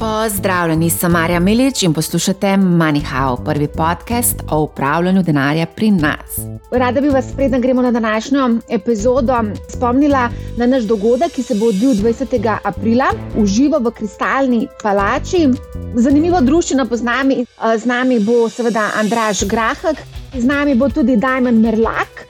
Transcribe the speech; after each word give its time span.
Pozdravljeni, 0.00 0.90
sem 0.90 1.12
Marja 1.12 1.40
Milič 1.40 1.82
in 1.82 1.92
poslušate 1.92 2.46
MoneyHow, 2.56 3.44
prvi 3.44 3.66
podcast 3.68 4.36
o 4.50 4.62
upravljanju 4.62 5.22
denarja 5.22 5.66
pri 5.66 5.90
nas. 5.90 6.38
Rada 6.72 7.00
bi 7.00 7.08
vas, 7.08 7.26
preden 7.36 7.60
gremo 7.60 7.82
na 7.82 7.90
današnjo 7.90 8.50
epizodo, 8.68 9.34
spomnila 9.68 10.30
na 10.56 10.66
naš 10.66 10.82
dogodek, 10.82 11.32
ki 11.32 11.42
se 11.42 11.54
bo 11.54 11.66
odvil 11.66 11.90
20. 11.90 12.56
aprila 12.64 13.10
v 13.36 13.46
živo 13.46 13.78
v 13.78 13.90
Kristalni 13.90 14.68
palači. 14.82 15.48
Zanimivo 15.94 16.40
družino 16.40 16.86
poznami, 16.86 17.44
z 17.78 17.84
nami 17.84 18.20
bo 18.20 18.48
seveda 18.48 18.90
Andraš 18.96 19.44
Grahak, 19.44 19.96
z 20.34 20.44
nami 20.44 20.74
bo 20.74 20.88
tudi 20.88 21.16
Dajmen 21.16 21.60
Merlak. 21.60 22.29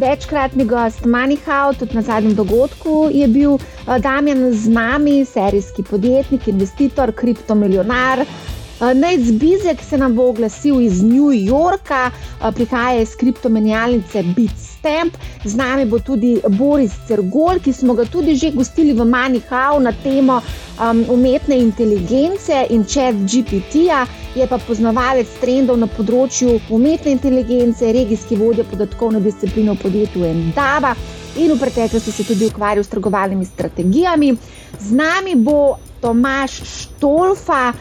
Večkratni 0.00 0.64
gost 0.64 1.04
Manihau, 1.04 1.72
tudi 1.74 1.94
na 1.94 2.02
zadnjem 2.02 2.34
dogodku 2.34 3.08
je 3.10 3.26
bil 3.28 3.54
eh, 3.54 3.98
Damien 3.98 4.52
z 4.54 4.68
nami, 4.68 5.24
serijski 5.24 5.82
podjetnik, 5.82 6.48
investitor, 6.48 7.12
kriptomilionar. 7.12 8.20
Eh, 8.20 8.94
Naj 8.94 9.18
zbizek 9.18 9.82
se 9.82 9.98
nam 9.98 10.14
bo 10.14 10.28
oglasil 10.30 10.80
iz 10.80 11.02
New 11.02 11.32
Yorka, 11.32 12.10
eh, 12.10 12.52
prihaja 12.54 13.00
iz 13.02 13.16
kriptomenjalnice 13.16 14.22
Bitstamp. 14.78 15.16
Z 15.44 15.54
nami 15.54 15.84
bo 15.86 15.98
tudi 15.98 16.40
Boris 16.48 16.92
Cergol, 17.06 17.60
ki 17.60 17.72
smo 17.72 17.94
ga 17.94 18.04
tudi 18.04 18.36
že 18.36 18.50
gostili 18.50 18.92
v 18.92 19.04
Manihau 19.04 19.80
na 19.80 19.92
temo 19.92 20.42
um, 20.78 21.04
umetne 21.08 21.56
inteligence 21.56 22.66
in 22.70 22.84
čet 22.84 23.14
GPT-ja 23.26 24.06
je 24.34 24.46
pa 24.46 24.58
poznavalec 24.58 25.26
trendov 25.40 25.78
na 25.78 25.86
področju 25.86 26.60
umetne 26.70 27.10
inteligence, 27.10 27.82
regijski 27.92 28.36
vodja 28.36 28.64
podatkovne 28.64 29.20
discipline 29.20 29.74
v 29.74 29.82
podjetju 29.82 30.24
Endava 30.24 30.94
in 31.36 31.52
v 31.54 31.58
preteklosti 31.58 32.12
se 32.12 32.24
tudi 32.24 32.50
ukvarjal 32.50 32.84
s 32.84 32.90
trgovalnimi 32.90 33.46
strategijami. 33.46 34.34
Z 34.78 34.90
nami 34.94 35.34
bo 35.34 35.78
Tomaš 36.00 36.60
Štolfa. 36.64 37.72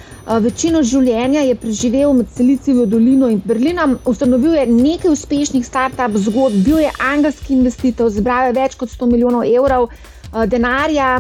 Večino 0.44 0.81
življenja 0.83 1.39
je 1.47 1.55
preživel 1.55 2.11
med 2.14 2.28
Silicijo 2.36 2.83
dolino 2.86 3.30
in 3.31 3.39
Berlinom, 3.45 3.94
ustanovil 4.05 4.58
je 4.58 4.66
nekaj 4.67 5.14
uspešnih 5.14 5.64
start-up 5.64 6.17
zgodb, 6.19 6.58
bil 6.66 6.81
je 6.83 6.92
angelski 7.00 7.53
investitor, 7.55 8.11
zbral 8.11 8.50
je 8.50 8.58
več 8.58 8.75
kot 8.75 8.92
100 8.92 9.08
milijonov 9.08 9.47
evrov 9.47 9.88
denarja. 10.52 11.14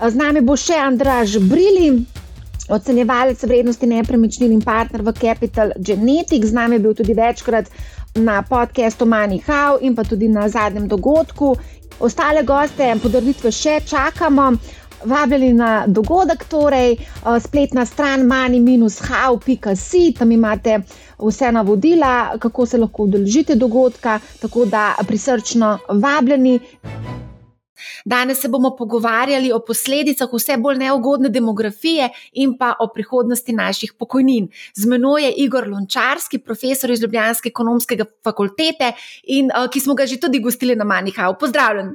Z 0.00 0.16
nami 0.16 0.40
bo 0.40 0.56
še 0.56 0.80
Andraž 0.80 1.36
Brili, 1.44 1.90
ocenjevalec 2.68 3.44
vrednosti 3.44 3.86
nepremičnin 3.86 4.56
in 4.56 4.64
partner 4.64 5.04
v 5.04 5.12
Capital 5.12 5.76
Genetics, 5.76 6.48
z 6.48 6.56
nami 6.56 6.80
je 6.80 6.86
bil 6.86 6.96
tudi 6.96 7.14
večkrat 7.14 7.68
na 8.16 8.40
podkastu 8.42 9.04
MoneyHow 9.04 9.78
in 9.80 9.94
pa 9.94 10.04
tudi 10.04 10.28
na 10.28 10.48
zadnjem 10.48 10.88
dogodku. 10.88 11.52
Ostale 12.00 12.42
goste 12.42 12.88
in 12.90 12.98
podaritve 12.98 13.52
še 13.54 13.80
čakamo. 13.86 14.54
Vabljeni 15.04 15.52
na 15.52 15.84
dogodek, 15.86 16.44
torej 16.48 16.96
spletna 17.40 17.86
stran 17.86 18.26
mani-how.com, 18.26 20.12
tam 20.18 20.32
imate 20.32 20.78
vse 21.18 21.52
navodila, 21.52 22.38
kako 22.38 22.66
se 22.66 22.78
lahko 22.78 23.02
udeležite 23.02 23.54
dogodka, 23.54 24.18
tako 24.40 24.64
da 24.64 24.94
prisrčno 25.06 25.78
vabljeni. 25.88 26.60
Danes 28.04 28.40
se 28.40 28.48
bomo 28.48 28.76
pogovarjali 28.76 29.52
o 29.52 29.58
posledicah 29.66 30.28
vse 30.32 30.56
bolj 30.56 30.78
neugodne 30.78 31.28
demografije 31.28 32.08
in 32.32 32.56
pa 32.58 32.74
o 32.80 32.88
prihodnosti 32.94 33.52
naših 33.52 33.92
pokojnin. 33.98 34.48
Z 34.74 34.86
menoj 34.86 35.24
je 35.24 35.32
Igor 35.46 35.68
Lončarski, 35.68 36.38
profesor 36.38 36.90
iz 36.90 37.02
Ljubljanske 37.02 37.48
ekonomske 37.48 37.98
fakultete 38.24 38.92
in 39.24 39.50
uh, 39.50 39.70
ki 39.70 39.80
smo 39.80 39.94
ga 39.94 40.06
že 40.06 40.20
tudi 40.20 40.40
gostili 40.40 40.76
na 40.76 40.84
Manihau. 40.84 41.38
Pozdravljen! 41.40 41.94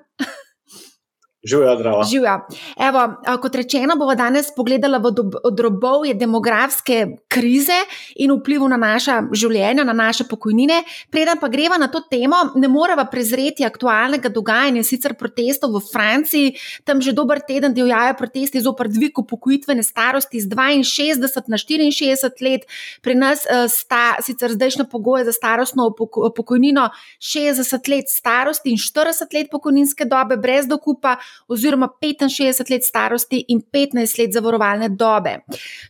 Živijo, 1.44 1.76
zdravo. 1.76 2.04
Živijo. 2.04 2.40
Evo, 2.78 3.14
kot 3.42 3.56
rečeno, 3.56 3.96
bomo 3.96 4.16
danes 4.16 4.48
pogledali 4.56 4.98
v 5.00 5.52
drobovje 5.56 6.14
demografske 6.14 7.08
krize 7.28 7.78
in 8.16 8.34
vplivu 8.36 8.68
na 8.68 8.78
naša 8.78 9.22
življenja, 9.32 9.86
na 9.88 9.94
naše 9.94 10.26
pokojnine. 10.28 10.82
Preden 11.10 11.40
pa 11.40 11.48
greva 11.48 11.78
na 11.78 11.88
to 11.88 12.02
temo, 12.12 12.36
ne 12.56 12.68
moremo 12.68 13.06
prezreti 13.12 13.64
aktualnega 13.64 14.30
dogajanja, 14.30 14.84
sicer 14.84 15.16
protestov 15.16 15.78
v 15.78 15.84
Franciji. 15.94 16.56
Tam 16.84 17.00
že 17.02 17.16
dober 17.16 17.40
teden 17.40 17.74
divjajo 17.74 18.18
protesti 18.20 18.60
zopr 18.60 18.92
dvig 18.92 19.24
upokojitvene 19.24 19.84
starosti 19.84 20.42
z 20.44 20.52
62 20.52 21.48
na 21.48 21.56
64 21.56 22.44
let. 22.44 22.68
Pri 23.02 23.16
nas 23.16 23.48
sta 23.72 24.20
sicer 24.22 24.52
zdajšnja 24.52 24.90
pogoja 24.92 25.24
za 25.24 25.32
starostno 25.32 25.88
pokojnino 26.36 26.90
60 27.24 27.90
let 27.96 28.12
starosti 28.12 28.76
in 28.76 28.78
40 28.78 29.34
let 29.34 29.48
pokojninske 29.52 30.04
dobe 30.04 30.36
brez 30.38 30.68
dokupa 30.68 31.16
oziroma 31.48 31.90
65 32.02 32.72
let 32.72 32.84
starosti 32.84 33.46
in 33.48 33.62
15 33.74 34.20
let 34.20 34.34
zavarovalne 34.34 34.90
dobe. 34.90 35.40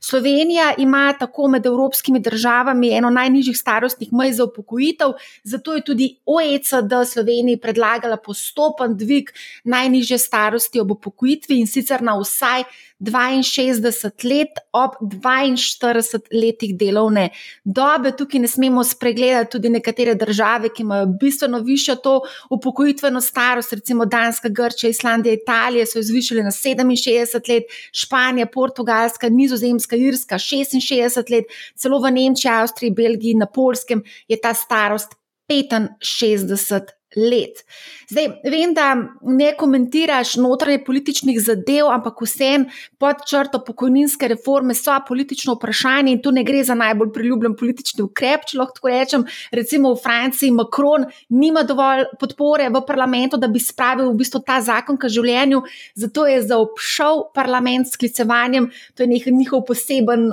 Slovenija 0.01 0.73
ima 0.77 1.13
tako 1.19 1.47
med 1.47 1.65
evropskimi 1.65 2.19
državami 2.19 2.93
eno 2.93 3.09
najnižjih 3.09 3.57
starostnih 3.57 4.13
mej 4.13 4.33
za 4.33 4.43
upokojitev, 4.43 5.13
zato 5.43 5.73
je 5.73 5.83
tudi 5.83 6.15
OECD 6.25 6.93
Sloveniji 7.05 7.57
predlagala 7.57 8.17
postopen 8.17 8.97
dvig 8.97 9.29
najnižje 9.63 10.17
starosti 10.17 10.79
ob 10.79 10.91
upokojitvi 10.91 11.59
in 11.59 11.67
sicer 11.67 12.01
na 12.01 12.17
vsaj 12.19 12.63
62 12.99 14.23
let 14.23 14.59
ob 14.73 14.91
42 15.01 16.19
letih 16.33 16.75
delovne 16.77 17.29
dobe. 17.63 18.11
Tukaj 18.17 18.41
ne 18.43 18.47
smemo 18.47 18.83
spregledati 18.83 19.51
tudi 19.51 19.69
nekatere 19.69 20.15
države, 20.15 20.69
ki 20.75 20.83
imajo 20.83 21.05
bistveno 21.21 21.59
višjo 21.59 21.95
to 21.95 22.21
upokojitveno 22.49 23.21
starost, 23.21 23.73
recimo 23.73 24.05
Danska, 24.05 24.49
Grčija, 24.49 24.89
Islandija, 24.89 25.33
Italija 25.33 25.85
so 25.85 25.99
jo 25.99 26.03
zvišali 26.03 26.43
na 26.43 26.51
67 26.51 27.49
let, 27.53 27.63
Španija, 27.91 28.45
Portugalska, 28.45 29.29
Nizozemska, 29.29 29.95
Irska 29.95 30.35
66 30.35 31.31
let, 31.31 31.45
celo 31.75 31.99
v 31.99 32.11
Nemčiji, 32.11 32.51
Avstriji, 32.51 32.91
Belgiji, 32.91 33.33
na 33.33 33.45
Polskem 33.45 34.03
je 34.27 34.41
ta 34.41 34.53
starost 34.53 35.15
65 35.49 36.98
let. 37.15 37.63
Zdaj, 38.09 38.27
vem, 38.43 38.73
da 38.73 38.95
ne 39.21 39.49
komentiraš 39.57 40.35
notranje 40.35 40.83
političnih 40.85 41.39
zadev, 41.41 41.89
ampak 41.89 42.21
vsem 42.21 42.65
pod 43.01 43.23
črto 43.29 43.63
pokojninske 43.65 44.27
reforme 44.27 44.75
so 44.77 44.93
politično 45.07 45.55
vprašanje 45.55 46.11
in 46.11 46.21
tu 46.21 46.31
ne 46.31 46.43
gre 46.43 46.63
za 46.63 46.75
najbolj 46.75 47.11
priljubljen 47.13 47.55
politični 47.57 48.03
ukrep, 48.03 48.45
če 48.49 48.57
lahko 48.59 48.89
rečem. 48.89 49.25
Recimo 49.51 49.93
v 49.93 50.01
Franciji 50.03 50.51
Macron 50.51 51.05
nima 51.29 51.63
dovolj 51.63 52.05
podpore 52.19 52.69
v 52.69 52.81
parlamentu, 52.87 53.37
da 53.37 53.47
bi 53.47 53.59
spravil 53.59 54.11
v 54.11 54.19
bistvu 54.21 54.43
ta 54.45 54.59
zakon 54.61 54.97
k 54.97 55.09
življenju, 55.09 55.61
zato 55.95 56.25
je 56.29 56.41
zaobšel 56.45 57.25
parlament 57.33 57.87
s 57.87 57.97
sklicevanjem, 57.97 58.69
to 58.95 59.03
je 59.03 59.09
nek 59.09 59.29
njihov 59.33 59.65
poseben 59.67 60.29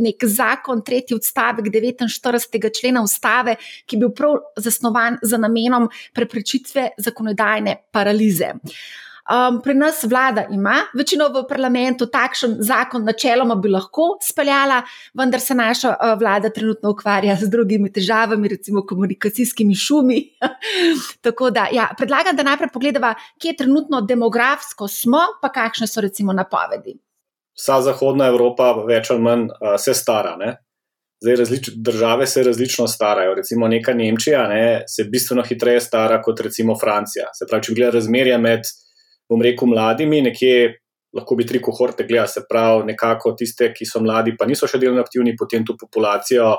nek 0.00 0.24
zakon, 0.24 0.82
tretji 0.84 1.16
odstavek 1.16 1.68
49. 1.72 2.70
člena 2.80 3.02
ustave, 3.02 3.56
ki 3.86 3.96
je 3.96 4.00
bil 4.00 4.12
prav 4.16 4.40
zasnovan 4.56 5.18
za 5.22 5.38
namenom 5.40 5.88
preprečitve 6.14 6.88
zakonodajne 6.98 7.76
paralize. 7.92 8.52
Um, 9.24 9.62
pri 9.62 9.74
nas 9.74 10.02
vlada 10.04 10.42
ima 10.50 10.82
večino 10.94 11.30
v 11.32 11.46
parlamentu, 11.48 12.06
takšen 12.12 12.58
zakon 12.60 13.06
načeloma 13.08 13.54
bi 13.56 13.70
lahko 13.72 14.18
speljala, 14.20 14.82
vendar 15.16 15.40
se 15.40 15.54
naša 15.54 15.94
uh, 15.94 16.12
vlada 16.20 16.50
trenutno 16.52 16.90
ukvarja 16.92 17.36
z 17.40 17.48
drugimi 17.48 17.92
težavami, 17.92 18.48
recimo 18.48 18.82
komunikacijskimi 18.86 19.74
šumi. 19.74 20.18
Tako 21.24 21.50
da, 21.50 21.68
ja, 21.72 21.88
predlagam, 21.96 22.36
da 22.36 22.42
najprej 22.42 22.68
pogledamo, 22.72 23.14
kje 23.40 23.56
trenutno 23.56 24.02
demografsko 24.04 24.88
smo, 24.88 25.22
pa 25.40 25.48
kakšne 25.48 25.88
so 25.88 26.04
recimo 26.04 26.32
napovedi. 26.32 26.98
Vsa 27.56 27.80
zahodna 27.80 28.28
Evropa, 28.28 28.74
več 28.84 29.08
ali 29.10 29.24
manj, 29.24 29.48
uh, 29.56 29.78
se 29.80 29.94
stara. 29.96 30.36
Ne? 30.36 30.52
Zdaj, 31.22 31.36
različ, 31.36 31.68
države 31.76 32.26
se 32.26 32.42
različno 32.42 32.86
starajo. 32.90 33.34
Recimo, 33.34 33.68
neka 33.68 33.94
Nemčija 33.94 34.48
ne, 34.48 34.82
se 34.88 35.04
bistveno 35.12 35.42
hitreje 35.42 35.80
stara 35.80 36.22
kot 36.22 36.40
recimo 36.40 36.74
Francija. 36.80 37.30
Se 37.38 37.46
pravi, 37.48 37.64
če 37.64 37.74
gledaš 37.74 37.94
razmerje 37.94 38.38
med, 38.38 38.68
bom 39.30 39.42
rekel, 39.42 39.70
mladimi, 39.70 40.20
nekje 40.22 40.74
lahko 41.14 41.36
bi 41.38 41.46
tri 41.46 41.60
kohorte 41.62 42.04
gledali, 42.04 42.28
se 42.28 42.42
pravi, 42.50 42.84
nekako 42.90 43.32
tiste, 43.38 43.70
ki 43.74 43.86
so 43.86 44.02
mladi, 44.02 44.34
pa 44.38 44.48
niso 44.50 44.66
še 44.70 44.80
delovno 44.82 45.04
aktivni, 45.04 45.36
potem 45.38 45.64
tu 45.66 45.76
populacijo, 45.80 46.50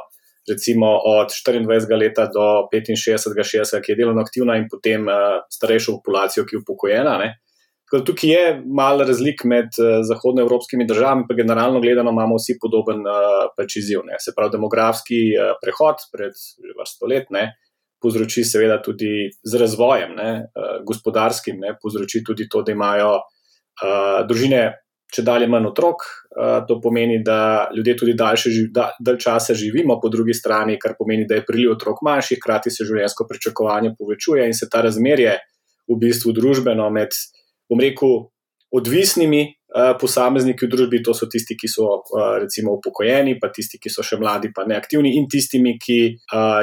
recimo 0.49 0.91
od 1.11 1.33
24 1.33 1.99
let 1.99 2.21
do 2.33 2.45
65, 2.71 3.43
60, 3.43 3.81
ki 3.83 3.91
je 3.91 3.97
delovno 3.99 4.23
aktivna, 4.23 4.57
in 4.61 4.69
potem 4.71 5.07
uh, 5.09 5.41
starejšo 5.51 5.97
populacijo, 5.99 6.45
ki 6.47 6.55
je 6.55 6.61
upokojena. 6.63 7.17
Ne. 7.21 7.33
Tukaj 7.91 8.29
je 8.29 8.45
malo 8.65 9.05
razlik 9.05 9.43
med 9.45 9.77
uh, 9.77 9.99
zahodnoevropskimi 10.07 10.87
državami, 10.89 11.27
pa 11.29 11.35
generalno 11.37 11.81
gledano 11.81 12.11
imamo 12.11 12.39
vsi 12.39 12.57
podoben 12.61 13.05
uh, 13.05 13.65
izziv. 13.75 14.01
Se 14.19 14.33
pravi, 14.35 14.51
demografski 14.57 15.19
uh, 15.35 15.53
prehod 15.61 16.07
pred 16.11 16.33
vrsto 16.79 17.05
let 17.05 17.29
ne, 17.29 17.51
povzroči 18.01 18.43
seveda 18.43 18.81
tudi 18.81 19.29
z 19.43 19.61
razvojem, 19.61 20.15
ne, 20.17 20.31
uh, 20.49 20.81
gospodarskim, 20.87 21.61
ne, 21.61 21.75
povzroči 21.81 22.23
tudi 22.25 22.49
to, 22.49 22.63
da 22.65 22.73
imajo 22.73 23.13
uh, 23.19 24.25
družine 24.27 24.65
če 25.13 25.23
dalje 25.25 25.47
manj 25.51 25.69
otrok. 25.69 26.05
Uh, 26.35 26.57
to 26.67 26.79
pomeni, 26.83 27.21
da 27.23 27.69
ljudje 27.75 27.95
tudi 28.01 28.15
daljše 28.17 28.51
živ, 28.51 28.69
da, 28.75 28.89
dalj 28.99 29.19
časa 29.23 29.55
živimo, 29.57 29.99
po 30.01 30.09
drugi 30.11 30.35
strani, 30.35 30.79
kar 30.81 30.97
pomeni, 30.99 31.27
da 31.29 31.39
je 31.39 31.45
priliv 31.47 31.75
otrok 31.75 32.01
manjši, 32.05 32.39
hkrati 32.41 32.73
se 32.73 32.87
življenjsko 32.87 33.27
pričakovanje 33.29 33.93
povečuje 33.99 34.47
in 34.49 34.57
se 34.57 34.67
ta 34.71 34.83
razmerje 34.85 35.37
v 35.85 35.99
bistvu 36.01 36.33
družbeno 36.35 36.89
med 36.91 37.15
bom 37.69 37.81
rekel, 37.81 38.25
odvisnimi 38.75 39.45
posamezniki 39.99 40.65
v 40.65 40.71
družbi, 40.71 41.01
to 41.03 41.11
so 41.11 41.27
tisti, 41.27 41.57
ki 41.59 41.67
so 41.67 41.97
recimo 42.39 42.77
upokojeni, 42.77 43.35
pa 43.41 43.49
tisti, 43.51 43.75
ki 43.81 43.91
so 43.91 44.03
še 44.05 44.15
mladi, 44.21 44.53
pa 44.55 44.63
neaktivni, 44.67 45.11
in 45.19 45.27
tistimi, 45.31 45.75
ki 45.81 45.97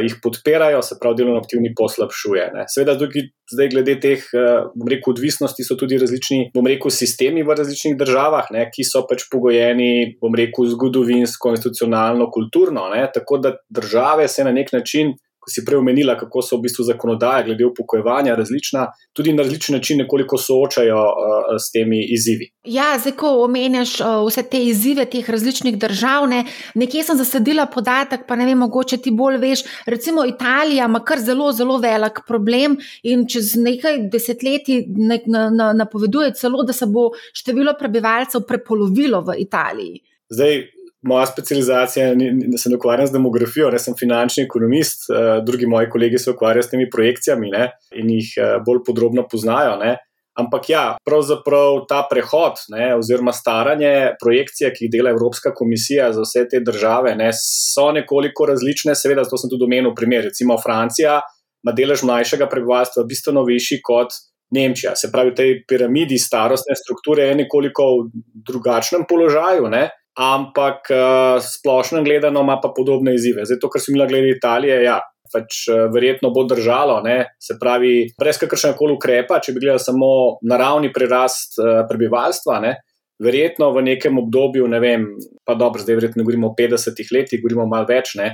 jih 0.06 0.14
podpirajo, 0.24 0.80
se 0.84 0.96
pravi, 1.00 1.20
delovno 1.20 1.42
aktivni 1.42 1.74
poslabšuje. 1.76 2.46
Ne. 2.56 2.64
Seveda, 2.72 2.96
tukaj, 3.00 3.26
zdaj, 3.52 3.68
glede 3.74 3.98
teh, 4.00 4.24
bom 4.72 4.88
rekel, 4.88 5.12
odvisnosti, 5.12 5.66
so 5.66 5.76
tudi 5.80 6.00
različni, 6.00 6.46
bom 6.56 6.68
rekel, 6.68 6.94
sistemi 6.94 7.44
v 7.44 7.58
različnih 7.58 7.98
državah, 8.00 8.48
ne, 8.56 8.64
ki 8.72 8.86
so 8.88 9.04
pač 9.08 9.26
pogojeni, 9.32 10.16
bom 10.22 10.32
rekel, 10.38 10.70
zgodovinsko, 10.72 11.52
institucionalno, 11.58 12.30
kulturno. 12.32 12.88
Ne, 12.94 13.04
tako 13.12 13.42
da 13.44 13.58
države 13.68 14.24
se 14.32 14.48
na 14.48 14.56
nek 14.56 14.72
način 14.72 15.12
ko 15.42 15.50
si 15.50 15.64
prej 15.66 15.80
omenila, 15.80 16.14
kako 16.14 16.42
so 16.42 16.56
v 16.56 16.68
bistvu 16.68 16.84
zakonodaje 16.86 17.44
glede 17.48 17.66
upokojevanja 17.66 18.36
različna, 18.38 18.86
tudi 19.12 19.32
na 19.34 19.42
različen 19.42 19.74
način 19.74 19.98
nekoliko 19.98 20.38
soočajo 20.38 20.98
uh, 21.02 21.56
s 21.58 21.72
temi 21.74 21.98
izzivi. 22.14 22.46
Ja, 22.64 22.92
zdaj, 22.98 23.16
ko 23.18 23.32
omenjaš 23.42 23.96
uh, 24.00 24.20
vse 24.28 24.44
te 24.46 24.60
izzive 24.62 25.08
teh 25.10 25.30
različnih 25.30 25.78
držav, 25.82 26.28
ne, 26.30 26.44
nekje 26.78 27.02
sem 27.08 27.18
zasedila 27.18 27.66
podatek, 27.66 28.22
pa 28.28 28.36
ne 28.38 28.46
vem, 28.46 28.62
mogoče 28.62 29.00
ti 29.02 29.10
bolj 29.10 29.40
veš. 29.42 29.64
Recimo 29.86 30.22
Italija 30.30 30.86
ima 30.86 31.02
kar 31.02 31.18
zelo, 31.18 31.50
zelo 31.52 31.80
velik 31.82 32.22
problem 32.28 32.78
in 33.02 33.26
čez 33.26 33.56
nekaj 33.58 33.98
desetletij 34.12 34.84
ne, 34.86 35.18
na, 35.26 35.48
na, 35.50 35.72
napoveduje 35.72 36.36
celo, 36.38 36.62
da 36.62 36.72
se 36.72 36.86
bo 36.86 37.08
število 37.34 37.74
prebivalcev 37.78 38.46
prepolovilo 38.46 39.24
v 39.26 39.40
Italiji. 39.42 39.98
Zdaj, 40.30 40.62
moja 41.02 41.26
specializacija, 41.26 42.14
da 42.46 42.58
se 42.58 42.70
ukvarjam 42.76 43.06
z 43.06 43.12
demografijo, 43.12 43.70
ne 43.70 43.78
sem 43.78 43.94
finančni 43.98 44.44
ekonomist, 44.44 45.08
uh, 45.10 45.44
drugi 45.44 45.66
moji 45.66 45.90
kolegi 45.90 46.18
se 46.18 46.30
ukvarjajo 46.30 46.62
s 46.62 46.70
temi 46.70 46.90
projekcijami 46.90 47.50
ne, 47.50 47.68
in 47.98 48.10
jih 48.10 48.32
uh, 48.38 48.56
bolj 48.66 48.84
podrobno 48.86 49.26
poznajo. 49.30 49.76
Ne. 49.82 49.96
Ampak 50.38 50.70
ja, 50.70 50.84
pravzaprav 51.04 51.82
ta 51.88 52.06
prehod, 52.10 52.62
ne, 52.72 52.94
oziroma 52.96 53.34
staranje 53.36 54.14
projekcije, 54.22 54.70
ki 54.72 54.86
jih 54.86 54.92
dela 54.94 55.10
Evropska 55.12 55.52
komisija 55.54 56.08
za 56.12 56.24
vse 56.24 56.46
te 56.48 56.60
države, 56.64 57.16
ne, 57.16 57.28
so 57.36 57.90
nekoliko 57.92 58.46
različne. 58.48 58.94
Seveda, 58.96 59.26
to 59.28 59.36
sem 59.36 59.52
tudi 59.52 59.68
omenil, 59.68 59.92
primer. 59.96 60.24
Recimo 60.30 60.56
Francija 60.62 61.20
ima 61.62 61.74
delež 61.76 62.06
mlajšega 62.08 62.48
prebivalstva 62.48 63.04
bistveno 63.08 63.44
višji 63.44 63.82
kot 63.84 64.14
Nemčija. 64.52 64.94
Se 64.96 65.10
pravi, 65.12 65.32
v 65.32 65.36
tej 65.36 65.52
piramidi 65.68 66.18
starostne 66.20 66.76
strukture 66.76 67.28
je 67.28 67.36
nekoliko 67.44 67.88
v 67.98 68.24
drugačnem 68.48 69.04
položaju. 69.08 69.68
Ne 69.72 69.90
ampak 70.18 70.90
uh, 70.90 71.40
splošno 71.40 72.02
gledano 72.02 72.40
ima 72.40 72.58
pa 72.62 72.72
podobne 72.76 73.14
izzive. 73.14 73.44
Zdaj, 73.44 73.58
to, 73.60 73.70
kar 73.72 73.80
sem 73.80 73.96
imel 73.96 74.08
glede 74.10 74.34
Italije, 74.36 74.82
ja, 74.84 74.98
pač 75.32 75.64
uh, 75.70 75.86
verjetno 75.92 76.30
bo 76.34 76.44
držalo, 76.44 77.00
ne? 77.04 77.32
se 77.40 77.56
pravi, 77.60 78.12
brez 78.20 78.40
kakršnega 78.40 78.76
koli 78.76 78.96
ukrepa, 78.98 79.40
če 79.40 79.54
bi 79.54 79.64
gledali 79.64 79.82
samo 79.82 80.12
naravni 80.48 80.92
prerast 80.92 81.56
uh, 81.60 81.84
prebivalstva. 81.88 82.60
Ne? 82.64 82.76
Verjetno 83.22 83.70
v 83.72 83.86
nekem 83.86 84.18
obdobju, 84.18 84.68
ne 84.68 84.80
vem, 84.82 85.08
pa 85.46 85.56
dobro, 85.56 85.80
zdaj 85.80 86.00
verjetno 86.00 86.26
govorimo 86.26 86.52
o 86.52 86.56
50 86.58 87.12
letih, 87.14 87.40
govorimo 87.40 87.68
malo 87.70 87.86
več, 87.88 88.16
ne, 88.18 88.32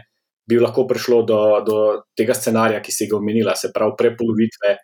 bi 0.48 0.56
lahko 0.56 0.86
prišlo 0.88 1.22
do, 1.28 1.40
do 1.66 1.78
tega 2.16 2.34
scenarija, 2.34 2.80
ki 2.80 2.94
si 2.94 3.08
ga 3.10 3.18
omenila, 3.18 3.52
se 3.58 3.68
pravi, 3.74 3.92
prepolovitve 3.98 4.78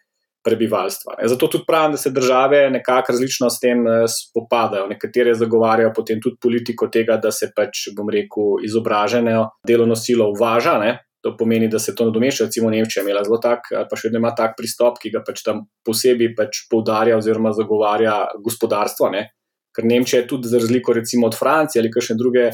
prebivalstva. 0.44 1.14
Zato 1.24 1.48
tudi 1.48 1.64
pravim, 1.66 1.96
da 1.96 1.96
se 1.96 2.10
države 2.10 2.70
nekako 2.70 3.12
različno 3.12 3.50
s 3.50 3.60
tem 3.60 3.86
eh, 3.86 4.04
spopadajo. 4.08 4.86
Nekatere 4.86 5.34
zagovarjajo 5.34 5.92
potem 5.96 6.20
tudi 6.22 6.36
politiko 6.42 6.88
tega, 6.88 7.16
da 7.16 7.32
se 7.32 7.50
pač, 7.56 7.88
bom 7.96 8.10
rekel, 8.10 8.60
izobražene 8.64 9.38
delovno 9.66 9.96
silo 9.96 10.28
uvaža. 10.36 10.78
Ne? 10.78 10.98
To 11.24 11.32
pomeni, 11.36 11.70
da 11.72 11.78
se 11.78 11.94
to 11.94 12.04
nadomešča. 12.04 12.50
Recimo 12.50 12.70
Nemčija 12.70 13.00
je 13.00 13.08
imela 13.08 13.24
zelo 13.24 13.38
tak, 13.40 13.70
pa 13.90 13.96
še 13.96 14.10
vedno 14.10 14.20
ima 14.20 14.34
tak 14.36 14.58
pristop, 14.58 15.00
ki 15.00 15.14
ga 15.14 15.24
pač 15.24 15.40
tam 15.46 15.64
posebej 15.86 16.34
pač 16.36 16.66
poudarja 16.70 17.16
oziroma 17.16 17.54
zagovarja 17.56 18.18
gospodarstvo. 18.44 19.08
Ne? 19.14 19.30
Ker 19.74 19.88
Nemčija 19.88 20.20
je 20.20 20.28
tudi 20.28 20.52
za 20.52 20.60
razliko 20.60 20.92
recimo 20.92 21.26
od 21.32 21.38
Francije 21.38 21.80
ali 21.80 21.90
kakšne 21.90 22.18
druge 22.20 22.50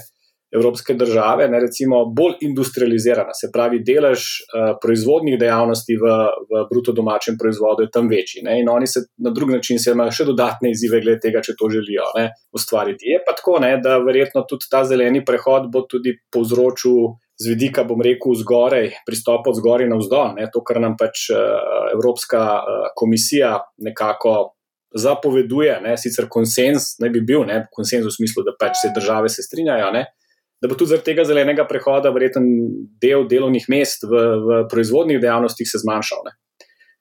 evropske 0.54 0.94
države, 0.94 1.48
ne, 1.48 1.60
recimo, 1.60 2.04
bolj 2.16 2.34
industrializirana, 2.40 3.34
se 3.40 3.50
pravi, 3.52 3.82
delež 3.86 4.18
uh, 4.20 4.74
proizvodnih 4.82 5.38
dejavnosti 5.38 5.96
v, 5.96 6.14
v 6.50 6.64
bruto 6.72 6.92
domačem 6.92 7.38
proizvodu 7.38 7.86
je 7.86 7.92
tam 7.94 8.08
večji. 8.10 8.42
Ne, 8.42 8.58
in 8.60 8.68
oni 8.68 8.86
se 8.86 9.04
na 9.18 9.30
drug 9.30 9.54
način 9.54 9.78
imajo 9.78 10.10
še 10.18 10.28
dodatne 10.32 10.74
izzive 10.74 11.00
glede 11.04 11.22
tega, 11.22 11.42
če 11.42 11.54
to 11.58 11.70
želijo 11.70 12.10
ne, 12.18 12.30
ustvariti. 12.56 13.12
Je 13.14 13.22
pa 13.26 13.36
tako, 13.38 13.58
ne, 13.62 13.76
da 13.82 13.98
verjetno 14.02 14.42
tudi 14.48 14.70
ta 14.70 14.84
zeleni 14.84 15.24
prehod 15.24 15.70
bo 15.72 15.86
tudi 15.86 16.18
povzročil. 16.32 17.16
Z 17.40 17.54
vidika, 17.54 17.86
bom 17.88 18.02
rekel, 18.04 18.34
zgoraj, 18.36 18.90
pristop 19.06 19.46
od 19.48 19.56
zgoraj 19.56 19.86
na 19.88 19.96
vzdolj, 19.96 20.42
to, 20.52 20.60
kar 20.60 20.76
nam 20.76 20.92
pač 21.00 21.30
Evropska 21.94 22.40
komisija 22.92 23.54
nekako 23.80 24.34
zapoveduje, 24.92 25.78
ne, 25.80 25.94
sicer 25.96 26.26
konsens, 26.28 26.98
ne 27.00 27.08
bi 27.08 27.22
bil, 27.24 27.46
ne, 27.48 27.62
konsens 27.72 28.04
v 28.04 28.12
smislu, 28.12 28.44
da 28.44 28.52
pač 28.60 28.82
se 28.82 28.90
države 28.92 29.30
se 29.32 29.46
strinjajo, 29.46 29.88
ne, 29.94 30.04
da 30.60 30.68
bo 30.68 30.76
tudi 30.76 30.92
zaradi 30.92 31.08
tega 31.08 31.24
zelenega 31.24 31.64
prehoda 31.68 32.12
verjeten 32.12 32.48
del 33.00 33.24
delovnih 33.28 33.64
mest 33.72 34.04
v, 34.04 34.24
v 34.44 34.58
proizvodnih 34.68 35.20
dejavnostih 35.22 35.68
se 35.68 35.80
zmanjšal. 35.80 36.26
Ne. 36.28 36.36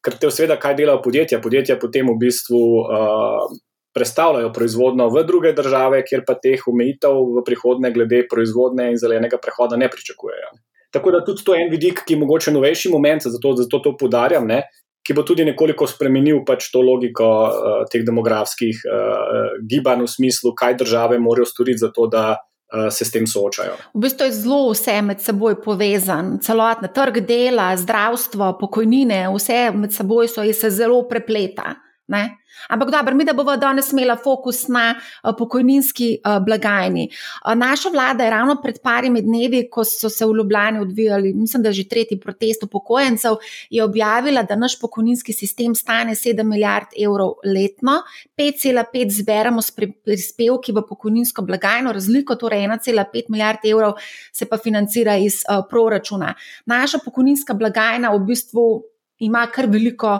Ker 0.06 0.16
te 0.16 0.32
seveda, 0.32 0.56
kaj 0.60 0.78
delajo 0.80 1.02
podjetja? 1.04 1.42
Podjetja 1.44 1.76
potem 1.80 2.08
v 2.08 2.16
bistvu 2.22 2.62
uh, 2.80 3.52
predstavljajo 3.96 4.54
proizvodno 4.56 5.10
v 5.12 5.26
druge 5.28 5.52
države, 5.58 6.06
kjer 6.08 6.24
pa 6.28 6.38
teh 6.40 6.64
omejitev 6.72 7.20
v 7.36 7.44
prihodnje 7.44 7.92
glede 7.92 8.24
proizvodne 8.32 8.94
in 8.94 9.00
zelenega 9.00 9.42
prehoda 9.44 9.76
ne 9.76 9.92
pričakujejo. 9.92 10.56
Tako 10.96 11.12
da 11.12 11.24
tudi 11.26 11.44
to 11.46 11.54
je 11.54 11.66
en 11.66 11.72
vidik, 11.72 12.06
ki 12.08 12.16
je 12.16 12.24
mogoče 12.24 12.54
novejši 12.56 12.90
moment, 12.90 13.28
zato, 13.28 13.54
zato 13.60 13.82
to 13.84 13.98
podarjam, 14.00 14.48
ne, 14.48 14.64
ki 15.06 15.14
bo 15.14 15.26
tudi 15.28 15.44
nekoliko 15.46 15.86
spremenil 15.90 16.46
pač 16.48 16.72
to 16.72 16.80
logiko 16.80 17.28
uh, 17.28 17.84
teh 17.92 18.08
demografskih 18.08 18.80
uh, 18.88 19.60
gibanj 19.68 20.08
v 20.08 20.14
smislu, 20.16 20.56
kaj 20.56 20.80
države 20.80 21.20
morajo 21.20 21.52
storiti 21.52 21.84
za 21.84 21.92
to, 21.92 22.08
da 22.08 22.38
Eh, 22.40 22.49
se 22.92 23.06
s 23.06 23.12
tem 23.12 23.28
soočajo. 23.28 23.78
V 23.94 24.02
bistvu 24.04 24.26
je 24.26 24.32
zelo 24.32 24.72
vse 24.72 25.02
med 25.02 25.22
seboj 25.22 25.62
povezano, 25.64 26.38
celotna 26.38 26.88
trg 26.88 27.22
dela, 27.26 27.72
zdravstvo, 27.78 28.58
pokojnine, 28.60 29.26
vse 29.34 29.72
med 29.76 29.94
seboj 29.94 30.28
so 30.28 30.46
se 30.54 30.70
zelo 30.70 31.02
prepleta. 31.10 31.76
Ne? 32.08 32.39
Ampak 32.68 32.92
dobro, 32.92 33.16
mi 33.16 33.26
da 33.26 33.34
bomo 33.34 33.56
danes 33.58 33.92
imeli 33.92 34.16
fokus 34.24 34.68
na 34.68 34.96
uh, 34.96 35.34
pokojninski 35.38 36.18
uh, 36.18 36.46
blagajni. 36.46 37.10
Uh, 37.46 37.54
naša 37.56 37.90
vlada 37.90 38.24
je 38.24 38.30
ravno 38.30 38.56
pred 38.64 38.80
parimi 38.84 39.22
dnevi, 39.22 39.70
ko 39.72 39.84
so 39.84 40.10
se 40.10 40.26
v 40.26 40.36
Ljubljani 40.38 40.80
odvijali, 40.80 41.34
mislim, 41.34 41.64
da 41.64 41.72
že 41.72 41.88
tretji 41.88 42.20
protest 42.20 42.64
upokojencev, 42.64 43.36
je 43.70 43.84
objavila, 43.84 44.44
da 44.44 44.56
naš 44.56 44.80
pokojninski 44.80 45.34
sistem 45.34 45.76
stane 45.76 46.16
7 46.16 46.44
milijard 46.44 46.88
evrov 47.06 47.34
letno, 47.46 48.02
5,5 48.38 49.12
zberemo 49.22 49.62
s 49.62 49.72
prispevki 50.06 50.72
v 50.72 50.84
pokojninsko 50.90 51.42
blagajno, 51.42 51.94
razliko 51.94 52.36
torej 52.36 52.68
1,5 52.68 53.30
milijard 53.30 53.66
evrov 53.66 53.94
se 54.34 54.46
pa 54.46 54.58
financira 54.58 55.18
iz 55.18 55.42
proračuna. 55.70 56.34
Naša 56.66 57.00
pokojninska 57.06 57.54
blagajna 57.54 58.12
v 58.16 58.20
bistvu 58.20 58.84
ima 59.20 59.48
kar 59.52 59.68
veliko 59.68 60.20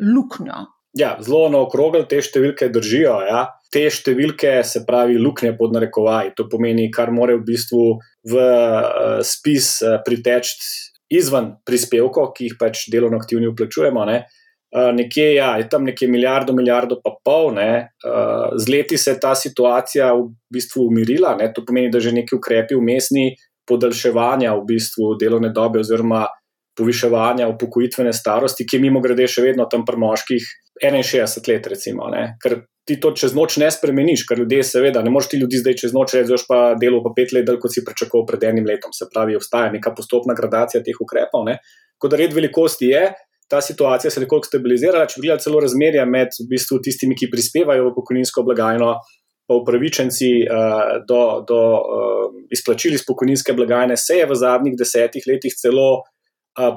luknjo. 0.00 0.77
Ja, 0.98 1.14
zelo 1.22 1.46
na 1.52 1.60
okrogel 1.62 2.08
te 2.10 2.18
številke 2.24 2.70
držijo. 2.74 3.14
Ja. 3.28 3.44
Te 3.70 3.84
številke, 3.92 4.56
se 4.66 4.82
pravi, 4.88 5.18
luknje 5.20 5.52
pod 5.58 5.76
narekovaj, 5.76 6.32
to 6.34 6.48
pomeni, 6.50 6.88
kar 6.90 7.12
more 7.14 7.36
v 7.38 7.44
bistvu 7.46 7.82
v 8.26 8.38
uh, 8.40 9.20
spis 9.22 9.76
uh, 9.84 10.00
priteči 10.02 10.56
izven 11.14 11.52
prispevkov, 11.64 12.32
ki 12.34 12.48
jih 12.48 12.56
pač 12.60 12.88
delovno 12.92 13.20
aktivni 13.20 13.50
vplačujemo. 13.52 14.06
Ne. 14.08 14.18
Uh, 14.74 14.90
nekje 14.96 15.28
ja, 15.36 15.52
je 15.60 15.68
tam 15.70 15.86
nekje 15.86 16.08
milijardo, 16.10 16.56
milijardo 16.56 16.98
pa 17.04 17.14
pol, 17.24 17.54
uh, 17.54 18.50
z 18.58 18.72
leti 18.72 18.98
se 18.98 19.14
je 19.14 19.20
ta 19.22 19.36
situacija 19.38 20.10
v 20.16 20.26
bistvu 20.52 20.88
umirila. 20.88 21.36
Ne. 21.38 21.52
To 21.54 21.62
pomeni, 21.68 21.92
da 21.94 22.02
že 22.02 22.16
neki 22.16 22.34
ukrepi 22.40 22.76
vmesni 22.76 23.36
podaljševanja 23.68 24.56
v 24.56 24.66
bistvu 24.72 25.14
delovne 25.20 25.52
dobe 25.54 25.84
oziroma 25.84 26.26
poviševanja 26.78 27.48
upokojitvene 27.50 28.12
starosti, 28.14 28.66
ki 28.66 28.78
je 28.78 28.82
mimo 28.86 29.02
grede 29.04 29.26
še 29.28 29.42
vedno 29.44 29.66
tam 29.70 29.84
pri 29.86 29.98
moških 29.98 30.46
61 30.82 31.48
let, 31.48 31.66
recimo. 31.66 32.08
Ne? 32.12 32.36
Ker 32.42 32.60
ti 32.88 32.96
to 33.00 33.12
čez 33.12 33.34
noč 33.36 33.58
ne 33.60 33.68
spremeniš, 33.72 34.24
ker 34.28 34.40
ljudje, 34.40 34.62
seveda, 34.64 35.02
ne 35.04 35.12
moreš 35.12 35.32
ti 35.32 35.40
ljudi 35.42 35.60
zdaj 35.60 35.76
čez 35.82 35.94
noč 35.96 36.16
reči, 36.16 36.40
pa 36.48 36.74
delo 36.80 37.02
pa 37.04 37.12
pet 37.16 37.34
let, 37.36 37.50
kot 37.60 37.74
si 37.74 37.84
pričakoval 37.84 38.26
pred 38.28 38.48
enim 38.48 38.66
letom. 38.68 38.94
Se 38.96 39.08
pravi, 39.12 39.36
obstaja 39.36 39.72
neka 39.74 39.92
postopna 39.96 40.36
gradacija 40.38 40.82
teh 40.84 40.96
ukrepov. 41.04 41.50
Kot 41.98 42.14
da 42.14 42.20
red 42.20 42.36
velikosti 42.36 42.92
je. 42.94 43.08
Ta 43.48 43.62
situacija 43.64 44.10
se 44.12 44.20
je 44.20 44.26
nekoliko 44.26 44.44
stabilizirala, 44.44 45.06
če 45.08 45.22
gledamo 45.22 45.40
celo 45.40 45.60
razmerja 45.64 46.02
med 46.04 46.34
v 46.36 46.44
bistvu 46.50 46.82
tistimi, 46.84 47.16
ki 47.16 47.30
prispevajo 47.32 47.86
v 47.86 47.94
pokojninsko 47.96 48.44
blagajno, 48.44 48.90
pa 49.48 49.56
upravičenci 49.56 50.28
uh, 50.44 50.98
do, 51.08 51.20
do 51.48 51.60
uh, 51.80 52.26
izplačil 52.52 52.92
iz 52.92 53.06
pokojninske 53.08 53.56
blagajne, 53.56 53.96
se 53.96 54.18
je 54.20 54.26
v 54.28 54.36
zadnjih 54.36 54.76
desetih 54.76 55.24
letih 55.30 55.56
celo 55.56 56.02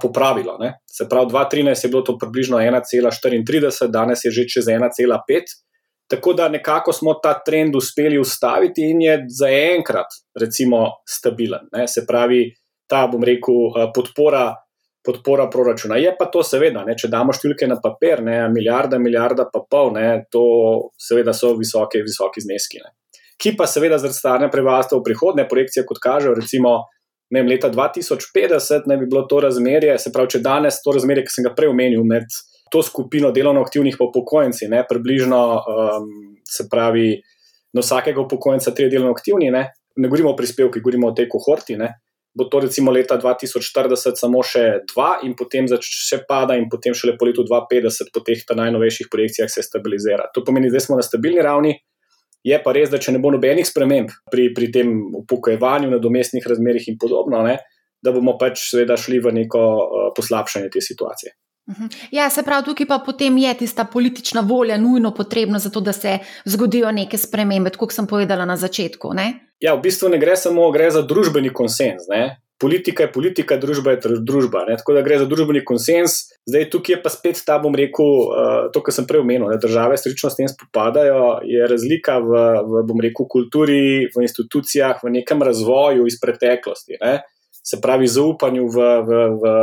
popravilo. 0.02 0.58
Ne? 0.60 0.74
Se 0.86 1.08
pravi, 1.10 1.32
2013 1.32 1.86
je 1.86 1.90
bilo 1.90 2.02
to 2.02 2.18
približno 2.18 2.58
1,34, 2.58 3.88
danes 3.92 4.26
je 4.26 4.32
že 4.32 4.48
čez 4.48 4.66
1,5. 4.66 5.58
Tako 6.12 6.34
da 6.34 6.50
nekako 6.50 6.94
smo 6.94 7.14
ta 7.24 7.34
trend 7.46 7.76
uspeli 7.76 8.20
ustaviti 8.20 8.90
in 8.90 9.02
je 9.02 9.14
zaenkrat, 9.40 10.08
recimo, 10.40 10.88
stabilen. 11.08 11.70
Ne? 11.72 11.88
Se 11.88 12.04
pravi, 12.08 12.50
ta, 12.88 13.08
bom 13.08 13.24
rekel, 13.24 13.72
podpora 13.96 14.52
podpora 15.04 15.50
proračuna. 15.50 15.98
Je 15.98 16.14
pa 16.20 16.26
to 16.26 16.44
seveda, 16.44 16.84
ne, 16.86 16.96
če 16.98 17.10
damo 17.12 17.34
številke 17.34 17.68
na 17.70 17.80
papir, 17.82 18.22
ne, 18.26 18.38
milijarda, 18.54 19.00
milijarda 19.02 19.48
pa 19.54 19.64
pol, 19.70 19.94
ne, 19.98 20.08
to 20.32 20.44
seveda 21.02 21.34
so 21.34 21.56
visoke, 21.58 22.04
visoki 22.06 22.44
zneski. 22.44 22.82
Ne. 22.84 22.94
Ki 23.42 23.56
pa 23.58 23.66
seveda 23.66 23.98
zaradi 23.98 24.20
staranja 24.20 24.52
prebivalstva 24.54 25.00
v 25.00 25.06
prihodne 25.08 25.48
projekcije, 25.50 25.86
kot 25.90 26.02
kažejo, 26.04 26.36
recimo 26.38 26.76
vem, 27.32 27.48
leta 27.48 27.70
2050, 27.72 28.88
ne 28.92 28.98
bi 29.00 29.08
bilo 29.10 29.24
to 29.30 29.40
razmerje, 29.44 29.98
se 30.00 30.12
pravi, 30.14 30.36
če 30.36 30.44
danes 30.44 30.82
to 30.84 30.96
razmerje, 30.96 31.26
ki 31.28 31.36
sem 31.36 31.48
ga 31.48 31.54
prej 31.58 31.72
omenil, 31.72 32.04
med 32.08 32.28
to 32.72 32.84
skupino 32.84 33.32
delovno 33.36 33.64
aktivnih 33.66 33.98
pa 34.00 34.08
upokojenci, 34.08 34.70
ne, 34.72 34.84
približno 34.90 35.42
um, 35.60 36.10
se 36.48 36.68
pravi, 36.72 37.16
na 37.76 37.84
vsakega 37.84 38.22
upokojenca 38.22 38.74
tri 38.76 38.90
delovno 38.92 39.16
aktivni, 39.16 39.52
ne, 39.52 39.66
ne 39.96 40.08
govorimo 40.08 40.32
o 40.32 40.38
prispevkih, 40.40 40.84
govorimo 40.84 41.12
o 41.12 41.16
tej 41.16 41.30
kohorti. 41.32 41.78
Ne, 41.80 41.94
bo 42.34 42.48
to 42.48 42.60
recimo 42.64 42.92
leta 42.92 43.18
2040 43.20 44.20
samo 44.20 44.44
še 44.44 44.64
dva, 44.94 45.20
in 45.28 45.36
potem 45.36 45.68
še 45.68 46.22
pada, 46.28 46.56
in 46.60 46.70
potem 46.72 46.96
šele 46.96 47.18
po 47.20 47.28
letu 47.28 47.44
2050, 47.48 48.12
po 48.16 48.24
teh 48.28 48.44
najnovejših 48.48 49.12
projekcijah, 49.12 49.52
se 49.52 49.64
stabilizira. 49.68 50.30
To 50.36 50.44
pomeni, 50.48 50.72
da 50.72 50.80
smo 50.80 51.00
na 51.00 51.06
stabilni 51.06 51.44
ravni. 51.44 51.76
Je 52.44 52.58
pa 52.64 52.74
res, 52.74 52.90
da 52.90 52.98
če 52.98 53.14
ne 53.14 53.22
bo 53.22 53.30
nobenih 53.34 53.68
sprememb 53.68 54.10
pri, 54.32 54.50
pri 54.56 54.72
tem 54.74 54.96
upokojevanju, 55.22 55.92
na 55.92 56.00
domestnih 56.02 56.46
razmerah 56.48 56.88
in 56.90 56.98
podobno, 57.02 57.44
ne, 57.46 57.60
da 58.02 58.14
bomo 58.16 58.34
pač 58.42 58.64
seveda 58.72 58.98
šli 58.98 59.20
v 59.22 59.34
neko 59.44 59.62
uh, 59.62 60.10
poslabšanje 60.18 60.72
te 60.74 60.82
situacije. 60.82 61.36
Mhm. 61.70 61.86
Ja, 62.12 62.30
se 62.30 62.44
pravi, 62.44 62.66
tukaj 62.66 62.88
pa 62.90 62.98
potem 63.06 63.38
je 63.38 63.54
tista 63.58 63.86
politična 63.86 64.42
volja 64.42 64.78
nujno 64.78 65.14
potrebna, 65.14 65.60
zato 65.60 65.80
da 65.80 65.94
se 65.94 66.18
zgodijo 66.46 66.92
neke 66.92 67.18
spremembe, 67.18 67.70
kot 67.78 67.94
sem 67.94 68.08
povedala 68.08 68.46
na 68.46 68.58
začetku. 68.58 69.14
Ne? 69.14 69.28
Ja, 69.62 69.76
v 69.76 69.86
bistvu 69.86 70.10
ne 70.10 70.18
gre 70.18 70.36
samo 70.36 70.72
gre 70.72 70.90
za 70.92 71.06
družbeni 71.06 71.54
konsens. 71.54 72.10
Ne? 72.10 72.42
Politika 72.62 73.08
je 73.08 73.12
politika, 73.12 73.58
družba 73.58 73.96
je 73.96 74.18
družba. 74.22 74.66
Ne? 74.70 74.76
Tako 74.78 74.94
da 74.94 75.02
gre 75.06 75.18
za 75.18 75.26
družbeni 75.26 75.64
konsens. 75.66 76.20
Zdaj, 76.46 76.68
tukaj 76.74 76.96
je 76.96 77.00
pa 77.02 77.10
spet 77.10 77.42
ta, 77.46 77.58
bom 77.62 77.74
rekel, 77.78 78.06
uh, 78.06 78.68
to, 78.74 78.84
kar 78.86 78.94
sem 78.94 79.08
prej 79.10 79.24
omenil, 79.24 79.50
da 79.50 79.58
države 79.62 79.98
srečno 79.98 80.30
s 80.30 80.38
tem 80.38 80.50
spopadajo, 80.52 81.40
je 81.50 81.70
razlika 81.70 82.20
v, 82.22 82.42
v, 82.62 82.84
bom 82.90 83.02
rekel, 83.02 83.26
kulturi, 83.32 84.06
v 84.14 84.26
institucijah, 84.28 85.02
v 85.02 85.16
nekem 85.18 85.42
razvoju 85.42 86.06
iz 86.06 86.20
preteklosti. 86.22 87.02
Ne? 87.02 87.22
Se 87.66 87.82
pravi, 87.82 88.10
zaupanju 88.10 88.70
v, 88.70 88.92
v, 89.10 89.24
v 89.42 89.56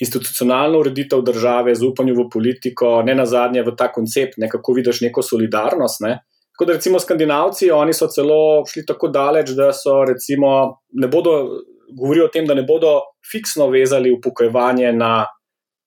institucionalno 0.00 0.80
ureditev 0.80 1.20
države, 1.22 1.74
zaupanju 1.74 2.14
v 2.16 2.28
politiko, 2.32 3.02
ne 3.04 3.14
na 3.14 3.26
zadnje 3.28 3.62
v 3.66 3.74
ta 3.76 3.90
koncept, 3.92 4.38
ne, 4.40 4.48
kako 4.48 4.72
vidiš 4.80 5.02
neko 5.04 5.22
solidarnost. 5.22 6.00
Ne. 6.00 6.22
Tako 6.54 6.68
da 6.68 6.76
recimo 6.76 7.00
Skandinavci, 7.00 7.70
oni 7.70 7.92
so 7.96 8.08
celo 8.08 8.64
šli 8.68 8.86
tako 8.88 9.08
daleč, 9.08 9.52
da 9.56 9.72
so 9.72 10.00
recimo 10.04 10.80
ne 10.92 11.08
bodo 11.08 11.36
govorili 11.96 12.24
o 12.24 12.32
tem, 12.32 12.46
da 12.46 12.54
ne 12.54 12.62
bodo 12.66 12.98
fiksno 13.32 13.68
vezali 13.70 14.12
upokojevanje 14.12 14.92
na 14.92 15.26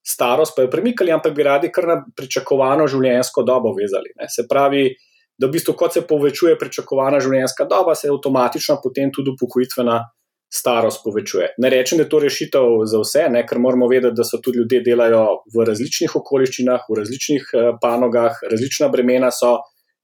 starost, 0.07 0.53
pa 0.55 0.65
jo 0.65 0.71
premikali, 0.71 1.11
ampak 1.11 1.35
bi 1.35 1.43
radi 1.43 1.71
kar 1.71 1.87
na 1.87 1.97
pričakovano 2.15 2.87
življenjsko 2.91 3.43
dobo 3.47 3.71
vezali. 3.77 4.11
Ne. 4.19 4.27
Se 4.29 4.47
pravi, 4.49 4.89
da 5.39 5.47
v 5.47 5.55
bistvu, 5.55 5.75
kot 5.79 5.95
se 5.95 6.03
povečuje 6.07 6.57
pričakovana 6.59 7.21
življenjska 7.23 7.67
doba, 7.71 7.95
se 7.95 8.11
avtomatično 8.11 8.79
potem 8.83 9.13
tudi 9.15 9.33
upokojitvena 9.33 10.01
starost 10.53 11.01
povečuje. 11.01 11.55
Ne 11.63 11.69
rečem, 11.73 11.97
da 11.97 12.05
je 12.05 12.11
to 12.11 12.19
rešitev 12.21 12.83
za 12.85 12.99
vse, 13.01 13.23
ne, 13.33 13.41
ker 13.49 13.57
moramo 13.59 13.87
vedeti, 13.89 14.13
da 14.19 14.25
so 14.27 14.37
tudi 14.43 14.61
ljudje 14.61 14.83
delajo 14.85 15.23
v 15.55 15.65
različnih 15.65 16.13
okoliščinah, 16.19 16.83
v 16.89 16.97
različnih 16.99 17.47
eh, 17.53 17.71
panogah, 17.81 18.43
različna 18.51 18.91
bremena 18.93 19.31
so. 19.33 19.57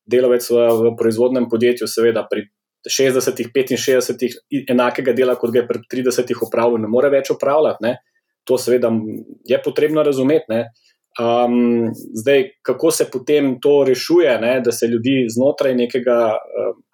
Delavec 0.09 0.41
v, 0.49 0.61
v 0.73 0.91
proizvodnem 0.97 1.45
podjetju, 1.51 1.85
seveda 1.85 2.23
pri 2.25 2.47
60, 2.89 3.43
65, 3.53 4.37
enakega 4.69 5.13
dela, 5.13 5.35
kot 5.39 5.53
ga 5.53 5.61
je 5.63 5.67
pri 5.67 5.81
30 5.93 6.33
upravljal, 6.47 6.81
ne 6.81 6.91
more 6.91 7.09
več 7.13 7.31
upravljati. 7.33 7.85
Ne. 7.85 7.97
To 8.49 8.57
seveda 8.57 8.91
je 9.45 9.59
potrebno 9.63 10.03
razumeti. 10.03 10.49
Ne. 10.49 10.63
Um, 11.19 11.89
zdaj, 12.15 12.43
kako 12.63 12.91
se 12.91 13.09
potem 13.11 13.57
to 13.61 13.83
rešuje, 13.87 14.37
ne, 14.41 14.59
da 14.65 14.71
se 14.71 14.87
ljudi 14.87 15.25
znotraj 15.29 15.75
nekega 15.75 16.37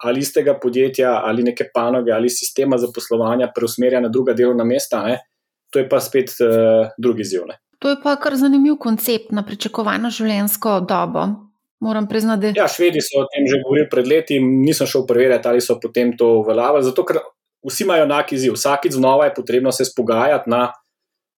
ali 0.02 0.20
istega 0.20 0.56
podjetja 0.62 1.20
ali 1.24 1.42
neke 1.42 1.68
panoge 1.74 2.12
ali 2.12 2.30
sistema 2.30 2.78
zaposlovanja 2.78 3.52
preusmerja 3.54 4.00
na 4.00 4.08
druga 4.08 4.32
delovna 4.32 4.64
mesta, 4.64 5.02
ne, 5.04 5.18
to 5.70 5.78
je 5.78 5.88
pa 5.88 6.00
spet 6.00 6.32
uh, 6.40 6.88
drugi 6.98 7.24
ziv. 7.24 7.44
Ne. 7.46 7.60
To 7.78 7.92
je 7.92 7.96
pa 8.02 8.16
kar 8.16 8.34
zanimiv 8.36 8.80
koncept 8.80 9.30
na 9.36 9.44
pričakovano 9.46 10.10
življenjsko 10.10 10.80
dobo. 10.88 11.26
Moram 11.80 12.08
priznati, 12.08 12.40
da. 12.40 12.52
Ja, 12.62 12.68
švedi 12.68 13.02
so 13.04 13.20
o 13.20 13.28
tem 13.28 13.44
že 13.46 13.60
govorili 13.64 13.88
pred 13.90 14.06
leti, 14.08 14.38
nisem 14.40 14.88
šel 14.88 15.04
preverjati, 15.06 15.48
ali 15.48 15.60
so 15.60 15.76
potem 15.80 16.16
to 16.16 16.38
uveljavili. 16.40 16.84
Zato, 16.84 17.04
ker 17.04 17.20
vsi 17.68 17.84
imajo 17.84 18.06
enak 18.08 18.32
izziv. 18.32 18.56
Vsakič 18.56 18.96
znova 18.96 19.28
je 19.28 19.34
potrebno 19.36 19.72
se 19.72 19.84
spogajati 19.84 20.50
na 20.50 20.70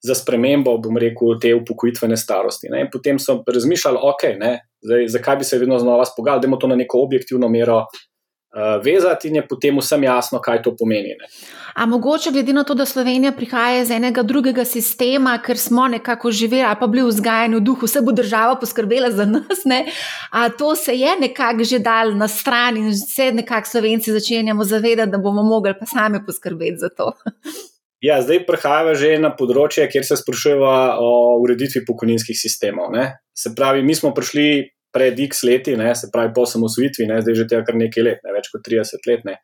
za 0.04 0.14
spremembo, 0.14 0.76
bom 0.78 0.96
rekel, 0.96 1.34
te 1.42 1.50
upokojitvene 1.54 2.16
starosti. 2.16 2.68
Ne. 2.70 2.84
Potem 2.92 3.18
so 3.18 3.40
razmišljali, 3.46 3.98
okay, 3.98 4.36
zdaj, 4.84 5.08
zakaj 5.08 5.36
bi 5.36 5.44
se 5.44 5.58
vedno 5.58 5.78
znova 5.78 6.04
spogali, 6.04 6.40
da 6.40 6.46
imamo 6.46 6.60
to 6.60 6.70
na 6.70 6.76
neko 6.76 7.02
objektivno 7.02 7.48
mero. 7.48 7.84
Uh, 8.58 8.84
vezati 8.84 9.28
in 9.28 9.36
je 9.36 9.42
potem 9.48 9.76
vsem 9.78 10.02
jasno, 10.02 10.40
kaj 10.42 10.62
to 10.62 10.72
pomeni. 10.76 11.12
Ne. 11.14 11.28
A 11.74 11.86
mogoče, 11.86 12.32
glede 12.34 12.52
na 12.52 12.64
to, 12.64 12.74
da 12.74 12.86
Slovenija 12.86 13.30
prihaja 13.32 13.84
iz 13.84 13.90
enega 13.94 14.22
drugega 14.26 14.64
sistema, 14.64 15.36
ker 15.44 15.58
smo 15.58 15.84
nekako 15.88 16.30
živeli 16.30 16.64
ali 16.66 16.76
pa 16.80 16.86
bili 16.86 17.04
vzgajani 17.06 17.56
v 17.56 17.60
duhu, 17.60 17.86
vse 17.86 18.02
bo 18.02 18.12
država 18.12 18.56
poskrbela 18.58 19.10
za 19.14 19.24
nas, 19.30 19.62
ne, 19.64 19.84
a 20.30 20.48
to 20.48 20.74
se 20.76 20.96
je 20.98 21.14
nekako 21.20 21.64
že 21.64 21.78
dal 21.78 22.16
na 22.18 22.28
stran 22.28 22.76
in 22.76 22.90
vse 22.90 23.30
nekako 23.32 23.68
Slovenci 23.68 24.12
začenjamo 24.12 24.64
zavedati, 24.64 25.10
da 25.10 25.18
bomo 25.18 25.42
mogli 25.42 25.74
pa 25.78 25.86
sami 25.86 26.18
poskrbeti 26.26 26.82
za 26.82 26.88
to. 26.88 27.12
Ja, 28.00 28.20
zdaj 28.22 28.44
prehajamo 28.46 28.94
že 28.94 29.16
na 29.18 29.30
področje, 29.34 29.86
kjer 29.90 30.04
se 30.06 30.16
sprašujemo 30.18 30.74
o 31.02 31.38
ureditvi 31.42 31.82
pokojninskih 31.86 32.38
sistemov. 32.38 32.92
Ne? 32.94 33.18
Se 33.34 33.54
pravi, 33.54 33.82
mi 33.82 33.94
smo 33.94 34.12
prišli 34.14 34.70
pred 34.94 35.18
X 35.20 35.42
leti, 35.44 35.76
ne? 35.76 35.94
se 35.94 36.10
pravi 36.12 36.32
po 36.34 36.46
osamosvitvi, 36.46 37.08
zdaj 37.08 37.34
že 37.34 37.48
tega 37.48 37.64
kar 37.66 37.76
nekaj 37.78 38.04
let, 38.04 38.22
ne? 38.24 38.34
več 38.36 38.50
kot 38.52 38.64
30 38.66 39.10
let. 39.10 39.26
Ne? 39.28 39.38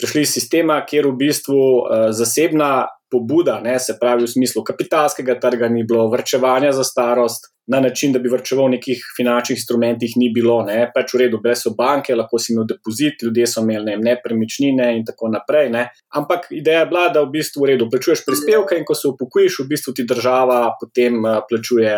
Prišli 0.00 0.24
iz 0.24 0.34
sistema, 0.34 0.80
kjer 0.88 1.08
v 1.10 1.16
bistvu 1.20 1.58
uh, 1.60 2.10
zasebna 2.16 2.88
pobuda, 3.12 3.60
ne? 3.64 3.78
se 3.80 3.98
pravi 4.00 4.26
v 4.26 4.32
smislu 4.34 4.64
kapitalskega 4.64 5.38
trga, 5.40 5.68
ni 5.68 5.84
bilo 5.88 6.08
vrčevanja 6.12 6.72
za 6.76 6.84
starost, 6.84 7.52
na 7.66 7.80
način, 7.80 8.12
da 8.12 8.18
bi 8.18 8.28
vrčeval 8.28 8.66
v 8.66 8.70
nekih 8.76 9.02
finančnih 9.16 9.56
instrumentih, 9.56 10.12
ni 10.16 10.32
bilo, 10.34 10.62
ne, 10.66 10.88
pač 10.94 11.14
v 11.14 11.20
redu, 11.24 11.38
brez 11.42 11.62
so 11.62 11.74
banke, 11.78 12.14
lahko 12.14 12.38
si 12.38 12.52
imel 12.52 12.66
depozit, 12.66 13.22
ljudje 13.22 13.46
so 13.46 13.62
imeli 13.62 13.92
ne, 13.92 13.96
nepremičnine 14.02 14.88
in 14.96 15.04
tako 15.06 15.30
naprej. 15.30 15.70
Ne. 15.70 15.84
Ampak 16.18 16.50
ideja 16.50 16.82
je 16.82 16.90
bila, 16.90 17.06
da 17.14 17.22
v 17.22 17.30
bistvu 17.36 17.62
v 17.62 17.70
redu 17.72 17.88
plačuješ 17.90 18.24
prispevke 18.26 18.78
in 18.78 18.86
ko 18.88 18.98
se 18.98 19.08
upokojiš, 19.12 19.60
v 19.62 19.68
bistvu 19.70 19.94
ti 19.94 20.06
država 20.08 20.58
potem 20.80 21.22
uh, 21.22 21.38
plačuje 21.48 21.94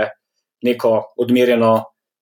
neko 0.65 0.93
odmerjeno. 1.25 1.73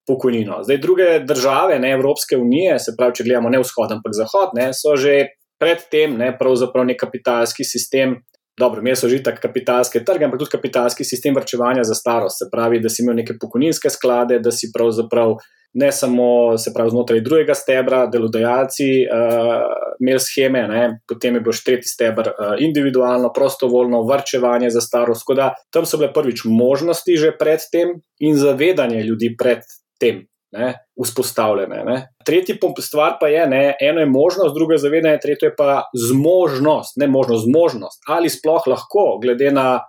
Pokojnino. 0.06 0.62
Zdaj, 0.66 0.78
druge 0.82 1.20
države, 1.26 1.78
ne 1.78 1.92
Evropske 1.92 2.36
unije, 2.36 2.78
se 2.78 2.94
pravi, 2.98 3.14
če 3.20 3.26
gledamo 3.28 3.50
ne 3.52 3.60
vzhod, 3.62 3.92
ampak 3.94 4.16
zahod, 4.18 4.56
ne, 4.58 4.72
so 4.74 4.96
že 4.98 5.34
predtem, 5.62 6.16
ne 6.18 6.32
pravzaprav 6.38 6.88
nek 6.88 6.98
kapitalski 7.00 7.64
sistem 7.64 8.18
Dobro, 8.60 8.82
mi 8.82 8.96
smo 8.96 9.08
že 9.08 9.22
tako 9.22 9.40
kapitalske 9.42 10.04
trge, 10.04 10.24
ampak 10.24 10.38
tudi 10.38 10.50
kapitalski 10.50 11.04
sistem 11.04 11.34
vrčevanja 11.34 11.84
za 11.84 11.94
starost. 11.94 12.38
Se 12.38 12.50
pravi, 12.52 12.80
da 12.80 12.88
si 12.88 13.02
imel 13.02 13.16
neke 13.16 13.38
pokojninske 13.40 13.90
sklade, 13.90 14.38
da 14.38 14.52
si 14.52 14.68
pravzaprav 14.74 15.38
ne 15.74 15.92
samo 15.92 16.52
pravi, 16.74 16.90
znotraj 16.90 17.20
drugega 17.24 17.54
stebra, 17.54 18.06
delodajalci 18.12 18.88
uh, 19.08 19.64
imeli 20.00 20.20
scheme, 20.20 20.66
ne? 20.68 20.82
potem 21.08 21.38
je 21.38 21.40
bil 21.40 21.56
še 21.56 21.64
tretji 21.64 21.88
stebr 21.88 22.28
uh, 22.28 22.52
individualno, 22.60 23.32
prostovoljno 23.32 24.02
vrčevanje 24.04 24.68
za 24.70 24.84
starost. 24.84 25.24
Da, 25.36 25.54
tam 25.72 25.88
so 25.88 25.96
bile 25.96 26.12
prvič 26.12 26.44
možnosti 26.44 27.16
že 27.16 27.32
predtem 27.38 28.02
in 28.20 28.36
zavedanje 28.36 29.00
ljudi 29.08 29.32
pred 29.38 29.64
tem 30.02 30.24
ne, 30.52 30.74
vzpostavljene. 31.04 31.84
Ne. 31.84 31.96
Tretji 32.26 32.58
stvar 32.80 33.16
pa 33.20 33.28
je, 33.28 33.46
ne, 33.46 33.76
eno 33.80 34.00
je 34.00 34.06
možnost, 34.06 34.54
druga 34.54 34.74
je 34.74 34.84
zavedanje, 34.84 35.18
tretje 35.22 35.46
je 35.46 35.56
pa 35.56 35.82
zmožnost, 36.08 36.96
ne 36.96 37.08
možnost, 37.08 37.44
zmožnost. 37.44 38.02
Ali 38.08 38.30
sploh 38.30 38.66
lahko, 38.66 39.18
glede 39.22 39.50
na, 39.50 39.80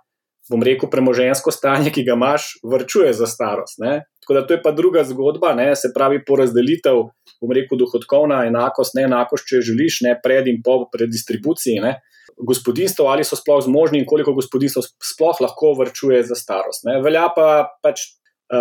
bom 0.50 0.62
rekel, 0.62 0.90
premožensko 0.90 1.52
stanje, 1.52 1.92
ki 1.92 2.04
ga 2.04 2.16
imaš, 2.16 2.54
vrčuje 2.64 3.12
za 3.12 3.26
starost. 3.26 3.78
Ne. 3.78 4.04
Tako 4.24 4.34
da 4.34 4.46
to 4.46 4.56
je 4.56 4.62
pa 4.62 4.72
druga 4.72 5.04
zgodba, 5.04 5.52
ne, 5.54 5.74
se 5.76 5.92
pravi 5.94 6.22
porazdelitev, 6.24 7.04
bom 7.42 7.52
rekel, 7.52 7.78
dohodkovna 7.78 8.46
enakost, 8.48 8.96
ne 8.96 9.04
enakost, 9.04 9.44
če 9.48 9.60
želiš, 9.68 10.00
ne 10.08 10.16
pred 10.22 10.48
in 10.48 10.62
po 10.64 10.86
predistribuciji. 10.92 11.80
Ne. 11.84 11.98
Gospodinstvo, 12.40 13.06
ali 13.12 13.24
so 13.24 13.36
sploh 13.36 13.60
zmožni, 13.62 14.00
in 14.00 14.08
koliko 14.08 14.32
gospodinstvo 14.34 14.82
sploh 15.12 15.44
lahko 15.44 15.76
vrčuje 15.78 16.24
za 16.24 16.38
starost. 16.40 16.88
Ne. 16.88 17.02
Velja 17.04 17.28
pa 17.36 17.66
pač 17.84 18.08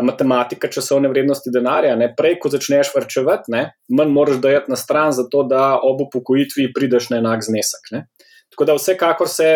matematika 0.04 0.68
časovne 0.68 1.10
vrednosti 1.10 1.52
denarja. 1.54 1.96
Ne? 1.96 2.14
Prej, 2.18 2.38
ko 2.40 2.50
začneš 2.50 2.94
vrčevati, 2.96 3.52
ne? 3.52 3.64
manj 3.90 4.14
moraš 4.16 4.40
dajati 4.42 4.72
na 4.72 4.78
stran, 4.80 5.12
zato 5.12 5.44
da 5.44 5.80
ob 5.84 6.02
upokojitvi 6.08 6.72
prideš 6.76 7.10
na 7.10 7.20
enak 7.20 7.44
znesek. 7.44 7.92
Ne? 7.92 8.06
Tako 8.54 8.66
da 8.70 8.78
vsekakor 8.78 9.30
se, 9.30 9.50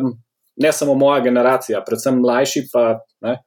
um, 0.00 0.14
ne 0.56 0.72
samo 0.72 0.94
moja 0.94 1.20
generacija, 1.20 1.82
predvsem 1.86 2.18
mlajši, 2.20 2.66
pa 2.72 2.98
ne, 3.20 3.38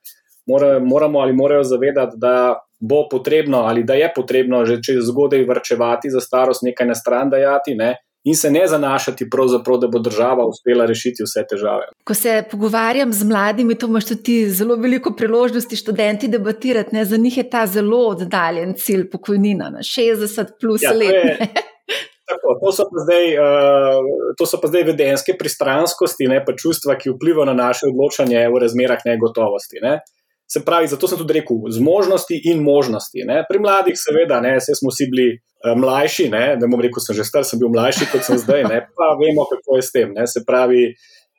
more, 0.48 0.80
moramo 0.80 1.20
ali 1.20 1.34
morajo 1.34 1.64
zavedati, 1.64 2.18
da 2.18 2.60
bo 2.80 3.08
potrebno 3.12 3.58
ali 3.58 3.84
da 3.84 3.94
je 3.94 4.12
potrebno 4.16 4.66
že 4.66 4.82
če 4.84 5.00
zgodaj 5.02 5.46
vrčevati 5.48 6.10
za 6.12 6.20
starost, 6.20 6.64
nekaj 6.64 6.88
na 6.88 6.96
stran 6.96 7.30
dajati. 7.30 7.76
Ne? 7.76 7.96
In 8.24 8.36
se 8.36 8.52
ne 8.52 8.68
zanašati, 8.68 9.28
da 9.82 9.88
bo 9.88 10.00
država 10.00 10.46
uspela 10.48 10.86
rešiti 10.86 11.24
vse 11.24 11.44
težave. 11.50 11.88
Ko 12.04 12.14
se 12.14 12.44
pogovarjam 12.52 13.14
z 13.14 13.24
mladimi, 13.24 13.76
to 13.76 13.88
imaš 13.88 14.08
tudi 14.08 14.50
zelo 14.50 14.76
veliko 14.76 15.12
priložnosti 15.16 15.76
študenti 15.76 16.28
debatirati. 16.28 16.96
Ne? 16.96 17.06
Za 17.06 17.18
njih 17.18 17.38
je 17.38 17.50
ta 17.50 17.66
zelo 17.68 18.08
oddaljen 18.08 18.74
cilj 18.78 19.10
pokojnina 19.10 19.70
na 19.70 19.80
60 19.80 20.56
plus 20.62 20.82
ja, 20.82 20.94
let. 20.94 21.40
Tako, 22.30 22.56
to, 22.62 22.72
so 22.72 22.84
zdaj, 23.04 23.26
uh, 23.38 24.34
to 24.38 24.46
so 24.48 24.58
pa 24.62 24.68
zdaj 24.72 24.88
vedenske 24.94 25.36
pristranskosti, 25.40 26.30
ne 26.32 26.40
pa 26.46 26.56
čustva, 26.56 26.96
ki 26.96 27.12
vplivajo 27.18 27.46
na 27.52 27.54
naše 27.54 27.90
odločanje 27.92 28.48
v 28.50 28.62
razmerah 28.64 29.04
negotovosti. 29.06 29.84
Ne. 29.84 30.00
Se 30.54 30.62
pravi, 30.66 30.88
zato 30.88 31.08
sem 31.10 31.18
tudi 31.18 31.34
rekel, 31.40 31.64
zmožnosti 31.74 32.38
in 32.52 32.62
možnosti. 32.62 33.24
Ne. 33.26 33.40
Pri 33.50 33.62
mladih, 33.64 33.96
seveda, 33.98 34.38
ne, 34.44 34.52
vse 34.60 34.76
smo 34.78 34.92
si 34.94 35.08
bili 35.10 35.32
uh, 35.34 35.74
mlajši, 35.80 36.28
ne, 36.30 36.44
ne 36.62 36.70
bom 36.70 36.82
rekel, 36.84 37.02
sem 37.02 37.18
že 37.18 37.26
star, 37.26 37.48
sem 37.48 37.62
bil 37.62 37.72
mlajši 37.74 38.10
kot 38.12 38.28
sem 38.28 38.38
zdaj, 38.38 38.68
ne, 38.70 38.84
pa 38.94 39.08
vemo, 39.18 39.48
kako 39.50 39.80
je 39.80 39.88
s 39.88 39.96
tem. 39.96 40.14
Ne. 40.14 40.28
Se 40.30 40.44
pravi, 40.46 40.92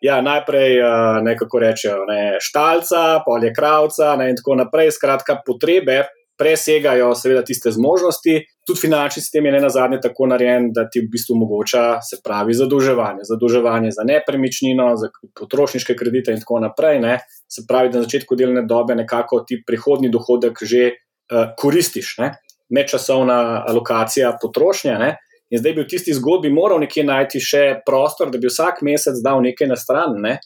ja, 0.02 0.18
najprej 0.25 0.80
uh, 0.83 1.21
nekako 1.23 1.62
rečejo, 1.62 2.02
ne, 2.11 2.42
štalca, 2.42 3.23
polje 3.26 3.52
kravca 3.54 4.16
ne, 4.18 4.33
in 4.35 4.40
tako 4.40 4.59
naprej. 4.64 4.97
Skratka, 4.99 5.38
potrebe 5.47 6.02
presegajo 6.40 7.12
seveda 7.14 7.44
tiste 7.47 7.71
zmožnosti. 7.71 8.40
Tudi 8.66 8.80
finančni 8.80 9.21
sistem 9.21 9.47
je 9.47 9.52
ne 9.52 9.61
na 9.61 9.68
zadnje 9.68 9.99
tako 10.00 10.26
narejen, 10.26 10.71
da 10.73 10.87
ti 10.88 11.02
v 11.04 11.11
bistvu 11.12 11.35
omogoča, 11.37 11.99
se 12.00 12.16
pravi, 12.25 12.54
zadolževanje. 12.56 13.26
Zadolževanje 13.28 13.90
za 13.92 14.06
nepremičnino, 14.09 14.87
za 14.97 15.11
potrošniške 15.40 15.97
kredite 15.97 16.33
in 16.33 16.40
tako 16.40 16.62
naprej. 16.64 17.00
Ne. 17.04 17.18
Se 17.49 17.66
pravi, 17.68 17.92
da 17.92 18.00
na 18.00 18.09
začetku 18.09 18.38
delovne 18.40 18.64
dobe 18.68 18.97
nekako 18.97 19.42
ti 19.49 19.61
prihodni 19.66 20.09
dohodek 20.09 20.64
že 20.64 20.87
uh, 20.94 21.52
koristiš, 21.61 22.16
ne. 22.25 22.33
nečasovna 22.73 23.64
alokacija 23.68 24.33
potrošnje. 24.40 24.97
Ne. 24.99 25.11
In 25.52 25.61
zdaj 25.61 25.75
bi 25.76 25.85
v 25.85 25.90
tisti 25.90 26.14
zgodbi 26.16 26.49
moral 26.50 26.80
nekje 26.80 27.04
najti 27.04 27.40
še 27.44 27.64
prostor, 27.87 28.33
da 28.33 28.40
bi 28.40 28.49
vsak 28.49 28.80
mesec 28.83 29.21
dal 29.23 29.44
nekaj 29.44 29.68
na 29.68 29.76
stran 29.76 30.16
ne, 30.25 30.38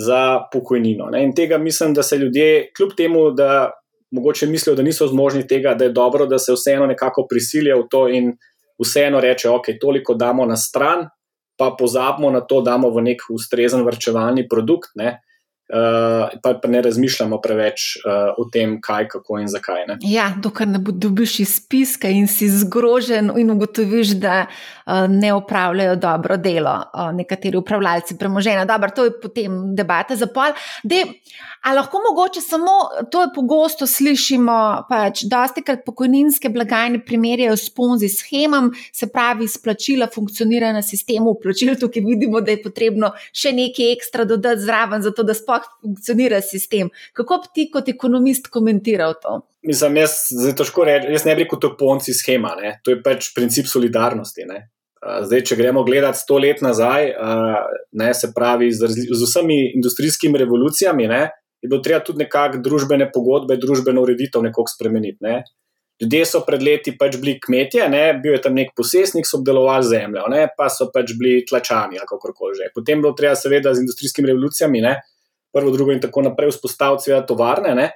za 0.00 0.48
pokojnino. 0.52 1.10
Ne. 1.12 1.26
In 1.28 1.36
tega 1.36 1.58
mislim, 1.58 1.92
da 1.94 2.02
se 2.02 2.16
ljudje, 2.16 2.70
kljub 2.76 2.96
temu, 2.96 3.28
da 3.36 3.68
mogoče 4.10 4.46
mislijo, 4.46 4.74
da 4.76 4.82
niso 4.82 5.06
zmožni 5.06 5.46
tega, 5.46 5.74
da 5.74 5.84
je 5.84 5.92
dobro, 5.92 6.26
da 6.26 6.38
se 6.38 6.52
vseeno 6.52 6.86
nekako 6.86 7.26
prisilijo 7.30 7.82
v 7.82 7.88
to 7.90 8.08
in 8.08 8.32
vseeno 8.82 9.20
reče, 9.20 9.48
ok, 9.48 9.66
toliko 9.80 10.14
damo 10.14 10.46
na 10.46 10.56
stran, 10.56 11.06
pa 11.58 11.74
pozabimo 11.78 12.30
na 12.30 12.40
to, 12.40 12.60
da 12.60 12.70
damo 12.70 12.90
v 12.90 13.02
nek 13.02 13.26
ustrezen 13.30 13.84
vrčevalni 13.84 14.48
produkt. 14.48 14.94
Ne? 14.94 15.20
Uh, 15.70 16.28
pa, 16.42 16.54
pa 16.62 16.68
ne 16.68 16.82
razmišljamo 16.82 17.40
preveč 17.40 17.96
uh, 18.02 18.34
o 18.38 18.46
tem, 18.52 18.78
kaj, 18.82 19.08
kako 19.08 19.38
in 19.38 19.48
zakaj. 19.48 19.86
Ne? 19.88 19.98
Ja, 20.06 20.30
dokler 20.42 20.68
ne 20.68 20.78
dobiš 20.78 21.38
iz 21.40 21.54
spiska 21.60 22.08
in 22.08 22.28
si 22.28 22.48
zgrožen 22.50 23.32
in 23.38 23.50
ugotoviš, 23.50 24.16
da 24.20 24.46
uh, 24.46 25.06
ne 25.08 25.32
opravljajo 25.34 25.96
dobro 25.96 26.36
delo 26.36 26.74
uh, 26.94 27.10
nekateri 27.14 27.56
upravljalci 27.56 28.18
premoženja. 28.18 28.64
Dobro, 28.64 28.90
to 28.90 29.04
je 29.04 29.14
potem 29.22 29.60
debata 29.76 30.16
za 30.16 30.26
pol. 30.26 30.52
De, 30.82 31.04
a 31.62 31.74
lahko 31.74 32.00
mogoče 32.08 32.40
samo 32.40 32.76
to 33.10 33.22
je 33.22 33.28
pogosto 33.34 33.86
slišimo, 33.86 34.86
pač 34.88 35.24
dosti 35.30 35.62
krat 35.62 35.84
pokojninske 35.86 36.48
blagajne 36.48 37.02
primerjajo 37.04 37.56
s 37.56 37.70
ponzi 37.74 38.08
schemam, 38.08 38.70
se 38.92 39.08
pravi, 39.12 39.48
splačila 39.48 40.08
funkcionira 40.14 40.72
na 40.72 40.82
sistemu 40.82 41.34
uplačil, 41.36 41.74
tukaj 41.80 42.02
vidimo, 42.06 42.40
da 42.40 42.54
je 42.54 42.62
potrebno 42.62 43.12
še 43.32 43.52
nekaj 43.56 43.92
ekstra 43.92 44.24
dodati 44.24 44.64
zraven, 44.64 45.02
zato 45.02 45.24
da 45.26 45.36
sploh 45.36 45.59
funkcionira 45.80 46.40
sistem. 46.44 46.90
Kako 47.16 47.40
bi 47.44 47.54
ti 47.54 47.68
kot 47.72 47.88
ekonomist 47.88 48.50
komentiral 48.52 49.16
to? 49.22 49.40
Mislim, 49.66 49.96
jaz, 50.00 50.16
reči, 50.46 51.12
jaz 51.12 51.24
ne 51.24 51.34
bi 51.36 51.44
rekel, 51.44 51.60
to 51.60 51.72
je 51.72 51.78
ponci 51.78 52.14
schema, 52.16 52.54
ne? 52.60 52.78
to 52.84 52.94
je 52.94 53.02
pač 53.04 53.32
princip 53.36 53.68
solidarnosti. 53.68 54.46
Ne? 54.48 54.62
Zdaj, 55.00 55.44
če 55.48 55.56
gremo 55.56 55.84
gledati 55.84 56.20
sto 56.20 56.36
let 56.40 56.60
nazaj, 56.60 57.14
ne, 57.96 58.08
se 58.14 58.32
pravi, 58.36 58.68
z, 58.72 58.88
z 58.92 59.20
vsemi 59.24 59.56
industrijskimi 59.78 60.38
revolucijami, 60.38 61.06
ne, 61.08 61.22
je 61.60 61.68
bilo 61.68 61.80
treba 61.84 62.02
tudi 62.04 62.24
nekako 62.24 62.60
družbene 62.64 63.06
pogodbe, 63.12 63.56
družbeno 63.60 64.04
ureditev 64.04 64.44
nekako 64.44 64.68
spremeniti. 64.68 65.18
Ne. 65.24 65.40
Ljudje 66.00 66.20
so 66.28 66.40
pred 66.44 66.62
leti 66.64 66.94
pač 67.00 67.16
bili 67.20 67.38
kmetje, 67.40 67.88
ne, 67.92 68.02
bil 68.22 68.36
je 68.36 68.42
tam 68.44 68.54
nek 68.56 68.72
posestnik, 68.76 69.28
so 69.28 69.40
obdelovali 69.40 69.88
zemljo, 69.88 70.24
ne, 70.32 70.46
pa 70.56 70.68
so 70.72 70.88
pač 70.92 71.12
bili 71.16 71.44
tlačani 71.48 72.00
kako 72.08 72.32
koli 72.36 72.56
že. 72.56 72.70
Potem 72.74 72.98
je 72.98 73.04
bilo 73.04 73.12
treba, 73.16 73.34
seveda, 73.36 73.74
z 73.76 73.84
industrijskimi 73.84 74.32
revolucijami, 74.32 74.80
ne, 74.84 74.94
prvo, 75.52 75.72
drugo 75.74 75.92
in 75.92 76.00
tako 76.00 76.24
naprej, 76.28 76.54
vzpostaviti 76.54 77.08
seveda 77.08 77.26
tovarne. 77.26 77.74
Ne? 77.74 77.90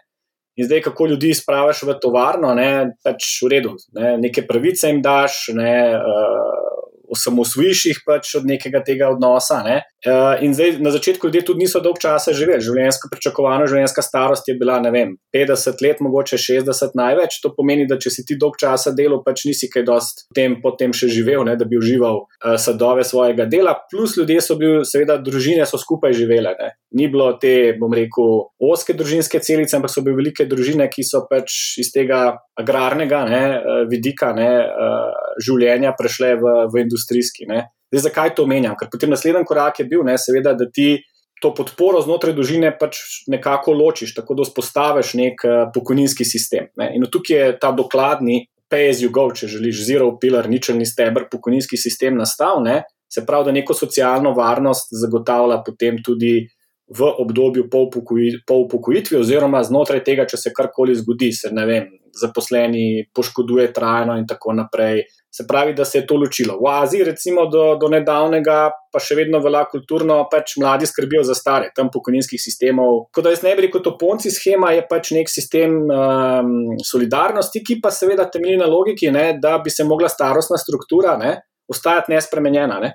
In 0.57 0.69
zdaj, 0.69 0.85
kako 0.87 1.07
ljudi 1.11 1.33
spraviš 1.35 1.83
v 1.83 1.97
tovarno, 2.03 2.53
ne, 2.55 2.95
pač 3.03 3.27
v 3.43 3.51
redu, 3.57 3.73
ne, 3.99 4.15
neke 4.23 4.45
pravice 4.47 4.91
jim 4.91 5.01
daš, 5.03 5.49
ne, 5.57 5.73
uh, 5.99 6.85
osamosvojiš 7.11 7.85
jih 7.91 8.01
pač 8.07 8.37
od 8.39 8.47
nekega 8.47 8.85
tega 8.87 9.11
odnosa. 9.11 9.63
Ne? 9.67 9.81
Uh, 10.05 10.37
in 10.45 10.55
zdaj 10.55 10.77
na 10.85 10.91
začetku 10.91 11.27
ljudje 11.27 11.45
tudi 11.49 11.65
niso 11.65 11.81
dolg 11.81 11.97
časa 11.97 12.35
živeli. 12.37 12.61
Življenjska 12.61 13.09
pričakovana 13.09 13.65
življenjska 13.71 14.03
starost 14.05 14.49
je 14.51 14.55
bila, 14.61 14.77
ne 14.85 14.91
vem, 14.93 15.15
50 15.33 15.81
let, 15.81 16.03
mogoče 16.05 16.37
60 16.37 16.93
največ. 16.99 17.39
To 17.41 17.55
pomeni, 17.57 17.87
da 17.89 17.97
če 17.97 18.13
si 18.13 18.25
ti 18.29 18.37
dolg 18.41 18.59
časa 18.61 18.93
delal, 18.93 19.23
pač 19.25 19.47
nisi 19.49 19.71
kaj 19.73 19.87
dost 19.89 20.27
tem, 20.37 20.59
potem 20.61 20.93
še 20.93 21.09
živel, 21.09 21.47
ne, 21.49 21.55
da 21.57 21.65
bi 21.65 21.79
užival 21.81 22.21
uh, 22.21 22.57
sadove 22.61 23.07
svojega 23.09 23.47
dela. 23.49 23.73
Plus 23.89 24.19
ljudje 24.21 24.43
so 24.45 24.59
bili, 24.61 24.83
seveda, 24.85 25.17
družine 25.25 25.65
so 25.65 25.81
skupaj 25.81 26.13
živele. 26.19 26.53
Ne? 26.61 26.75
Ni 27.01 27.09
bilo 27.09 27.31
te, 27.41 27.73
bom 27.81 27.97
rekel, 27.97 28.35
oske 28.61 28.93
družinske 28.99 29.41
celice, 29.41 29.79
ampak 29.79 29.95
so 29.95 30.05
bile 30.05 30.21
velike 30.21 30.45
družine, 30.51 30.91
ki 30.93 31.07
so 31.09 31.23
pač 31.31 31.79
iz 31.81 31.89
tega 31.97 32.27
agrarnega 32.61 33.25
ne, 33.31 33.43
vidika 33.89 34.35
ne, 34.37 34.51
uh, 34.69 35.33
življenja 35.41 35.97
prešle 35.97 36.35
v, 36.45 36.55
v 36.69 36.85
industrijski. 36.85 37.49
Ne. 37.49 37.65
Zdaj, 37.93 38.05
zakaj 38.09 38.35
to 38.37 38.47
omenjam? 38.47 38.77
Ker 38.79 38.89
potem 38.93 39.13
naslednji 39.13 39.45
korak 39.49 39.81
je 39.81 39.89
bil, 39.91 40.05
ne, 40.07 40.17
seveda, 40.19 40.55
da 40.59 40.67
ti 40.71 41.03
to 41.43 41.51
podporo 41.55 42.01
znotraj 42.01 42.33
družine 42.37 42.71
pač 42.79 42.99
nekako 43.29 43.75
ločiš, 43.77 44.15
tako 44.17 44.39
da 44.39 44.47
vzpostaviš 44.47 45.15
nek 45.21 45.45
uh, 45.45 45.55
pokojninski 45.75 46.25
sistem. 46.25 46.71
Ne. 46.81 46.93
In 46.97 47.05
tukaj 47.11 47.37
je 47.37 47.55
ta 47.61 47.73
dokladni 47.77 48.45
pay 48.71 48.89
as 48.91 49.03
you 49.03 49.11
go, 49.13 49.29
če 49.31 49.49
želiš, 49.53 49.85
zero 49.87 50.15
pillar, 50.21 50.49
ničelni 50.51 50.87
stebr, 50.89 51.29
pokojninski 51.31 51.79
sistem 51.79 52.17
nastal. 52.19 52.63
Ne. 52.65 52.83
Se 53.13 53.23
pravi, 53.27 53.51
da 53.51 53.55
neko 53.55 53.77
socialno 53.77 54.33
varnost 54.35 54.95
zagotavlja 55.03 55.61
potem 55.67 56.01
tudi 56.03 56.41
v 56.85 57.11
obdobju 57.23 57.69
po 57.71 57.87
upokojitvi, 57.87 59.17
oziroma 59.17 59.63
znotraj 59.65 60.03
tega, 60.05 60.27
če 60.29 60.41
se 60.41 60.53
karkoli 60.53 60.97
zgodi, 60.99 61.31
se 61.33 61.49
ne 61.55 61.65
vem, 61.69 61.87
zaposleni 62.21 63.07
poškoduje 63.15 63.71
trajno 63.73 64.19
in 64.21 64.27
tako 64.29 64.53
naprej. 64.59 65.05
Se 65.35 65.43
pravi, 65.49 65.73
da 65.75 65.85
se 65.85 65.99
je 65.99 66.07
to 66.07 66.15
ločilo. 66.15 66.55
V 66.63 66.69
Aziji, 66.71 67.05
recimo 67.05 67.49
do, 67.51 67.63
do 67.75 67.89
nedavnega, 67.91 68.59
pa 68.95 69.01
še 69.03 69.17
vedno 69.19 69.41
velja 69.43 69.65
kulturno, 69.67 70.21
pač 70.31 70.53
mladi 70.63 70.87
skrbijo 70.87 71.25
za 71.27 71.35
stare, 71.35 71.73
tam 71.75 71.91
pokojninskih 71.91 72.39
sistemov. 72.39 73.09
Kot 73.11 73.27
da 73.27 73.33
jaz 73.35 73.43
ne 73.43 73.57
bi 73.59 73.65
rekel, 73.67 73.83
to 73.83 73.97
ponci 73.99 74.31
schema 74.31 74.71
je 74.77 74.85
pač 74.87 75.11
nek 75.17 75.33
sistem 75.33 75.75
um, 75.91 76.53
solidarnosti, 76.87 77.65
ki 77.67 77.81
pa 77.83 77.91
seveda 77.91 78.29
temelji 78.31 78.61
na 78.63 78.71
logiki, 78.71 79.11
ne, 79.11 79.33
da 79.43 79.57
bi 79.59 79.75
se 79.75 79.83
mogla 79.89 80.13
starostna 80.13 80.61
struktura 80.63 81.17
ne, 81.19 81.35
ostajati 81.67 82.15
nespremenjena. 82.15 82.79
Ne. 82.87 82.95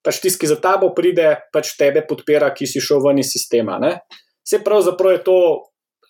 Pač 0.00 0.22
tisti, 0.24 0.40
ki 0.40 0.54
za 0.54 0.56
tabo 0.64 0.88
pride, 0.96 1.34
pač 1.52 1.76
tebe 1.76 2.06
podpira, 2.08 2.48
ki 2.56 2.64
si 2.70 2.80
šel 2.80 3.04
ven 3.04 3.20
iz 3.20 3.28
sistema. 3.36 3.76
Ne. 3.84 3.98
Se 4.40 4.64
pravzaprav 4.64 5.18
je 5.18 5.24
to 5.28 5.38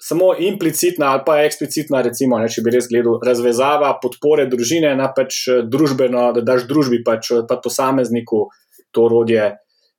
samo 0.04 0.34
implicitna 0.38 1.06
ali 1.12 1.22
pa 1.26 1.38
eksplicitna, 1.42 2.02
recimo, 2.02 2.38
ne, 2.38 2.48
če 2.52 2.62
bi 2.64 2.72
res 2.74 2.88
gledal, 2.90 3.16
razvezava 3.24 3.94
podpore 4.02 4.44
družine 4.52 4.92
na 4.98 5.08
pač 5.16 5.46
eh, 5.48 5.62
družbeno, 5.64 6.30
da 6.36 6.44
daš 6.44 6.66
družbi, 6.68 7.00
pač 7.06 7.30
eh, 7.32 7.44
pa 7.48 7.56
posamezniku 7.64 8.46
to 8.94 9.06
orodje 9.08 9.54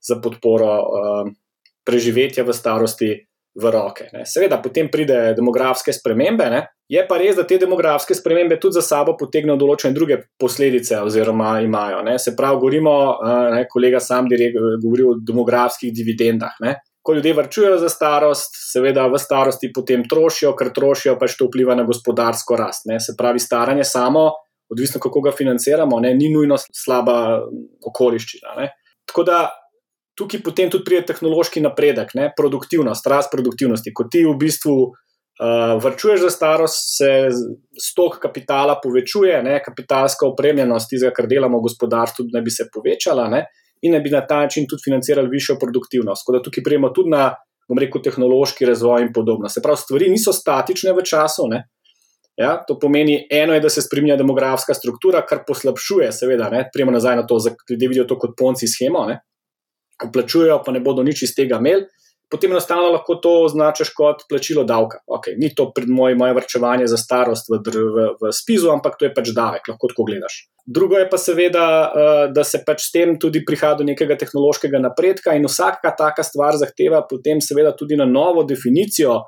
za 0.05 0.19
podporo 0.21 0.69
um, 0.85 1.31
preživetja 1.83 2.43
v 2.45 2.53
starosti 2.53 3.09
v 3.57 3.71
roke. 3.73 4.05
Ne. 4.13 4.21
Seveda, 4.29 4.59
potem 4.61 4.91
pride 4.93 5.33
demografske 5.35 5.91
spremembe. 5.95 6.45
Ne. 6.53 6.61
Je 6.91 7.01
pa 7.09 7.17
res, 7.17 7.33
da 7.35 7.43
te 7.49 7.57
demografske 7.57 8.13
spremembe 8.13 8.59
tudi 8.61 8.77
za 8.77 8.83
sabo 8.85 9.15
potegnejo 9.17 9.57
določene 9.57 9.97
druge 9.97 10.19
posledice, 10.39 10.99
oziroma 11.01 11.55
imajo. 11.65 12.03
Ne. 12.05 12.19
Se 12.21 12.35
pravi, 12.37 12.61
govorimo, 12.61 12.93
ne, 13.55 13.63
kolega 13.71 13.99
sam 14.03 14.29
je 14.29 14.53
govoril 14.53 15.15
o 15.15 15.17
demografskih 15.25 15.91
dividendah. 15.95 16.61
Ne 16.61 16.77
ko 17.05 17.13
ljudje 17.13 17.33
vrčujejo 17.33 17.77
za 17.77 17.89
starost, 17.89 18.55
seveda 18.71 19.05
v 19.07 19.19
starosti 19.21 19.69
potem 19.73 20.07
trošijo, 20.09 20.55
ker 20.57 20.71
trošijo, 20.73 21.13
pač 21.21 21.35
to 21.37 21.45
vpliva 21.45 21.75
na 21.77 21.85
gospodarsko 21.85 22.57
rast. 22.57 22.87
Ne. 22.89 22.97
Se 22.99 23.13
pravi, 23.17 23.39
staranje 23.39 23.85
samo, 23.85 24.31
odvisno 24.73 25.01
kako 25.01 25.21
ga 25.27 25.33
financiramo, 25.37 25.99
ne, 26.01 26.15
ni 26.17 26.31
nujno 26.33 26.57
slaba 26.57 27.43
okoliščina. 27.85 28.55
Ne. 28.57 28.71
Tako 29.05 29.25
da 29.27 29.39
tukaj 30.17 30.41
potem 30.41 30.71
tudi 30.73 30.87
pride 30.87 31.03
tehnološki 31.11 31.61
napredek, 31.61 32.15
ne, 32.17 32.31
produktivnost, 32.37 33.05
rast 33.11 33.29
produktivnosti. 33.33 33.93
Ko 33.93 34.07
ti 34.09 34.23
v 34.25 34.33
bistvu 34.41 34.73
uh, 34.87 35.75
vrčuješ 35.83 36.23
za 36.23 36.31
starost, 36.33 36.89
se 36.97 37.11
stok 37.85 38.17
kapitala 38.23 38.79
povečuje, 38.81 39.43
ne, 39.45 39.59
kapitalska 39.61 40.25
opremljenost 40.25 40.89
tistega, 40.89 41.13
kar 41.13 41.29
delamo 41.29 41.61
v 41.61 41.67
gospodarstvu, 41.69 42.25
da 42.33 42.41
bi 42.41 42.55
se 42.55 42.65
povečala. 42.73 43.29
Ne 43.29 43.43
in 43.85 43.95
da 43.95 44.01
bi 44.03 44.11
na 44.13 44.23
ta 44.27 44.41
način 44.43 44.67
tudi 44.69 44.83
financirali 44.85 45.29
višjo 45.31 45.57
produktivnost. 45.61 46.25
Tako 46.25 46.37
da 46.37 46.43
tukaj 46.43 46.63
prijemo 46.63 46.89
tudi 46.95 47.13
na, 47.13 47.29
bom 47.69 47.79
rekel, 47.81 48.01
tehnološki 48.01 48.65
razvoj 48.65 49.07
in 49.07 49.13
podobno. 49.13 49.49
Se 49.49 49.61
pravi, 49.61 49.81
stvari 49.81 50.09
niso 50.09 50.33
statične 50.33 50.93
v 50.93 51.05
času, 51.05 51.47
ne? 51.51 51.65
Ja, 52.35 52.57
to 52.67 52.75
pomeni, 52.79 53.21
eno 53.31 53.53
je, 53.55 53.61
da 53.63 53.69
se 53.71 53.81
spremenja 53.81 54.17
demografska 54.19 54.73
struktura, 54.75 55.21
kar 55.23 55.45
poslabšuje, 55.47 56.09
seveda, 56.11 56.49
prijemo 56.73 56.91
nazaj 56.91 57.15
na 57.15 57.23
to, 57.27 57.37
da 57.39 57.53
ljudje 57.69 57.87
vidijo 57.87 58.07
to 58.09 58.17
kot 58.19 58.33
ponci 58.37 58.67
schemo, 58.67 59.05
plačujejo, 60.13 60.59
pa 60.65 60.73
ne 60.75 60.81
bodo 60.83 61.03
nič 61.03 61.23
iz 61.23 61.35
tega 61.35 61.61
imeli. 61.63 61.85
Potem 62.31 62.51
enostavno 62.51 62.89
lahko 62.89 63.15
to 63.21 63.31
označiš 63.45 63.91
kot 63.93 64.23
plačilo 64.29 64.63
davka. 64.65 65.03
Okay, 65.05 65.37
ni 65.37 65.51
to 65.55 65.67
pred 65.75 65.89
moj, 65.89 66.15
moje 66.17 66.33
vrčevanje 66.39 66.87
za 66.89 66.97
starost 66.97 67.51
v, 67.51 67.59
v, 67.61 68.07
v 68.21 68.31
spisu, 68.33 68.71
ampak 68.73 68.97
to 68.99 69.05
je 69.05 69.13
pač 69.13 69.29
davek, 69.35 69.69
lahko 69.69 69.91
tako 69.91 70.07
gledaš. 70.09 70.39
Drugo 70.65 70.97
je 70.97 71.05
pa 71.09 71.19
seveda, 71.21 71.65
uh, 71.85 72.23
da 72.33 72.43
se 72.43 72.63
pač 72.65 72.87
s 72.87 72.91
tem 72.95 73.13
tudi 73.21 73.43
prihaja 73.45 73.77
do 73.81 73.85
nekega 73.85 74.17
tehnološkega 74.17 74.81
napredka 74.81 75.35
in 75.37 75.45
vsaka 75.45 75.93
taka 75.93 76.25
stvar 76.25 76.57
zahteva 76.57 77.03
potem 77.05 77.41
seveda 77.41 77.75
tudi 77.77 77.99
na 77.99 78.09
novo 78.09 78.43
definicijo 78.43 79.19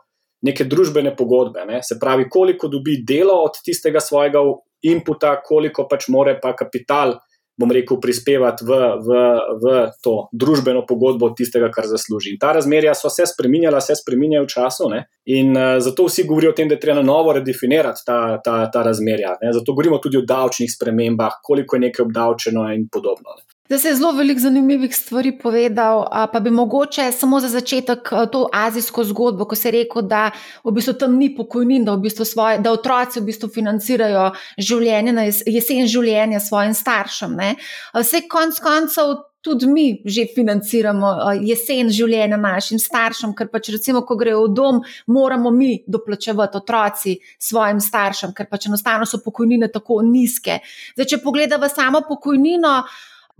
neke 0.41 0.65
družbene 0.65 1.13
pogodbe. 1.15 1.65
Ne? 1.69 1.83
Se 1.83 1.99
pravi, 2.01 2.25
koliko 2.29 2.69
dobi 2.69 3.03
delo 3.05 3.37
od 3.45 3.61
tistega 3.65 4.01
svojega 4.01 4.41
inputa, 4.89 5.35
koliko 5.45 5.85
pač 5.89 6.09
more 6.13 6.37
pa 6.41 6.55
kapital, 6.57 7.17
bom 7.57 7.71
rekel, 7.73 7.97
prispevati 8.01 8.65
v, 8.65 8.77
v, 9.01 9.21
v 9.61 9.65
to 10.03 10.29
družbeno 10.31 10.85
pogodbo 10.85 11.31
od 11.31 11.37
tistega, 11.37 11.71
kar 11.73 11.89
zasluži. 11.89 12.35
In 12.35 12.39
ta 12.41 12.53
razmerja 12.53 12.93
so 12.95 13.09
se 13.09 13.25
spremenjala, 13.25 13.81
se 13.81 13.97
spremenjajo 13.97 14.45
v 14.45 14.51
času. 14.53 14.89
Ne? 14.93 15.03
In 15.33 15.57
uh, 15.57 15.77
zato 15.83 16.05
vsi 16.05 16.27
govorijo 16.29 16.53
o 16.53 16.57
tem, 16.57 16.69
da 16.69 16.77
je 16.77 16.83
treba 16.85 17.01
na 17.01 17.07
novo 17.07 17.33
redefinirati 17.33 18.05
ta, 18.05 18.37
ta, 18.45 18.59
ta 18.71 18.85
razmerja. 18.85 19.37
Ne? 19.41 19.53
Zato 19.57 19.73
govorimo 19.73 19.97
tudi 20.03 20.21
o 20.21 20.25
davčnih 20.27 20.69
spremembah, 20.71 21.41
koliko 21.43 21.75
je 21.75 21.87
nekaj 21.89 22.05
obdavčeno 22.05 22.69
in 22.73 22.87
podobno. 22.93 23.33
Ne? 23.39 23.56
Da 23.69 23.77
se 23.77 23.87
je 23.87 23.95
zelo 23.95 24.11
veliko 24.11 24.39
zanimivih 24.39 24.95
stvari 24.95 25.37
povedal, 25.37 26.05
pa 26.33 26.39
bi 26.39 26.49
mogoče 26.51 27.11
samo 27.11 27.39
za 27.39 27.49
začetek 27.49 28.09
to 28.31 28.49
azijsko 28.53 29.03
zgodbo, 29.03 29.45
ko 29.45 29.55
se 29.55 29.67
je 29.67 29.71
rekel, 29.71 30.01
da 30.01 30.31
v 30.63 30.71
bistvu 30.71 30.93
tam 30.93 31.17
ni 31.17 31.33
pokojnin, 31.35 31.85
da, 31.85 31.93
v 31.93 32.05
bistvu 32.07 32.25
svoje, 32.25 32.61
da 32.63 32.71
otroci 32.71 33.19
v 33.19 33.27
bistvu 33.27 33.49
financirajo 33.51 34.29
življenje, 34.57 35.31
jesen 35.45 35.87
življenja 35.87 36.39
svojim 36.39 36.73
staršem. 36.73 37.35
Ne. 37.35 37.55
Vse 37.95 38.27
konc 38.29 38.59
koncev. 38.59 39.17
Tudi 39.47 39.67
mi 39.69 40.01
že 40.03 40.25
financiramo 40.35 41.07
jesen 41.45 41.87
življenja 41.93 42.35
našim 42.41 42.81
staršem, 42.81 43.31
ker 43.37 43.47
pač 43.47 43.69
recimo, 43.71 44.01
ko 44.03 44.17
grejo 44.19 44.41
v 44.43 44.49
dom, 44.51 44.81
moramo 45.13 45.51
mi 45.55 45.83
doplačevati 45.87 46.57
otroci 46.57 47.13
svojim 47.39 47.79
staršem, 47.79 48.33
ker 48.35 48.49
pač 48.51 48.65
enostavno 48.67 49.07
so 49.07 49.21
pokojnine 49.23 49.69
tako 49.71 50.01
nizke. 50.03 50.57
Zdaj, 50.97 51.07
če 51.13 51.21
pogledamo 51.23 51.69
samo 51.71 52.01
pokojnino, 52.09 52.73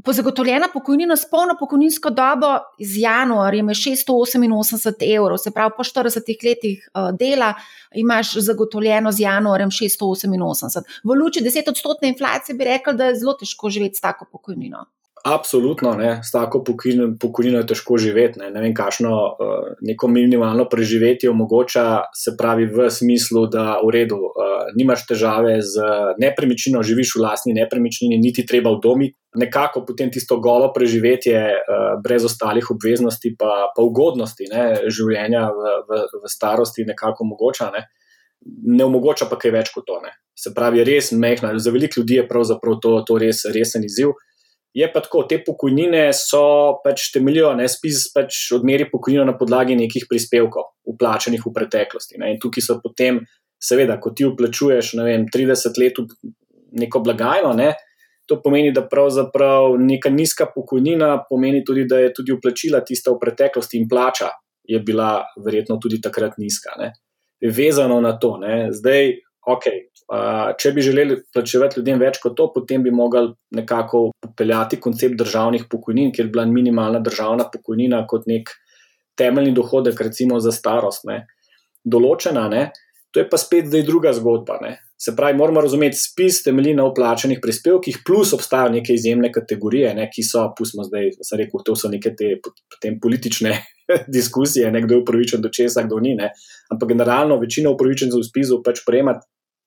Po 0.03 0.13
zagotovljena 0.13 0.67
pokojnina 0.73 1.15
s 1.17 1.29
polno 1.29 1.55
pokojninsko 1.59 2.09
dobo 2.09 2.51
iz 2.77 2.97
januarja 2.97 3.57
je 3.57 3.63
688 3.63 5.15
evrov, 5.15 5.37
se 5.37 5.51
pravi, 5.51 5.71
po 5.77 5.83
40 5.83 6.45
letih 6.45 6.89
uh, 6.93 7.17
dela 7.17 7.53
imaš 7.95 8.33
zagotovljeno 8.33 9.11
z 9.11 9.19
januarjem 9.19 9.69
688. 9.69 10.81
V 11.03 11.17
luči 11.21 11.41
10-odstotne 11.41 12.07
inflacije 12.13 12.55
bi 12.55 12.63
rekel, 12.63 12.93
da 12.93 13.05
je 13.05 13.19
zelo 13.19 13.33
težko 13.33 13.69
živeti 13.69 13.97
s 13.97 14.01
tako 14.01 14.25
pokojnino. 14.31 14.85
Absolutno, 15.27 15.91
ne. 15.93 16.21
s 16.23 16.31
tako 16.31 16.61
pokojnino 17.19 17.59
je 17.59 17.65
težko 17.67 17.97
živeti. 17.99 18.39
Ne, 18.39 18.47
ne 18.51 18.61
vem, 18.63 18.73
kakšno 18.73 19.11
uh, 19.11 19.55
neko 19.83 20.07
minimalno 20.07 20.67
preživetje 20.71 21.29
omogoča, 21.29 21.83
se 22.15 22.31
pravi, 22.39 22.65
v 22.71 22.87
smislu, 22.91 23.43
da 23.51 23.65
v 23.83 23.91
redu, 23.91 24.21
uh, 24.29 24.69
nimaš 24.77 25.03
težave 25.09 25.57
z 25.61 25.83
nepremičnino, 26.23 26.79
živiš 26.83 27.17
v 27.17 27.23
lastni 27.25 27.55
nepremičnini, 27.57 28.19
niti 28.21 28.45
treba 28.47 28.71
v 28.71 28.79
domu. 28.83 29.09
Nekako 29.35 29.83
potem 29.89 30.13
tisto 30.13 30.37
golo 30.39 30.69
preživetje, 30.71 31.41
uh, 31.59 31.89
brez 32.03 32.23
ostalih 32.23 32.71
obveznosti, 32.71 33.33
pa, 33.35 33.73
pa 33.75 33.83
ugodnosti 33.83 34.47
ne, 34.53 34.63
življenja 34.87 35.43
v, 35.51 35.73
v, 35.89 35.99
v 36.23 36.31
starosti, 36.31 36.87
nekako 36.87 37.27
omogoča. 37.27 37.67
Ne. 37.75 37.83
Ne 38.79 38.87
omogoča 38.87 39.27
pa 39.27 39.35
kaj 39.35 39.55
več 39.59 39.73
kot 39.75 39.89
to. 39.91 39.99
Ne. 40.07 40.15
Se 40.39 40.55
pravi, 40.55 40.87
res 40.87 41.11
mehna. 41.11 41.51
Za 41.59 41.75
veliko 41.75 41.99
ljudi 41.99 42.21
je 42.21 42.27
pravzaprav 42.29 42.79
to, 42.79 42.95
to 43.03 43.19
res 43.19 43.43
resen 43.51 43.83
izziv. 43.83 44.15
Je 44.77 44.85
pa 44.93 45.01
tako, 45.01 45.23
te 45.25 45.39
pokojnine 45.41 46.03
so 46.13 46.77
pač 46.83 47.07
temeljijo, 47.15 47.49
ne 47.57 47.65
spis 47.71 48.11
pač 48.13 48.43
odmeri 48.53 48.85
pokojnino 48.91 49.23
na 49.25 49.33
podlagi 49.37 49.73
nekih 49.79 50.05
prispevkov, 50.09 50.67
uplačenih 50.91 51.41
v 51.41 51.53
preteklosti. 51.55 52.19
Ne. 52.21 52.35
In 52.35 52.41
tukaj 52.41 52.65
so 52.65 52.77
potem, 52.83 53.23
seveda, 53.57 53.95
ko 53.97 54.13
ti 54.13 54.27
uplačuješ 54.27 54.93
vem, 55.01 55.25
30 55.33 55.81
let 55.81 55.97
v 55.97 56.31
neko 56.77 57.01
blagajno, 57.01 57.55
ne, 57.57 57.71
to 58.29 58.37
pomeni, 58.43 58.73
da 58.75 58.83
pravzaprav 58.85 59.79
neka 59.81 60.11
nizka 60.13 60.45
pokojnina 60.53 61.23
pomeni 61.29 61.63
tudi, 61.65 61.87
da 61.89 62.03
je 62.03 62.13
tudi 62.13 62.35
uplačila 62.35 62.83
tista 62.85 63.15
v 63.15 63.21
preteklosti 63.23 63.79
in 63.79 63.87
plača 63.89 64.29
je 64.67 64.79
bila 64.83 65.23
verjetno 65.45 65.79
tudi 65.81 66.01
takrat 66.03 66.37
nizka. 66.37 66.75
Ne. 66.77 66.91
Vezano 67.41 67.97
na 68.03 68.13
to, 68.19 68.35
ne. 68.37 68.67
zdaj, 68.75 69.15
ok, 69.47 69.67
če 70.59 70.71
bi 70.75 70.83
želeli 70.83 71.21
plačevati 71.33 71.79
ljudem 71.79 71.99
več 72.01 72.19
kot 72.23 72.35
to, 72.37 72.49
potem 72.53 72.83
bi 72.83 72.91
mogli 72.91 73.29
nekako 73.55 74.09
upeljati 74.27 74.79
koncept 74.83 75.17
državnih 75.19 75.67
pokojnin, 75.71 76.11
kjer 76.15 76.27
bi 76.27 76.37
bila 76.37 76.47
minimalna 76.51 76.99
državna 77.03 77.47
pokojnina 77.53 78.03
kot 78.07 78.27
nek 78.27 78.51
temeljni 79.17 79.55
dohodek, 79.55 80.01
recimo 80.01 80.39
za 80.43 80.53
starost, 80.53 81.07
ne, 81.09 81.23
določena. 81.83 82.47
Ne. 82.51 82.67
To 83.15 83.23
je 83.23 83.29
pa 83.31 83.39
spet 83.39 83.71
zdaj 83.71 83.85
druga 83.87 84.11
zgodba. 84.13 84.59
Ne. 84.61 84.75
Se 84.97 85.13
pravi, 85.15 85.37
moramo 85.37 85.61
razumeti, 85.61 85.97
spis 85.97 86.41
temelji 86.45 86.73
na 86.77 86.85
uplačenih 86.89 87.39
prispevkih, 87.41 87.99
plus 88.05 88.33
obstajajo 88.33 88.73
neke 88.73 88.95
izjemne 88.97 89.29
kategorije, 89.33 89.93
ne, 89.97 90.07
ki 90.13 90.25
so, 90.25 90.43
pustimo 90.57 90.85
zdaj, 90.87 91.11
sem 91.25 91.41
rekel, 91.41 91.61
to 91.65 91.75
so 91.77 91.89
neke 91.89 92.15
te 92.17 92.91
politične 93.01 93.53
diskusije, 94.17 94.71
kdo 94.85 94.97
je 94.97 95.01
upravičen 95.03 95.41
do 95.41 95.53
česa, 95.53 95.85
kdo 95.85 96.01
ni. 96.03 96.15
Ne. 96.17 96.31
Ampak 96.73 96.93
generalno 96.93 97.39
večina 97.41 97.73
upravičencev 97.73 98.21
v 98.21 98.27
spisu 98.27 98.61
pač 98.65 98.83
prejema 98.85 99.15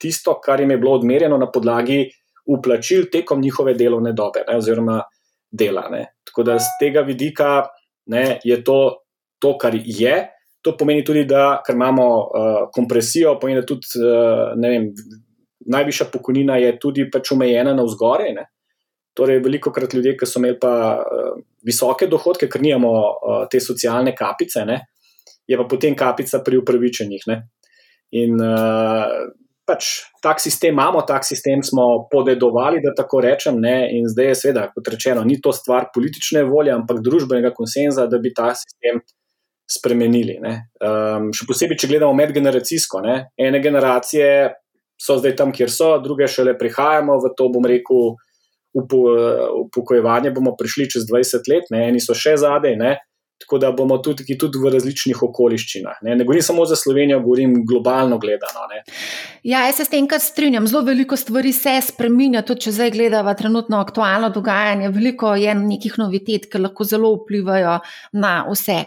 tisto, 0.00 0.38
kar 0.40 0.60
jim 0.60 0.70
je 0.70 0.78
bilo 0.80 0.96
odmerjeno 0.98 1.38
na 1.38 1.50
podlagi 1.50 2.08
uplačil 2.46 3.06
tekom 3.12 3.40
njihove 3.40 3.74
delovne 3.74 4.12
dobe, 4.12 4.44
ne, 4.48 4.56
oziroma 4.56 5.02
dela. 5.50 5.88
Ne. 5.90 6.06
Tako 6.24 6.42
da 6.42 6.58
z 6.58 6.76
tega 6.80 7.00
vidika 7.06 7.66
ne, 8.06 8.40
je 8.44 8.62
to, 8.64 9.02
to, 9.38 9.56
kar 9.58 9.76
je. 9.84 10.16
To 10.60 10.74
pomeni 10.76 11.04
tudi, 11.04 11.24
da 11.24 11.60
ker 11.66 11.74
imamo 11.74 12.06
uh, 12.20 12.62
kompresijo, 12.72 13.38
pomeni, 13.40 13.60
da 13.60 13.66
tudi 13.66 14.00
uh, 14.00 14.50
vem, 14.60 14.90
najvišja 15.70 16.08
pokojnina 16.12 16.58
je 16.60 16.74
tudi 16.80 17.06
pač 17.10 17.32
omejena 17.32 17.74
na 17.76 17.84
vzgore. 17.86 18.32
Ne. 18.36 18.48
Torej, 19.16 19.40
veliko 19.44 19.72
krat 19.74 19.94
ljudje, 19.94 20.16
ki 20.18 20.28
so 20.28 20.40
imeli 20.40 20.58
pa 20.60 20.72
uh, 21.00 21.38
visoke 21.66 22.08
dohodke, 22.10 22.48
ker 22.48 22.62
nimamo 22.62 22.92
uh, 22.92 23.44
te 23.50 23.60
socialne 23.60 24.14
kapice, 24.16 24.64
ne, 24.68 24.80
je 25.48 25.58
pa 25.58 25.66
potem 25.68 25.96
kapica 25.98 26.42
pri 26.46 26.60
upravičenih. 26.60 27.26
Ne. 27.30 27.40
In 28.20 28.38
uh, 28.42 29.30
pač 29.70 29.88
tak 30.24 30.42
sistem 30.42 30.74
imamo, 30.74 31.04
tak 31.06 31.24
sistem 31.24 31.62
smo 31.62 32.08
podedovali, 32.10 32.82
da 32.82 32.92
tako 32.96 33.22
rečem. 33.22 33.60
Ne? 33.62 33.86
In 33.94 34.08
zdaj 34.10 34.32
je, 34.32 34.38
seveda, 34.42 34.66
kot 34.74 34.90
rečeno, 34.90 35.22
ni 35.26 35.38
to 35.40 35.54
stvar 35.54 35.88
politične 35.94 36.42
volje, 36.48 36.74
ampak 36.74 36.98
družbenega 37.04 37.54
konsenza, 37.54 38.08
da 38.10 38.18
bi 38.18 38.34
ta 38.34 38.50
sistem 38.58 38.98
spremenili. 39.70 40.40
Um, 40.42 41.30
še 41.36 41.46
posebej, 41.46 41.78
če 41.78 41.92
gledamo 41.92 42.16
medgeneracijsko. 42.18 43.04
Ne? 43.06 43.16
Ene 43.38 43.62
generacije 43.62 44.50
so 45.00 45.16
zdaj 45.20 45.36
tam, 45.38 45.54
kjer 45.54 45.70
so, 45.72 45.94
druge 46.02 46.26
šele 46.28 46.56
prihajamo 46.58 47.20
v 47.22 47.30
to, 47.38 47.46
bom 47.54 47.64
rekel, 47.70 48.16
upokojevanje 48.74 50.30
bomo 50.34 50.52
prišli 50.58 50.90
čez 50.90 51.06
20 51.08 51.48
let, 51.50 51.70
ne? 51.74 51.86
eni 51.90 52.02
so 52.02 52.14
še 52.14 52.36
zadej. 52.42 52.76
Tako 53.40 53.58
da 53.58 53.70
bomo 53.72 53.96
tudi, 53.98 54.36
tudi 54.38 54.58
v 54.60 54.70
različnih 54.74 55.22
okoliščinah. 55.22 56.02
Ne, 56.04 56.14
ne 56.16 56.24
govorim 56.24 56.42
samo 56.44 56.66
za 56.68 56.76
Slovenijo, 56.76 57.22
govorim 57.24 57.54
globalno 57.66 58.18
gledano. 58.18 58.66
Ne. 58.68 58.82
Ja, 59.48 59.62
jaz 59.64 59.78
se 59.80 59.84
s 59.84 59.92
tem 59.92 60.04
kar 60.08 60.20
strinjam. 60.20 60.66
Zelo 60.68 60.82
veliko 60.84 61.16
stvari 61.16 61.52
se 61.56 61.72
spremenja, 61.86 62.42
tudi 62.44 62.66
če 62.66 62.74
zdaj 62.76 62.90
gledamo 62.92 63.32
trenutno 63.34 63.80
aktualno 63.80 64.28
dogajanje. 64.34 64.90
Veliko 64.92 65.32
je 65.40 65.54
nekih 65.56 65.96
novitet, 65.98 66.50
ki 66.52 66.60
lahko 66.60 66.84
zelo 66.84 67.14
vplivajo 67.14 67.78
na 68.20 68.34
vse. 68.50 68.82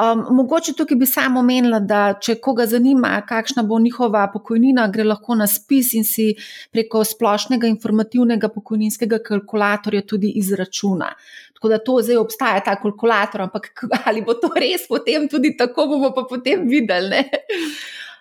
Um, 0.00 0.24
mogoče 0.38 0.72
tukaj 0.78 0.96
bi 0.96 1.06
samo 1.06 1.44
omenila, 1.44 1.82
da 1.84 2.00
če 2.16 2.38
koga 2.40 2.64
zanima, 2.66 3.12
kakšna 3.28 3.66
bo 3.68 3.76
njihova 3.82 4.24
pokojnina, 4.32 4.88
gre 4.94 5.04
lahko 5.04 5.36
na 5.36 5.46
spis 5.46 5.92
in 6.00 6.08
si 6.08 6.30
preko 6.72 7.04
splošnega 7.04 7.68
informativnega 7.68 8.48
pokojninskega 8.56 9.20
kalkulatorja 9.28 10.06
tudi 10.08 10.32
izračuna. 10.40 11.12
Tako 11.58 11.70
da 11.74 11.78
to 11.82 11.98
zdaj 12.06 12.20
obstaja 12.22 12.62
ta 12.64 12.76
kalkulator, 12.78 13.42
ampak 13.48 13.70
ali 14.06 14.22
bo 14.22 14.38
to 14.38 14.52
res 14.54 14.86
potem 14.86 15.26
tudi 15.28 15.56
tako, 15.58 15.88
bomo 15.90 16.12
pa 16.14 16.22
potem 16.30 16.62
videli. 16.70 17.24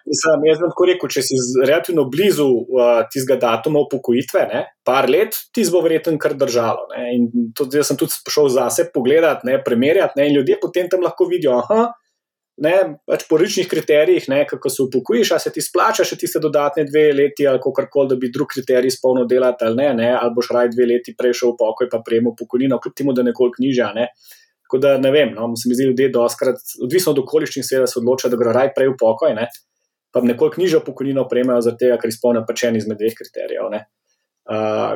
Sam, 0.07 0.43
jaz 0.47 0.61
sem 0.61 0.71
tako 0.71 0.85
rekel, 0.87 1.11
če 1.11 1.21
si 1.25 1.37
relativno 1.67 2.05
blizu 2.07 2.45
uh, 2.47 3.01
tistega 3.11 3.35
datuma 3.41 3.81
upokojitve, 3.83 4.43
ne, 4.47 4.61
par 4.87 5.09
let, 5.11 5.35
ti 5.51 5.65
bo 5.71 5.81
verjetno 5.83 6.15
kar 6.21 6.37
držalo. 6.39 6.87
Ne, 6.93 7.09
in 7.17 7.51
tudi, 7.55 7.81
jaz 7.81 7.91
sem 7.91 7.99
tudi 7.99 8.15
šel 8.31 8.47
zase 8.55 8.87
pogledati, 8.93 9.49
ne, 9.49 9.57
primerjati, 9.63 10.15
ne, 10.19 10.29
in 10.29 10.39
ljudje 10.39 10.59
potem 10.63 10.87
tam 10.91 11.03
lahko 11.03 11.27
vidijo, 11.27 11.57
aha, 11.59 11.89
ne, 12.63 12.73
pač 13.05 13.25
po 13.29 13.37
različnih 13.37 13.67
kriterijih, 13.69 14.25
ne, 14.31 14.39
kako 14.49 14.69
se 14.69 14.81
upokojiš, 14.83 15.31
ali 15.35 15.43
se 15.43 15.51
ti 15.53 15.61
splača 15.61 16.05
še 16.07 16.17
tiste 16.17 16.41
dodatne 16.43 16.87
dve 16.89 17.11
leti, 17.13 17.45
ali 17.47 17.61
kako 17.63 17.85
koli, 17.93 18.11
da 18.13 18.17
bi 18.19 18.31
drug 18.33 18.49
kriterij 18.53 18.95
spolno 18.97 19.27
delati, 19.29 19.65
ali 19.67 19.77
ne, 19.81 19.91
ne 20.01 20.09
ali 20.17 20.33
boš 20.35 20.49
raj 20.55 20.71
dve 20.73 20.89
leti 20.93 21.15
prejšel 21.17 21.53
v 21.53 21.59
pokoj, 21.61 21.89
pa 21.91 22.01
prejmo 22.05 22.33
pokojnino, 22.37 22.79
kljub 22.81 22.97
temu, 22.97 23.13
da 23.17 23.25
nekoliko 23.27 23.63
nižja. 23.63 23.91
Ne. 23.95 24.09
Tako 24.67 24.81
da 24.83 24.95
ne 24.99 25.11
vem, 25.13 25.35
no, 25.35 25.51
se 25.55 25.69
mi 25.69 25.77
zdi, 25.77 25.91
da 25.95 26.07
je 26.07 26.15
doskrat, 26.15 26.73
odvisno 26.83 27.13
od 27.13 27.21
okoliščin, 27.23 27.63
se 27.63 27.85
odloča, 28.01 28.31
da 28.33 28.39
gre 28.41 28.55
raj 28.55 28.73
prej 28.75 28.91
v 28.91 28.97
pokoj, 28.99 29.37
ne, 29.37 29.47
pa 30.11 30.23
nekoliko 30.25 30.59
nižjo 30.59 30.81
pokojnino 30.83 31.27
prejmejo, 31.29 31.61
zaradi 31.63 31.85
tega, 31.85 32.01
ker 32.01 32.11
izpolnijo 32.11 32.43
pač 32.49 32.65
en 32.67 32.81
izmed 32.81 32.99
dveh 32.99 33.15
kriterijev. 33.15 33.69
Ne 33.71 33.85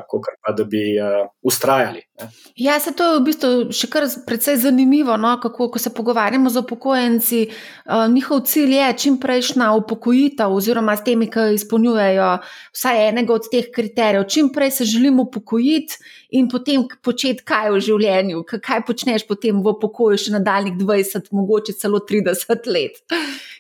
kot 0.08 0.24
pa 0.46 0.54
da 0.56 0.64
bi 0.64 0.96
uh, 0.96 1.28
ustrajali. 1.42 2.02
Ne. 2.20 2.30
Ja, 2.56 2.80
se 2.80 2.94
to 2.96 3.04
je 3.04 3.18
v 3.18 3.24
bistvu 3.26 3.50
še 3.76 3.90
kar 3.92 4.06
precej 4.28 4.56
zanimivo, 4.64 5.18
no? 5.20 5.34
kako 5.44 5.68
ko 5.74 5.80
se 5.80 5.92
pogovarjamo 5.94 6.50
z 6.50 6.64
upokojenci. 6.64 7.42
Uh, 7.86 8.06
njihov 8.12 8.46
cilj 8.48 8.78
je 8.78 8.94
čim 9.04 9.18
prejšnja 9.20 9.72
upokojitev, 9.82 10.56
oziroma 10.56 10.96
s 10.96 11.04
temi, 11.04 11.28
ki 11.32 11.58
izpolnjujejo 11.58 12.30
vsaj 12.72 13.04
enega 13.10 13.36
od 13.36 13.52
teh 13.52 13.68
kriterijev. 13.76 14.30
Čim 14.32 14.54
prej 14.56 14.72
se 14.72 14.88
želimo 14.88 15.28
upokojiti 15.28 16.00
in 16.40 16.48
potem 16.50 16.88
početi 17.04 17.44
kaj 17.44 17.74
v 17.76 17.84
življenju, 17.84 18.46
kaj 18.48 18.86
počneš 18.88 19.28
potem 19.28 19.60
v 19.60 19.76
pokoju 19.82 20.20
še 20.22 20.38
nadaljnih 20.40 20.80
20, 20.80 21.32
mogoče 21.36 21.76
celo 21.76 22.00
30 22.08 22.72
let. 22.72 23.04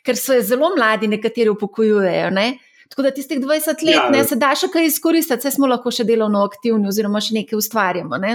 Ker 0.07 0.15
so 0.15 0.39
zelo 0.39 0.71
mladi, 0.77 1.11
nekateri 1.11 1.51
upokojujejo. 1.51 2.31
Ne? 2.31 2.51
Tako 2.91 3.05
da 3.07 3.11
tistih 3.15 3.39
20 3.39 3.85
let 3.87 3.95
ja, 3.95 4.09
ne, 4.11 4.23
se 4.27 4.35
da 4.35 4.51
še 4.57 4.67
kaj 4.71 4.89
izkoristiti, 4.89 5.45
saj 5.45 5.55
smo 5.55 5.69
lahko 5.71 5.93
še 5.95 6.03
delovno 6.07 6.43
aktivni 6.43 6.89
oziroma 6.91 7.21
še 7.23 7.37
nekaj 7.37 7.59
ustvarjamo. 7.61 8.19
Ne? 8.19 8.33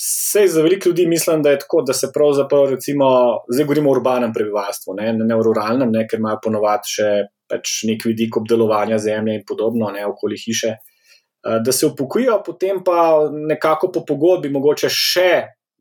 Sej 0.00 0.48
za 0.52 0.64
veliko 0.64 0.88
ljudi 0.88 1.06
mislim, 1.08 1.42
da 1.44 1.52
je 1.52 1.60
tako, 1.62 1.82
da 1.84 1.92
se 1.96 2.08
pravzaprav, 2.12 2.70
recimo, 2.74 3.06
zdaj 3.48 3.64
govorimo 3.64 3.92
o 3.92 3.96
urbanem 3.96 4.32
prebivalstvu, 4.32 4.96
ne, 4.98 5.12
ne 5.20 5.36
o 5.36 5.44
ruralnem, 5.44 5.92
ne, 5.92 6.04
ker 6.08 6.20
imajo 6.20 6.40
ponovadi 6.48 6.92
še 6.96 7.12
pač 7.48 7.78
nek 7.88 8.04
vidik 8.08 8.36
obdelovanja 8.36 8.98
zemlje 9.00 9.38
in 9.38 9.46
podobno, 9.48 9.88
ne 9.92 10.04
okoli 10.08 10.36
hiše. 10.40 10.74
Eh, 10.76 11.60
da 11.64 11.72
se 11.72 11.86
upokojijo, 11.86 12.42
potem 12.44 12.82
pa 12.84 13.28
nekako 13.32 13.92
po 13.92 14.04
pogodbi 14.04 14.50
mogoče 14.52 14.90
še 14.92 15.30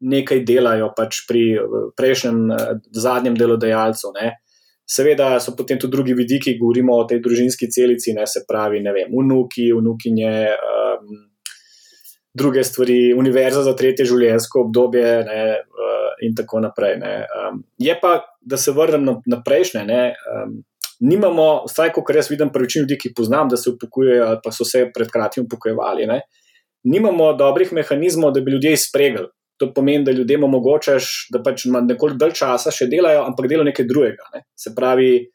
nekaj 0.05 0.43
delajo 0.45 0.91
pač 0.95 1.23
pri 1.27 1.43
prejšnjem, 1.97 2.39
eh, 2.51 2.73
zadnjem 2.91 3.35
delodajalcu. 3.39 4.11
Ne. 4.19 4.35
Seveda 4.85 5.39
so 5.41 5.55
potem 5.57 5.79
tudi 5.81 5.95
drugi 5.97 6.13
vidiki, 6.13 6.57
govorimo 6.59 6.93
o 6.93 7.05
tej 7.09 7.19
družinski 7.25 7.71
celici, 7.73 8.13
ne 8.13 8.27
se 8.29 8.43
pravi, 8.47 8.83
ne 8.85 8.93
vem, 8.93 9.09
vnuki, 9.09 9.71
vnukinje, 9.73 10.35
um, 10.53 11.15
druge 12.37 12.63
stvari, 12.63 13.13
univerza 13.17 13.63
za 13.65 13.73
tretje 13.73 14.05
življenjsko 14.05 14.67
obdobje 14.67 15.09
ne, 15.25 15.41
uh, 15.57 16.11
in 16.21 16.35
tako 16.37 16.61
naprej. 16.67 16.99
Um, 17.01 17.63
je 17.81 17.97
pa, 18.01 18.19
da 18.41 18.61
se 18.61 18.75
vrnem 18.77 19.07
na, 19.07 19.17
na 19.25 19.41
prejšnje, 19.41 19.85
ne, 19.89 20.01
um, 20.35 20.59
nimamo, 21.01 21.47
vsaj 21.65 21.89
kot 21.95 22.13
jaz 22.13 22.29
vidim, 22.29 22.51
pri 22.53 22.67
večini 22.67 22.85
ljudi, 22.85 22.99
ki 23.01 23.15
poznam, 23.17 23.49
da 23.49 23.57
se 23.57 23.71
upokojujejo, 23.73 24.29
pa 24.43 24.53
so 24.53 24.67
se 24.67 24.85
pred 24.93 25.09
kratkim 25.11 25.47
upokojevali, 25.49 26.05
ne, 26.11 26.21
nimamo 26.85 27.33
dobrih 27.33 27.73
mehanizmov, 27.73 28.35
da 28.37 28.45
bi 28.45 28.53
ljudje 28.53 28.77
izpregli. 28.77 29.25
To 29.61 29.69
pomeni, 29.71 30.03
da 30.03 30.11
ljudem 30.11 30.43
omogočaš, 30.43 31.29
da 31.31 31.39
pač 31.43 31.63
nekoliko 31.71 32.19
dalj 32.19 32.33
časa 32.35 32.73
še 32.75 32.89
delajo, 32.91 33.21
ampak 33.23 33.47
delajo 33.47 33.69
nekaj 33.69 33.87
drugega. 33.87 34.27
Ne. 34.33 34.41
Se 34.59 34.73
pravi, 34.75 35.29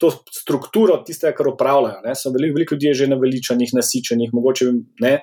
to 0.00 0.10
strukturo 0.32 0.96
tistega, 1.04 1.34
kar 1.36 1.50
upravljajo. 1.52 2.14
So 2.16 2.32
veliko, 2.32 2.56
veliko 2.56 2.74
ljudi 2.74 2.94
že 2.94 3.10
naveličanih, 3.12 3.74
nasičenih, 3.76 4.32
mogoče 4.32 4.70
ne, 5.04 5.18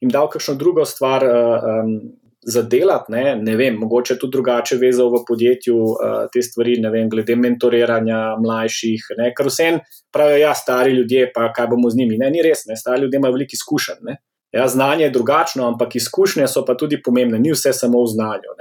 jim 0.00 0.12
dal 0.12 0.28
kakšno 0.32 0.56
drugo 0.60 0.84
stvar 0.88 1.24
um, 1.24 1.94
za 2.40 2.62
delati. 2.62 3.12
Ne. 3.12 3.36
ne 3.36 3.56
vem, 3.56 3.76
mogoče 3.80 4.16
tudi 4.18 4.38
drugače 4.38 4.76
vezal 4.80 5.12
v 5.12 5.22
podjetju 5.28 5.76
uh, 5.76 6.24
te 6.32 6.42
stvari, 6.42 6.78
ne 6.80 6.92
vem, 6.92 7.08
glede 7.12 7.36
mentoriranja 7.36 8.40
mlajših. 8.40 9.12
Ne. 9.20 9.32
Ker 9.36 9.52
vsem 9.52 9.80
pravijo, 10.12 10.40
ja, 10.46 10.54
stari 10.56 10.96
ljudje, 10.96 11.30
pa 11.34 11.50
kaj 11.56 11.68
bomo 11.72 11.90
z 11.90 12.00
njimi. 12.00 12.20
Ne, 12.20 12.32
ni 12.32 12.44
res, 12.44 12.66
ne. 12.68 12.76
stari 12.80 13.04
ljudje 13.04 13.20
imajo 13.20 13.36
veliko 13.38 13.56
izkušenj. 13.56 14.16
Ja, 14.52 14.68
znanje 14.68 15.04
je 15.04 15.10
drugačno, 15.14 15.66
ampak 15.68 15.94
izkušnje 15.96 16.48
so 16.50 16.64
pa 16.66 16.74
tudi 16.74 16.98
pomembne, 17.02 17.38
ni 17.38 17.52
vse 17.54 17.70
samo 17.72 18.02
v 18.02 18.08
znanju. 18.10 18.56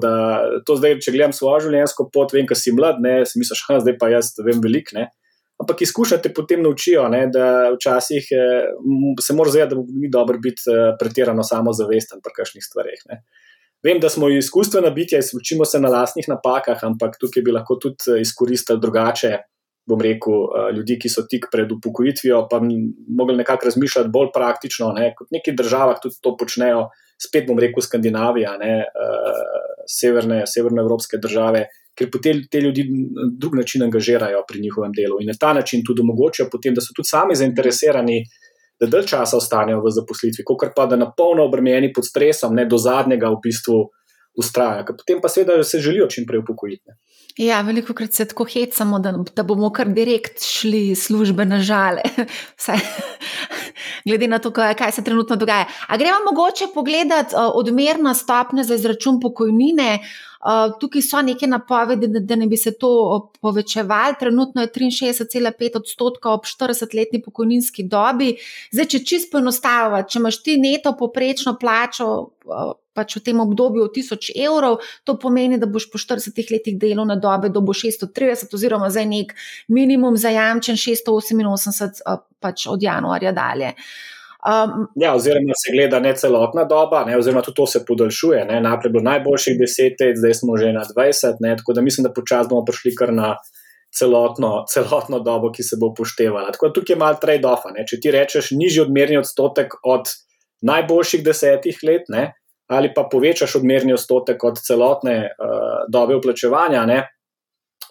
Da, 0.00 0.14
zdaj, 0.64 0.96
če 1.04 1.12
gledam 1.12 1.34
svojo 1.36 1.66
življenjsko 1.66 2.08
pot, 2.12 2.32
vem, 2.32 2.48
da 2.48 2.56
si 2.56 2.72
mlad, 2.72 3.02
ne, 3.04 3.18
si 3.28 3.38
misliš, 3.42 3.66
da 3.68 3.82
zdaj 3.84 3.98
pa 4.00 4.08
jaz 4.14 4.32
vem 4.40 4.62
veliko. 4.64 5.04
Ampak 5.60 5.84
izkušnje 5.84 6.18
te 6.24 6.32
potem 6.34 6.64
naučijo, 6.64 7.04
ne, 7.12 7.26
da 7.32 7.70
včasih 7.76 8.32
eh, 8.32 8.72
se 9.22 9.36
mora 9.36 9.52
zavedati, 9.52 9.76
da 9.76 10.00
ni 10.00 10.10
dobro 10.10 10.40
biti 10.42 10.64
eh, 10.72 10.94
pretirano 11.00 11.44
samozavesten 11.44 12.24
pri 12.24 12.36
kakšnih 12.40 12.64
stvareh. 12.64 13.04
Ne. 13.12 13.20
Vem, 13.84 14.00
da 14.00 14.08
smo 14.08 14.32
izkustvena 14.32 14.90
bitja, 14.96 15.20
učimo 15.36 15.68
se 15.68 15.78
na 15.80 15.92
lastnih 15.92 16.26
napakah, 16.32 16.80
ampak 16.88 17.20
tukaj 17.20 17.44
bi 17.44 17.52
lahko 17.52 17.76
tudi 17.84 18.16
eh, 18.16 18.24
izkoristili 18.24 18.80
drugače 18.80 19.36
bom 19.86 20.00
rekel, 20.00 20.32
eh, 20.32 20.72
ljudi, 20.76 20.98
ki 20.98 21.08
so 21.12 21.26
tik 21.30 21.48
pred 21.52 21.72
upokojitvijo, 21.72 22.46
pa 22.50 22.60
bi 22.60 22.76
mogli 23.08 23.36
nekako 23.36 23.68
razmišljati 23.70 24.10
bolj 24.12 24.30
praktično, 24.34 24.92
ne, 24.96 25.12
kot 25.16 25.28
v 25.30 25.38
nekih 25.38 25.56
državah 25.56 26.00
tudi 26.02 26.20
to 26.22 26.36
počnejo, 26.40 26.88
spet 27.20 27.46
bom 27.46 27.58
rekel 27.60 27.84
Skandinavija, 27.84 28.56
ne, 28.58 28.72
uh, 28.82 29.84
severne, 29.86 30.42
severnoevropske 30.50 31.20
države, 31.22 31.66
ker 31.94 32.08
potem 32.10 32.40
te 32.50 32.60
ljudi 32.60 32.82
na 32.90 33.28
drug 33.38 33.54
način 33.54 33.84
angažirajo 33.86 34.40
pri 34.48 34.60
njihovem 34.60 34.92
delu 34.96 35.20
in 35.20 35.30
na 35.30 35.36
ta 35.40 35.52
način 35.54 35.84
tudi 35.86 36.02
omogočajo, 36.02 36.48
potem, 36.50 36.74
da 36.74 36.82
so 36.82 36.96
tudi 36.96 37.08
sami 37.12 37.36
zainteresirani. 37.38 38.24
Da 38.80 38.88
dalj 38.90 39.04
časa 39.06 39.36
ostanejo 39.38 39.78
v 39.84 39.90
zaposlitvi, 39.94 40.42
kot 40.44 40.72
pa 40.74 40.88
da 40.90 40.96
na 40.98 41.06
polno 41.16 41.44
obremenjeni 41.46 41.92
pod 41.94 42.08
stresom, 42.08 42.56
ne 42.58 42.64
do 42.66 42.74
zadnjega 42.76 43.28
v 43.30 43.38
bistvu 43.44 43.76
ustrajajo. 44.36 44.96
Potem 44.96 45.20
pa 45.22 45.28
seveda 45.28 45.64
se 45.64 45.78
želijo 45.78 46.06
čim 46.06 46.26
prej 46.26 46.38
upokojiti. 46.38 46.90
Ja, 47.36 47.60
veliko 47.66 47.94
krat 47.94 48.12
se 48.12 48.24
tako 48.30 48.44
hecamo, 48.44 48.98
da, 48.98 49.12
da 49.36 49.42
bomo 49.42 49.72
kar 49.74 49.88
direkt 49.90 50.42
šli 50.42 50.94
službe 50.94 51.44
na 51.44 51.58
žale. 51.60 52.02
Vsaj, 52.58 52.78
glede 54.08 54.28
na 54.28 54.38
to, 54.38 54.52
kaj 54.52 54.92
se 54.92 55.04
trenutno 55.04 55.36
dogaja. 55.36 55.66
A 55.88 55.96
gremo 55.96 56.22
mogoče 56.30 56.68
pogledati 56.74 57.34
uh, 57.34 57.50
odmerna 57.54 58.14
stopnja 58.14 58.62
za 58.62 58.74
izračun 58.74 59.20
pokojnine? 59.20 59.98
Tukaj 60.80 61.02
so 61.02 61.22
neke 61.22 61.46
napovedi, 61.46 62.08
da, 62.20 62.36
ne 62.36 62.46
bi 62.46 62.56
se 62.56 62.74
to 62.78 63.30
povečevalo. 63.40 64.14
Trenutno 64.20 64.62
je 64.62 64.68
63,5 64.68 65.76
odstotka 65.76 66.30
ob 66.30 66.44
40-letni 66.44 67.22
pokojninski 67.24 67.86
dobi. 67.88 68.34
Zdaj, 68.72 68.88
če 68.92 69.04
čisto 69.04 69.40
enostavno, 69.40 70.02
če 70.02 70.18
imaš 70.18 70.42
ti 70.42 70.56
neto 70.60 70.92
poprečno 70.98 71.56
plačo. 71.60 72.10
Uh, 72.44 72.74
pač 72.94 73.16
v 73.18 73.24
tem 73.26 73.40
obdobju 73.42 73.88
1000 73.90 74.30
evrov, 74.38 74.78
to 75.02 75.16
pomeni, 75.18 75.58
da 75.58 75.66
boš 75.66 75.88
po 75.90 75.98
40 75.98 76.38
letih 76.52 76.78
delovne 76.78 77.16
dobe 77.18 77.50
dobo 77.50 77.74
630, 77.74 78.54
oziroma 78.54 78.90
za 78.90 79.02
nek 79.04 79.34
minimum 79.66 80.14
zajamčen 80.16 80.78
688 80.78 82.22
pač 82.38 82.68
od 82.70 82.82
januarja 82.82 83.32
dalje. 83.34 83.74
Um, 84.44 84.86
ja, 85.00 85.14
oziroma 85.14 85.56
se 85.56 85.72
gleda 85.72 86.00
ne 86.04 86.12
celotna 86.16 86.66
doba, 86.68 87.04
ne, 87.04 87.16
oziroma 87.16 87.40
tudi 87.42 87.56
to 87.56 87.66
se 87.66 87.80
podaljšuje. 87.88 88.44
Najprej 88.44 88.88
je 88.88 88.92
bilo 88.92 89.04
najboljših 89.04 89.56
10 89.60 90.02
let, 90.04 90.18
zdaj 90.20 90.34
smo 90.34 90.56
že 90.60 90.72
na 90.72 90.82
20, 90.84 91.40
ne, 91.40 91.56
tako 91.56 91.72
da 91.72 91.80
mislim, 91.80 92.04
da 92.04 92.12
počasi 92.12 92.50
bomo 92.50 92.64
prišli 92.64 92.92
kar 92.94 93.12
na 93.12 93.36
celotno, 93.98 94.64
celotno 94.68 95.22
dobo, 95.24 95.48
ki 95.52 95.62
se 95.62 95.78
bo 95.80 95.88
upoštevala. 95.94 96.52
Tako 96.52 96.68
da 96.68 96.76
tukaj 96.76 96.94
je 96.94 96.98
malo 97.00 97.18
trade-off. 97.22 97.64
Če 97.88 98.00
ti 98.00 98.12
rečeš 98.12 98.50
nižji 98.52 98.84
odmerni 98.84 99.16
odstotek 99.16 99.78
od 99.82 100.12
najboljših 100.60 101.24
desetih 101.24 101.80
let, 101.82 102.12
ne, 102.12 102.32
ali 102.68 102.92
pa 102.94 103.06
povečaš 103.08 103.56
odmerni 103.62 103.96
odstotek 103.96 104.44
od 104.44 104.60
celotne 104.60 105.16
uh, 105.24 105.84
dobe 105.92 106.20
uplačevanja, 106.20 106.84
ne? 106.86 107.00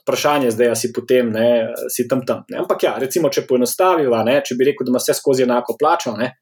Vprašanje 0.03 0.51
zdaj, 0.51 0.67
ali 0.67 0.75
si 0.75 0.93
potem 0.93 1.31
ne, 1.31 1.49
si 1.89 2.07
tam 2.07 2.25
tam. 2.27 2.43
Ne? 2.51 2.59
Ampak 2.63 2.83
ja, 2.83 2.95
recimo, 2.99 3.31
če 3.31 3.47
poenostaviva, 3.47 4.23
ne, 4.27 4.41
če 4.45 4.57
bi 4.59 4.67
rekel, 4.69 4.85
da 4.85 4.93
ima 4.93 5.01
vse 5.01 5.15
skozi 5.17 5.47
enako 5.47 5.77
plačo. 5.79 6.15
Ne? 6.19 6.33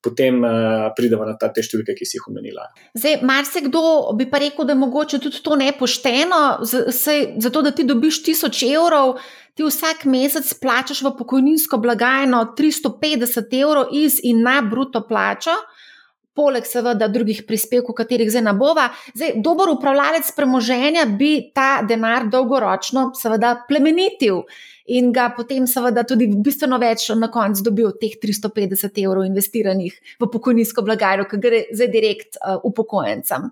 Potem 0.00 0.38
uh, 0.40 0.86
pridemo 0.96 1.26
na 1.28 1.34
te 1.36 1.60
številke, 1.60 1.92
ki 1.92 2.06
si 2.08 2.16
jih 2.16 2.30
omenila. 2.30 2.64
Zdaj, 2.96 3.18
marsikdo 3.28 3.82
bi 4.16 4.24
pa 4.30 4.40
rekel, 4.40 4.64
da 4.64 4.72
je 4.72 4.80
mogoče 4.80 5.20
tudi 5.20 5.42
to 5.44 5.58
nepošteno. 5.60 6.38
Zato, 6.64 7.62
da 7.66 7.74
ti 7.76 7.84
dobiš 7.84 8.22
1000 8.24 8.62
evrov, 8.70 9.18
ti 9.52 9.66
vsak 9.66 10.06
mesec 10.08 10.48
plačaš 10.62 11.02
v 11.04 11.12
pokojninsko 11.18 11.76
blagajno 11.84 12.46
350 12.56 13.52
evrov 13.60 13.92
iz 13.92 14.16
in 14.24 14.40
na 14.46 14.62
bruto 14.64 15.04
plačo 15.04 15.52
poleg 16.36 16.66
seveda 16.66 17.08
drugih 17.10 17.42
prispevkov, 17.46 17.94
katerih 17.98 18.30
zdaj 18.30 18.44
nabova. 18.46 18.88
Zdaj, 19.14 19.36
dober 19.44 19.72
upravljalec 19.74 20.30
premoženja 20.36 21.06
bi 21.18 21.50
ta 21.54 21.82
denar 21.86 22.28
dolgoročno 22.30 23.10
seveda 23.18 23.56
plemenitil 23.68 24.44
in 24.90 25.12
ga 25.14 25.28
potem 25.36 25.66
seveda 25.70 26.04
tudi 26.08 26.30
bistveno 26.34 26.78
več 26.82 27.08
na 27.18 27.30
koncu 27.30 27.66
dobil 27.66 27.92
teh 28.00 28.16
350 28.22 29.02
evrov 29.04 29.26
investiranih 29.28 30.00
v 30.18 30.30
pokojninsko 30.32 30.86
blagajno, 30.86 31.28
ki 31.30 31.42
gre 31.42 31.62
zdaj 31.70 31.92
direkt 31.92 32.40
uh, 32.40 32.58
upokojencem. 32.66 33.50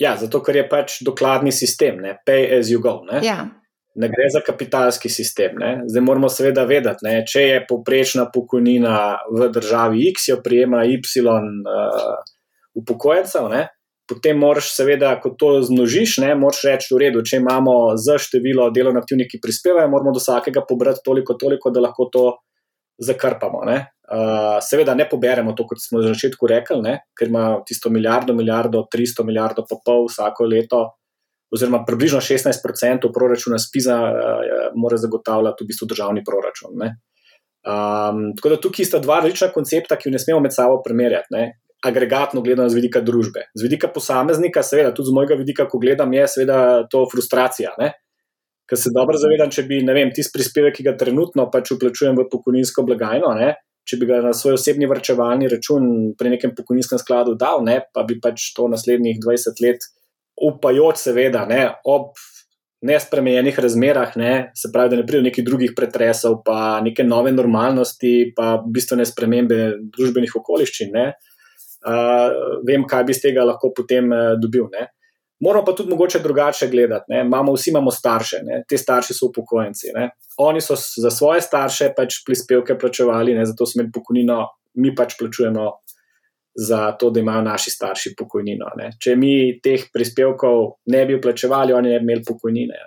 Ja, 0.00 0.16
zato 0.16 0.40
ker 0.42 0.56
je 0.56 0.66
pač 0.68 1.00
dokladni 1.04 1.52
sistem, 1.52 2.00
ne? 2.00 2.16
pay 2.26 2.48
as 2.58 2.72
you 2.72 2.80
go. 2.82 3.02
Ne? 3.06 3.20
Ja 3.26 3.50
ne 3.94 4.08
gre 4.08 4.28
za 4.32 4.40
kapitalski 4.46 5.08
sistem. 5.08 5.58
Ne. 5.58 5.72
Zdaj 5.86 6.02
moramo 6.02 6.28
seveda 6.28 6.64
vedeti, 6.64 7.06
ne, 7.06 7.20
če 7.26 7.42
je 7.42 7.64
povprečna 7.68 8.28
pokojnina 8.34 8.96
v 9.32 9.50
državi 9.52 10.06
X, 10.12 10.30
jo 10.30 10.40
prijema 10.44 10.84
Y 10.86 11.00
uh, 11.26 12.20
upokojencev, 12.78 13.48
ne, 13.50 13.66
potem 14.10 14.38
moraš 14.38 14.72
seveda, 14.74 15.12
ko 15.22 15.34
to 15.38 15.56
zmnožiš, 15.66 16.18
moraš 16.38 16.62
reči, 16.66 16.92
v 16.94 17.02
redu, 17.04 17.24
če 17.26 17.40
imamo 17.42 17.96
za 17.98 18.18
število 18.18 18.70
delovno 18.74 19.02
aktivnih, 19.02 19.28
ki 19.30 19.42
prispevajo, 19.42 19.90
moramo 19.90 20.14
do 20.14 20.22
vsakega 20.22 20.64
pobrati 20.68 21.02
toliko, 21.04 21.34
toliko, 21.38 21.70
da 21.74 21.82
lahko 21.86 22.08
to 22.12 22.24
zakrpamo. 23.00 23.64
Ne. 23.66 23.78
Uh, 24.10 24.58
seveda 24.62 24.96
ne 24.98 25.06
poberemo 25.08 25.54
to, 25.54 25.66
kot 25.70 25.78
smo 25.82 26.00
na 26.02 26.10
začetku 26.10 26.46
rekli, 26.50 26.80
ne, 26.82 26.96
ker 27.18 27.30
ima 27.30 27.60
tisto 27.66 27.90
milijardo, 27.90 28.34
milijardo, 28.34 28.86
300 28.90 29.26
milijardov, 29.26 29.68
pa 29.70 29.78
pol 29.86 30.08
vsako 30.10 30.48
leto 30.50 30.80
oziroma 31.50 31.84
približno 31.86 32.20
16% 32.22 33.10
proračuna 33.14 33.58
SPIZ-a 33.58 33.96
mora 34.74 34.96
zagotavljati 34.96 35.64
v 35.64 35.70
bistvu 35.70 35.88
državni 35.90 36.22
proračun. 36.26 36.76
Um, 36.80 38.30
tako 38.36 38.48
da 38.48 38.60
tukaj 38.60 38.86
sta 38.88 38.98
dva 38.98 39.18
različna 39.20 39.50
koncepta, 39.52 39.98
ki 39.98 40.08
jo 40.08 40.12
ne 40.14 40.18
smemo 40.22 40.40
med 40.40 40.54
sabo 40.54 40.78
primerjati. 40.84 41.34
Ne? 41.34 41.48
Agregatno 41.84 42.42
gledano 42.44 42.68
z 42.68 42.76
vidika 42.78 43.00
družbe. 43.00 43.48
Z 43.54 43.64
vidika 43.66 43.88
posameznika, 43.88 44.62
seveda, 44.62 44.94
tudi 44.94 45.10
z 45.10 45.16
mojega 45.16 45.36
vidika, 45.40 45.66
ko 45.68 45.80
gledam, 45.80 46.12
je 46.12 46.28
seveda 46.28 46.60
to 46.92 47.02
frustracija. 47.12 47.74
Ker 48.70 48.78
se 48.78 48.92
dobro 48.94 49.18
zavedam, 49.18 49.50
če 49.50 49.64
bi, 49.66 49.80
ne 49.82 49.96
vem, 49.96 50.12
tisti 50.14 50.36
prispevek, 50.36 50.76
ki 50.76 50.86
ga 50.86 50.94
trenutno 50.96 51.48
pač 51.50 51.72
uplačujem 51.74 52.14
v 52.20 52.28
pokojninsko 52.30 52.84
blagajno, 52.86 53.32
ne, 53.40 53.54
če 53.88 53.98
bi 53.98 54.06
ga 54.06 54.20
na 54.22 54.30
svoj 54.36 54.54
osebni 54.54 54.86
vrčevalni 54.86 55.48
račun 55.50 55.88
pri 56.18 56.36
nekem 56.36 56.52
pokojninskem 56.54 57.00
skladu 57.00 57.34
dal, 57.40 57.64
ne, 57.66 57.80
pa 57.94 58.04
bi 58.06 58.20
pač 58.22 58.52
to 58.54 58.68
naslednjih 58.70 59.18
20 59.24 59.64
let, 59.64 59.88
upajoč, 60.40 61.00
seveda, 61.04 61.44
ne, 61.48 61.66
ob 61.84 62.14
nespremenjenih 62.86 63.58
razmerah, 63.60 64.14
ne, 64.16 64.52
se 64.56 64.70
pravi, 64.72 64.94
da 64.94 65.00
ne 65.00 65.06
pride 65.06 65.20
do 65.20 65.28
nekih 65.28 65.44
drugih 65.44 65.74
pretresov, 65.76 66.38
pa 66.44 66.80
neke 66.84 67.04
nove 67.04 67.32
normalnosti, 67.32 68.32
pa 68.36 68.54
bistvene 68.64 69.04
spremembe 69.08 69.58
družbenih 69.96 70.32
okoliščin. 70.40 70.94
Ne, 70.94 71.10
uh, 71.84 72.62
vem, 72.66 72.86
kaj 72.88 73.04
bi 73.04 73.16
iz 73.16 73.20
tega 73.20 73.44
lahko 73.44 73.72
potem 73.76 74.08
uh, 74.08 74.32
dobil. 74.40 74.70
Ne. 74.72 74.88
Moramo 75.40 75.64
pa 75.64 75.72
tudi 75.72 75.90
mogoče 75.90 76.18
drugače 76.20 76.68
gledati. 76.68 77.14
Imamo, 77.20 77.52
vsi 77.52 77.70
imamo 77.70 77.90
starše, 77.90 78.42
ne? 78.44 78.62
te 78.68 78.78
starši 78.78 79.14
so 79.16 79.30
upokojenci. 79.30 79.92
Ne? 79.94 80.10
Oni 80.38 80.60
so 80.60 80.76
za 80.76 81.10
svoje 81.10 81.40
starše 81.40 81.94
pač 81.96 82.18
prispevke 82.26 82.76
plačevali, 82.78 83.34
ne? 83.34 83.46
zato 83.48 83.66
smo 83.66 83.80
imeli 83.80 83.92
pokojnino, 83.94 84.42
mi 84.84 84.92
pač 84.94 85.16
plačujemo 85.18 85.64
za 86.60 86.92
to, 86.92 87.10
da 87.10 87.20
imajo 87.20 87.42
naši 87.42 87.70
starši 87.70 88.14
pokojnino. 88.18 88.68
Ne? 88.76 88.90
Če 89.00 89.16
mi 89.16 89.32
teh 89.64 89.86
prispevkov 89.92 90.64
ne 90.92 91.04
bi 91.08 91.20
plačevali, 91.20 91.72
oni 91.72 91.88
ne 91.88 91.98
bi 91.98 92.04
imeli 92.04 92.24
pokojnine. 92.26 92.80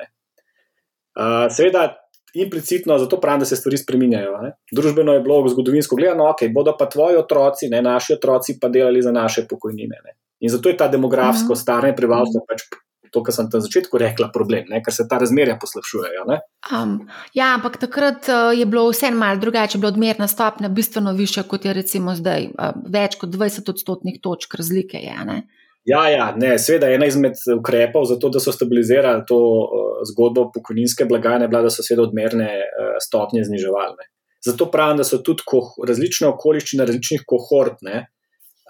Uh, 1.13 1.47
seveda, 1.53 1.88
implicitno 2.33 2.97
zato 2.97 3.19
pravim, 3.21 3.41
da 3.41 3.45
se 3.49 3.57
stvari 3.57 3.77
spremenjajo. 3.77 4.38
Družbeno 4.71 5.13
je 5.13 5.23
bilo 5.25 5.41
zgodovinsko 5.49 5.95
gledano, 5.95 6.29
ok, 6.29 6.45
bodo 6.53 6.75
pa 6.77 6.89
tvoji 6.89 7.17
otroci, 7.17 7.69
ne 7.69 7.81
naši 7.81 8.13
otroci, 8.13 8.57
pa 8.62 8.69
delali 8.69 9.01
za 9.01 9.12
naše 9.12 9.47
pokojnine. 9.49 10.01
Ne? 10.05 10.17
In 10.45 10.53
zato 10.53 10.69
je 10.69 10.77
ta 10.77 10.88
demografsko 10.88 11.53
mhm. 11.53 11.62
staranje 11.62 11.95
prebivalstva 11.97 12.45
pač 12.49 12.65
to, 13.13 13.23
kar 13.23 13.36
sem 13.36 13.49
na 13.54 13.62
začetku 13.63 13.99
rekla, 14.02 14.30
problem, 14.34 14.65
ne? 14.71 14.82
ker 14.84 14.93
se 14.95 15.06
ta 15.10 15.19
razmerja 15.21 15.58
poslabšujejo. 15.62 16.26
Um, 16.73 16.95
ja, 17.38 17.54
ampak 17.58 17.78
takrat 17.82 18.30
uh, 18.32 18.52
je 18.58 18.65
bilo 18.65 18.88
vse 18.89 19.12
malo 19.13 19.41
drugače, 19.41 19.78
bilo 19.78 19.93
odmerna 19.93 20.28
stopnja 20.28 20.69
bistveno 20.69 21.13
više, 21.13 21.43
kot 21.47 21.65
je 21.65 21.73
recimo 21.73 22.15
zdaj, 22.17 22.49
uh, 22.54 22.71
več 22.89 23.19
kot 23.21 23.36
20 23.36 23.69
odstotnih 23.76 24.17
točk 24.23 24.58
razlike. 24.60 24.97
Je, 24.97 25.43
Ja, 25.84 26.06
ja, 26.08 26.30
ne, 26.39 26.54
seveda 26.63 26.88
ena 26.95 27.10
izmed 27.10 27.36
ukrepov 27.58 28.06
za 28.08 28.15
to, 28.15 28.30
da 28.32 28.39
so 28.39 28.54
stabilizirali 28.56 29.26
to 29.28 29.36
uh, 29.36 29.99
zgodbo 30.08 30.47
pokojninske 30.56 31.06
blagajne, 31.10 31.49
bila, 31.52 31.65
da 31.65 31.71
so 31.73 31.84
seveda 31.84 32.08
odmerne 32.08 32.49
uh, 32.56 32.95
stopnje 33.04 33.43
zniževali. 33.49 34.08
Zato 34.45 34.69
pravim, 34.71 34.99
da 34.99 35.06
so 35.08 35.19
tudi 35.23 35.43
različne 35.88 36.28
okoliščine 36.28 36.86
različnih 36.88 37.21
kohort, 37.28 37.80
ne, 37.84 38.06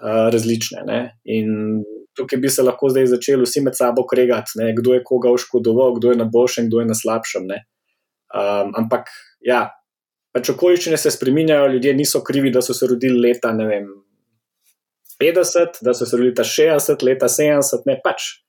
različne. 0.04 0.84
Ne? 0.86 0.98
In 1.24 1.48
tukaj 2.16 2.40
bi 2.40 2.50
se 2.50 2.62
lahko 2.62 2.90
zdaj 2.92 3.08
začeli 3.14 3.46
vsi 3.46 3.62
med 3.66 3.76
sabo 3.76 4.06
kregati, 4.06 4.58
ne? 4.60 4.72
kdo 4.76 4.94
je 4.94 5.04
koga 5.04 5.32
oškodoval, 5.34 5.96
kdo 5.98 6.12
je 6.12 6.20
na 6.20 6.28
boljšem, 6.30 6.68
kdo 6.68 6.80
je 6.82 6.90
na 6.90 6.96
slabšem. 6.98 7.50
Um, 7.50 8.72
ampak 8.78 9.10
ja, 9.44 9.66
pač 10.34 10.50
okoliščine 10.50 10.98
se 10.98 11.10
spremenjajo, 11.14 11.72
ljudje 11.74 11.94
niso 11.94 12.22
krivi, 12.26 12.52
da 12.54 12.62
so 12.62 12.74
se 12.74 12.86
rodili 12.90 13.20
leta 13.28 13.52
vem, 13.54 13.90
50, 15.22 15.82
da 15.82 15.94
so 15.94 16.06
se 16.06 16.16
rodili 16.16 16.34
60, 16.34 17.04
leta 17.06 17.30
70, 17.30 17.86
ne 17.86 17.98
pač 18.02 18.43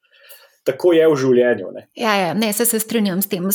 tako 0.65 0.95
je 0.97 1.05
v 1.05 1.17
življenju. 1.21 1.67
Ne. 1.75 1.83
Ja, 1.99 2.13
ja 2.17 2.29
ne, 2.33 2.49
se, 2.53 2.65
se 2.65 2.79
strinjam 2.81 3.21
s 3.21 3.29
tem. 3.29 3.45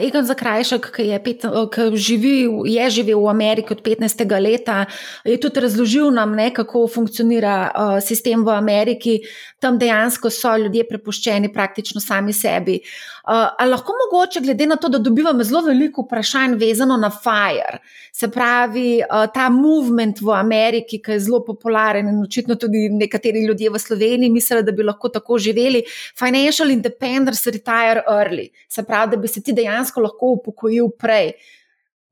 Egan 0.00 0.26
Zakrajšek, 0.26 0.88
ki, 0.96 1.06
je, 1.12 1.20
pet, 1.22 1.46
ki 1.74 1.86
živi, 1.94 2.34
je 2.72 2.88
živel 2.98 3.22
v 3.22 3.30
Ameriki 3.30 3.76
od 3.76 3.82
15. 3.86 4.24
leta, 4.42 4.80
je 5.26 5.38
tudi 5.38 5.62
razložil 5.62 6.10
nam, 6.14 6.34
ne, 6.38 6.50
kako 6.54 6.88
funkcionira 6.90 7.54
uh, 7.68 7.92
sistem 8.02 8.42
v 8.46 8.56
Ameriki. 8.56 9.20
Tam 9.62 9.78
dejansko 9.78 10.32
so 10.34 10.56
ljudje 10.58 10.82
prepuščeni 10.88 11.52
praktično 11.54 12.02
sami 12.02 12.34
sebi. 12.34 12.80
Uh, 13.28 13.46
lahko 13.68 13.94
mogoče, 14.02 14.42
glede 14.42 14.66
na 14.66 14.78
to, 14.80 14.90
da 14.90 14.98
dobivamo 14.98 15.46
zelo 15.46 15.62
veliko 15.68 16.02
vprašanj 16.06 16.58
vezano 16.58 16.96
na 16.98 17.10
FIRE, 17.12 17.78
se 18.12 18.30
pravi 18.34 18.98
uh, 19.04 19.28
ta 19.34 19.46
movement 19.52 20.22
v 20.24 20.34
Ameriki, 20.34 20.98
ki 20.98 21.14
je 21.14 21.22
zelo 21.28 21.44
popularen 21.46 22.08
in 22.08 22.22
očitno 22.24 22.56
tudi 22.58 22.88
nekateri 22.90 23.44
ljudje 23.46 23.70
v 23.70 23.78
Sloveniji 23.78 24.32
mislijo, 24.34 24.64
da 24.66 24.74
bi 24.74 24.82
lahko 24.82 25.12
tako 25.12 25.38
živeli. 25.38 25.84
Financial 26.18 26.47
financial 26.48 26.70
independence 26.70 27.50
retire 27.50 28.04
early, 28.06 28.50
se 28.68 28.82
pravi, 28.82 29.10
da 29.10 29.16
bi 29.16 29.28
se 29.28 29.42
ti 29.42 29.52
dejansko 29.52 30.00
lahko 30.00 30.34
upokojil 30.38 30.90
prej. 30.98 31.32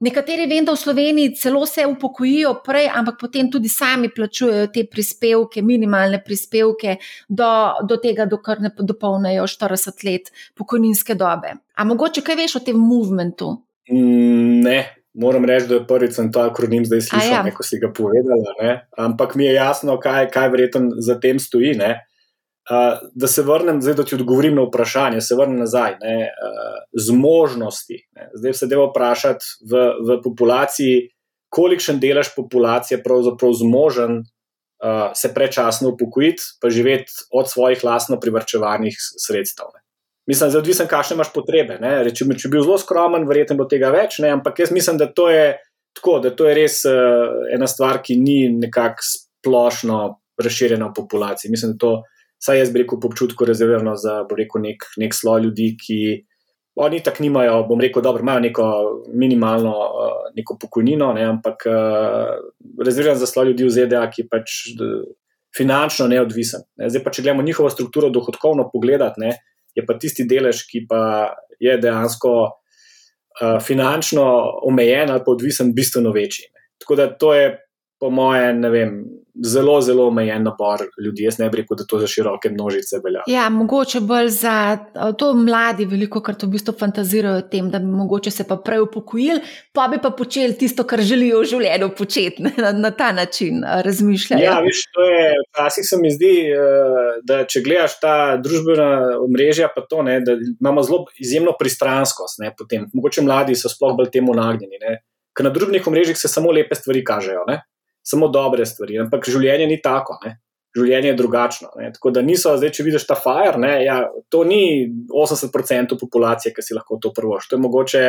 Nekateri 0.00 0.44
vem, 0.46 0.64
da 0.64 0.74
v 0.74 0.76
Sloveniji 0.76 1.34
celo 1.40 1.64
se 1.66 1.86
upokojijo 1.86 2.58
prej, 2.64 2.90
ampak 2.92 3.16
potem 3.20 3.48
tudi 3.50 3.68
sami 3.68 4.10
plačujejo 4.12 4.66
te 4.68 4.84
prispevke, 4.84 5.62
minimalne 5.62 6.20
prispevke, 6.24 6.98
do, 7.28 7.48
do 7.88 7.96
tega, 7.96 8.26
dokler 8.28 8.60
ne 8.60 8.70
dopolnijo 8.76 9.46
40 9.48 10.04
let 10.04 10.28
pokojninske 10.54 11.16
dobe. 11.16 11.54
A 11.74 11.88
mogoče 11.88 12.20
kaj 12.20 12.36
veš 12.42 12.58
o 12.60 12.62
tem 12.66 12.76
movementu? 12.76 13.54
Mm, 13.88 14.60
ne, 14.66 14.78
moram 15.16 15.48
reči, 15.48 15.70
da 15.70 15.78
je 15.78 15.86
prvič 15.88 16.18
sem 16.18 16.28
ta 16.32 16.44
akronim 16.50 16.84
zdaj 16.84 17.00
slišal, 17.08 17.48
ja. 17.48 17.54
ko 17.56 17.64
si 17.64 17.80
ga 17.80 17.88
povedala. 17.88 18.52
Ne? 18.60 18.76
Ampak 19.00 19.32
mi 19.34 19.48
je 19.48 19.56
jasno, 19.56 19.96
kaj, 20.02 20.28
kaj 20.34 20.52
verjetno 20.52 21.00
za 21.00 21.16
tem 21.20 21.40
stoji. 21.40 21.72
Ne? 21.80 21.94
Uh, 22.66 22.98
da 23.14 23.28
se 23.30 23.44
vrnem, 23.46 23.78
zdaj, 23.82 23.94
da 23.94 24.04
ti 24.04 24.16
odgovorim 24.16 24.56
na 24.58 24.64
vprašanje, 24.66 25.20
se 25.22 25.36
vrnem 25.38 25.60
nazaj, 25.62 25.92
ne, 26.00 26.16
uh, 26.26 26.78
zmožnosti. 26.98 28.00
Ne. 28.18 28.30
Zdaj 28.34 28.54
se 28.58 28.66
deva 28.66 28.88
vprašati 28.90 29.52
v, 29.70 29.82
v 30.02 30.16
populaciji, 30.24 31.04
kolikšen 31.54 32.00
delež 32.02 32.32
populacije 32.34 32.98
je 32.98 33.04
pravzaprav 33.04 33.52
zmožen 33.60 34.18
uh, 34.18 35.12
se 35.14 35.30
prečasno 35.34 35.92
upokojiti, 35.94 36.42
pa 36.60 36.70
živeti 36.70 37.12
od 37.30 37.50
svojih 37.50 37.84
lastno 37.84 38.18
privrčevanih 38.20 38.98
sredstev. 38.98 39.70
Ne. 39.74 39.80
Mislim, 40.26 40.50
da 40.50 40.58
je 40.58 40.64
odvisen, 40.64 40.90
kakšne 40.90 41.14
imaš 41.14 41.30
potrebe. 41.32 41.78
Reči, 41.78 42.26
če 42.26 42.48
bi 42.48 42.56
bil 42.56 42.66
zelo 42.66 42.80
skromen, 42.82 43.28
verjetno 43.30 43.60
bo 43.60 43.68
tega 43.70 43.92
več, 43.94 44.18
ne, 44.18 44.34
ampak 44.34 44.58
jaz 44.58 44.74
mislim, 44.74 44.98
da 44.98 45.06
to 45.06 45.28
je 45.30 45.54
tako, 45.94 46.18
da 46.18 46.34
to 46.34 46.50
je 46.50 46.58
res 46.58 46.82
uh, 46.90 47.46
ena 47.54 47.70
stvar, 47.70 48.02
ki 48.02 48.18
ni 48.18 48.50
nekako 48.58 49.06
splošno 49.06 50.02
razširjena 50.42 50.90
v 50.90 50.96
populaciji. 50.98 51.54
Mislim, 51.54 51.76
da 51.76 51.78
to 51.86 51.94
je 51.94 52.15
saj 52.46 52.62
jaz 52.62 52.72
bi 52.72 52.84
rekel, 52.84 53.00
po 53.02 53.10
občutku 53.10 53.46
rezervirano 53.48 53.96
za 53.98 54.20
rekel, 54.38 54.62
nek, 54.62 54.86
nek 55.02 55.14
sloj 55.14 55.46
ljudi, 55.48 55.72
ki 55.80 56.00
oni 56.76 57.00
tako 57.02 57.24
nimajo, 57.24 57.62
bom 57.68 57.80
rekel, 57.80 58.02
dobro, 58.04 58.22
imajo 58.22 58.40
neko 58.44 58.66
minimalno 59.14 59.72
uh, 59.72 60.16
neko 60.36 60.58
pokojnino, 60.60 61.12
ne, 61.16 61.24
ampak 61.24 61.64
uh, 61.70 62.34
rezervirano 62.84 63.18
za 63.18 63.26
sloj 63.26 63.50
ljudi 63.50 63.64
v 63.64 63.72
ZDA, 63.78 64.02
ki 64.12 64.22
je 64.22 64.28
pač 64.28 64.56
finančno 65.56 66.08
neodvisen. 66.12 66.66
Ne. 66.76 66.90
Zdaj 66.92 67.04
pa, 67.04 67.12
če 67.16 67.24
gledamo 67.24 67.46
njihovo 67.46 67.70
strukturo 67.72 68.10
dohodkovno 68.12 68.68
pogledati, 68.72 69.24
ne, 69.24 69.32
je 69.76 69.84
pa 69.88 69.96
tisti 70.00 70.26
delež, 70.28 70.66
ki 70.68 70.84
pa 70.90 71.00
je 71.60 71.78
dejansko 71.80 72.34
uh, 72.44 73.56
finančno 73.64 74.26
omejen 74.68 75.10
ali 75.14 75.24
pa 75.24 75.32
odvisen, 75.32 75.72
bistveno 75.74 76.12
večji. 76.12 76.50
Ne. 76.52 76.68
Tako 76.84 77.00
da 77.00 77.08
to 77.08 77.32
je 77.34 77.54
po 78.00 78.10
mojem, 78.12 78.60
ne 78.60 78.70
vem, 78.70 78.98
zelo, 79.44 79.80
zelo 79.80 80.06
omejen 80.08 80.42
nabor 80.42 80.84
ljudi. 81.04 81.22
Jaz 81.22 81.38
ne 81.38 81.48
bi 81.50 81.60
rekel, 81.60 81.76
da 81.76 81.84
to 81.88 81.98
za 81.98 82.06
široke 82.06 82.50
množice 82.50 83.00
velja. 83.04 83.22
Ja, 83.26 83.48
mogoče 83.50 84.00
bolj 84.00 84.28
za 84.28 84.78
to 85.18 85.32
mladi, 85.34 85.84
veliko 85.84 86.20
krat 86.20 86.42
v 86.42 86.50
bistvu 86.54 86.74
fantazirajo 86.78 87.40
o 87.42 87.46
tem, 87.50 87.70
da 87.70 87.78
bi 87.78 87.86
mogoče 87.86 88.30
se 88.30 88.46
pa 88.48 88.56
prej 88.56 88.84
upokojili, 88.86 89.40
pa 89.72 89.88
bi 89.88 89.98
pa 90.02 90.10
počeli 90.10 90.56
tisto, 90.58 90.84
kar 90.84 91.00
želijo 91.00 91.40
v 91.40 91.50
življenju 91.52 91.90
početi 91.98 92.42
na, 92.46 92.72
na 92.72 92.90
ta 92.90 93.12
način 93.12 93.62
razmišljati. 93.84 94.42
Ja, 94.42 94.58
veš, 94.64 94.84
to 94.94 95.08
je 95.10 95.30
včasih 95.50 95.88
se 95.88 96.00
mi 96.00 96.10
zdi, 96.14 96.34
da 97.26 97.42
če 97.44 97.62
gledaš 97.64 97.98
ta 98.00 98.16
družbena 98.42 99.18
omrežja, 99.24 99.70
pa 99.74 99.84
to, 99.88 100.02
ne, 100.06 100.20
da 100.24 100.36
imamo 100.36 100.82
zelo 100.86 101.04
izjemno 101.20 101.56
pristranskost. 101.58 102.40
Ne, 102.42 102.52
potem, 102.58 102.88
mogoče 102.94 103.24
mladi 103.26 103.56
so 103.58 103.70
sploh 103.72 103.96
bolj 103.98 104.12
temu 104.14 104.34
nagnjeni. 104.36 104.98
Ker 105.36 105.44
na 105.44 105.52
družbenih 105.52 105.86
omrežjih 105.86 106.16
se 106.16 106.28
samo 106.32 106.52
lepe 106.52 106.74
stvari 106.78 107.04
kažejo. 107.04 107.44
Ne? 107.48 107.60
Samo 108.06 108.28
dobre 108.32 108.66
stvari. 108.66 109.00
Ampak 109.02 109.26
življenje 109.26 109.66
ni 109.70 109.80
tako, 109.82 110.18
ne? 110.24 110.36
življenje 110.76 111.08
je 111.08 111.16
drugačno. 111.16 111.70
Ne? 111.80 111.90
Tako 111.94 112.12
da 112.12 112.22
niso, 112.24 112.52
zdaj, 112.60 112.74
če 112.76 112.84
vidiš 112.84 113.06
ta 113.08 113.16
ne, 113.56 113.72
ja, 113.84 113.96
to 114.28 114.42
ni 114.44 114.88
80% 115.08 115.96
populacije, 116.00 116.52
ki 116.52 116.64
si 116.64 116.76
lahko 116.76 116.98
to 117.00 117.14
prvoš. 117.16 117.48
To 117.48 117.56
je 117.56 117.62
mogoče, 117.64 118.02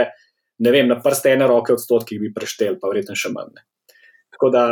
ne 0.66 0.74
vem, 0.74 0.90
na 0.92 1.00
prste 1.04 1.32
ene 1.32 1.48
roke 1.48 1.78
odstotki 1.78 2.20
bi 2.20 2.34
preštel, 2.36 2.76
pa 2.82 2.92
verjetno 2.92 3.16
še 3.16 3.32
manj. 3.32 3.54
Ne? 3.56 3.96
Tako 4.36 4.52
da 4.52 4.66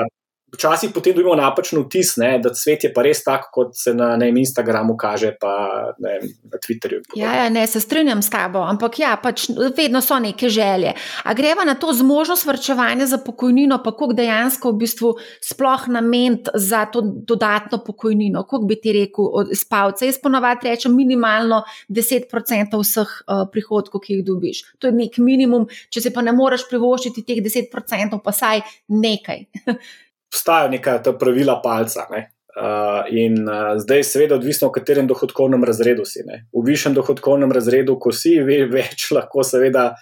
včasih 0.56 0.92
potem 0.94 1.16
dobimo 1.16 1.36
napačen 1.36 1.80
vtis, 1.84 2.16
ne, 2.22 2.36
da 2.44 2.54
svet 2.56 2.88
je 2.88 2.92
pa 2.94 3.04
res 3.06 3.24
tak, 3.24 3.50
kot 3.54 3.76
se 3.78 3.94
na 3.94 4.14
ne, 4.20 4.32
Instagramu 4.36 4.96
kaže, 4.98 5.34
pa 5.40 5.54
ne, 6.02 6.18
na 6.52 6.60
Twitterju. 6.62 7.04
Ja, 7.20 7.34
ja, 7.44 7.50
ne, 7.50 7.66
se 7.68 7.80
strinjam 7.84 8.22
s 8.26 8.32
tabo, 8.34 8.64
ampak 8.66 9.00
ja, 9.00 9.16
pač 9.22 9.48
vedno 9.78 10.02
so 10.02 10.20
neke 10.20 10.50
želje. 10.50 10.96
A 11.24 11.34
greva 11.38 11.66
na 11.68 11.76
to 11.80 11.94
zmožnost 11.94 12.46
vrčevanja 12.48 13.08
za 13.10 13.20
pokojnino, 13.24 13.82
pa 13.84 13.92
koliko 13.92 14.18
dejansko 14.22 14.72
v 14.72 14.82
bistvu 14.86 15.14
sploh 15.44 15.88
nament 15.94 16.50
za 16.54 16.86
to 16.92 17.04
dodatno 17.04 17.82
pokojnino? 17.86 18.46
Koliko 18.50 18.70
bi 18.70 18.80
ti 18.82 18.96
rekel, 18.96 19.52
spavce? 19.56 20.10
Jaz 20.10 20.20
ponovadi 20.22 20.70
rečem 20.70 20.96
minimalno 20.96 21.64
10% 21.90 22.80
vseh 22.82 23.14
uh, 23.26 23.46
prihodkov, 23.52 24.04
ki 24.06 24.20
jih 24.20 24.26
dobiš. 24.26 24.64
To 24.80 24.90
je 24.90 24.96
nek 24.96 25.20
minimum, 25.24 25.68
če 25.90 26.08
se 26.08 26.14
pa 26.16 26.24
ne 26.26 26.34
moreš 26.36 26.68
privoščiti 26.70 27.26
teh 27.28 27.44
10%, 27.44 28.22
pa 28.24 28.36
saj 28.36 28.64
nekaj. 28.88 29.46
obstajajo 30.36 30.72
neka 30.76 31.00
ta 31.04 31.14
pravila 31.16 31.62
palca. 31.64 32.08
Ne? 32.12 32.32
Uh, 32.56 33.08
in 33.12 33.48
uh, 33.48 33.76
zdaj, 33.80 34.04
seveda, 34.04 34.36
odvisno, 34.36 34.70
v 34.70 34.78
katerem 34.80 35.08
dohodkovnem 35.08 35.64
razredu 35.64 36.06
si. 36.08 36.24
Ne? 36.28 36.46
V 36.56 36.64
višjem 36.68 36.94
dohodkovnem 36.96 37.52
razredu, 37.52 37.98
ko 38.00 38.12
si 38.16 38.38
ve, 38.44 38.64
več, 38.72 39.10
lahko 39.16 39.44
seveda 39.44 39.94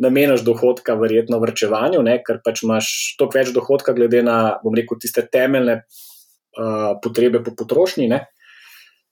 nameniš 0.00 0.42
dohodka, 0.46 0.96
verjetno 0.98 1.38
vrčevanju, 1.42 2.02
ne? 2.02 2.18
ker 2.26 2.40
pač 2.42 2.64
imaš 2.64 2.90
toliko 3.18 3.38
več 3.38 3.52
dohodka, 3.54 3.94
glede 3.94 4.22
na, 4.26 4.58
bom 4.62 4.74
rekel, 4.74 4.98
tiste 4.98 5.26
temeljne 5.26 5.82
uh, 5.82 6.96
potrebe 7.02 7.42
po 7.46 7.54
potrošnji. 7.58 8.08
Ne? 8.10 8.24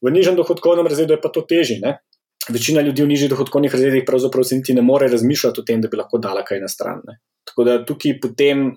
V 0.02 0.14
nižjem 0.14 0.38
dohodkovnem 0.38 0.86
razredu 0.86 1.14
je 1.14 1.22
pa 1.22 1.30
to 1.34 1.42
težje. 1.46 1.78
Večina 2.48 2.80
ljudi 2.80 3.02
v 3.04 3.10
nižjih 3.10 3.30
dohodkovnih 3.30 3.72
razredih 3.74 4.04
pravzaprav 4.08 4.44
niti 4.56 4.74
ne 4.74 4.82
more 4.82 5.08
razmišljati 5.08 5.60
o 5.60 5.64
tem, 5.68 5.80
da 5.84 5.88
bi 5.88 5.98
lahko 6.00 6.18
dala 6.18 6.44
kaj 6.44 6.62
na 6.62 6.68
stran. 6.68 7.02
Ne? 7.04 7.18
Tako 7.48 7.64
da 7.64 7.74
tukaj 7.84 8.14
potem, 8.22 8.70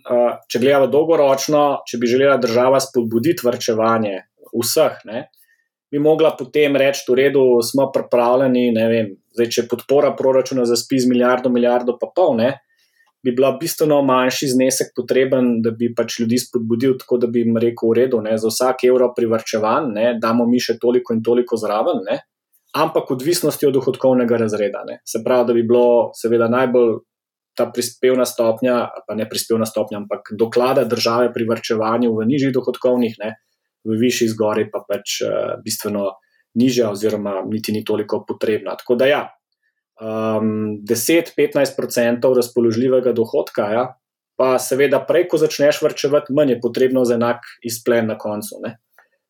če 0.51 0.59
gledamo 0.59 0.87
dolgoročno, 0.91 1.61
če 1.87 1.99
bi 2.01 2.09
želela 2.11 2.37
država 2.41 2.79
spodbuditi 2.83 3.47
vrčevanje 3.47 4.17
vseh, 4.51 4.97
ne, 5.07 5.29
bi 5.91 5.99
mogla 5.99 6.33
potem 6.39 6.75
reči: 6.79 7.05
v 7.07 7.17
redu, 7.19 7.43
smo 7.63 7.89
pripravljeni. 7.91 8.71
Vem, 8.75 9.13
zdaj, 9.35 9.49
če 9.55 9.67
podpora 9.71 10.13
proračuna 10.15 10.65
za 10.67 10.75
spis 10.79 11.07
milijardo, 11.07 11.51
milijardo 11.51 11.97
pa 11.99 12.09
pol, 12.15 12.35
ne, 12.39 12.53
bi 13.23 13.35
bila 13.35 13.53
bistveno 13.59 14.01
manjši 14.07 14.51
znesek 14.55 14.95
potreben, 14.97 15.59
da 15.63 15.75
bi 15.75 15.91
pač 15.95 16.19
ljudi 16.23 16.39
spodbudil, 16.41 16.97
tako 16.99 17.19
da 17.21 17.31
bi 17.31 17.43
jim 17.45 17.59
rekel: 17.59 17.91
v 17.91 17.99
redu, 18.01 18.23
ne, 18.23 18.37
za 18.39 18.51
vsak 18.51 18.87
evro 18.87 19.11
privrčevan, 19.15 19.91
ne, 19.95 20.13
damo 20.19 20.47
mi 20.47 20.59
še 20.63 20.79
toliko 20.81 21.15
in 21.15 21.23
toliko 21.23 21.59
zraven. 21.59 22.03
Ne, 22.07 22.21
Ampak 22.71 23.11
odvisnosti 23.11 23.67
od 23.67 23.73
dohodkovnega 23.75 24.37
razreda. 24.37 24.83
Ne. 24.87 25.01
Se 25.05 25.19
pravi, 25.25 25.47
da 25.47 25.53
bi 25.53 25.63
bilo, 25.67 26.11
seveda, 26.15 26.47
najbolj 26.47 27.01
ta 27.57 27.67
prispevna 27.73 28.25
stopnja, 28.25 28.87
pa 29.07 29.15
ne 29.15 29.27
prispevna 29.29 29.65
stopnja, 29.65 29.97
ampak 29.97 30.31
doklada 30.39 30.85
države 30.87 31.33
pri 31.33 31.47
vrčevanju 31.49 32.13
v 32.15 32.25
nižjih 32.29 32.53
dohodkovnih, 32.55 33.17
ne, 33.19 33.35
v 33.83 33.97
višjih 33.99 34.31
zgori 34.31 34.69
pa 34.71 34.83
pač 34.87 35.19
uh, 35.25 35.57
bistveno 35.63 36.13
nižja, 36.55 36.91
oziroma 36.91 37.41
niti 37.47 37.75
ni 37.75 37.83
toliko 37.85 38.21
potrebna. 38.27 38.75
Tako 38.79 38.95
da 38.95 39.09
ja, 39.09 39.21
um, 39.99 40.79
10-15% 40.87 42.35
razpoložljivega 42.35 43.11
dohodka, 43.17 43.67
ja, 43.73 43.85
pa 44.39 44.55
seveda 44.59 45.01
prej, 45.05 45.27
ko 45.31 45.41
začneš 45.41 45.81
vrčevati, 45.83 46.33
manj 46.33 46.55
je 46.55 46.61
potrebno 46.63 47.03
za 47.05 47.19
enak 47.19 47.43
izplen 47.67 48.07
na 48.07 48.17
koncu. 48.17 48.61
Ne. 48.63 48.77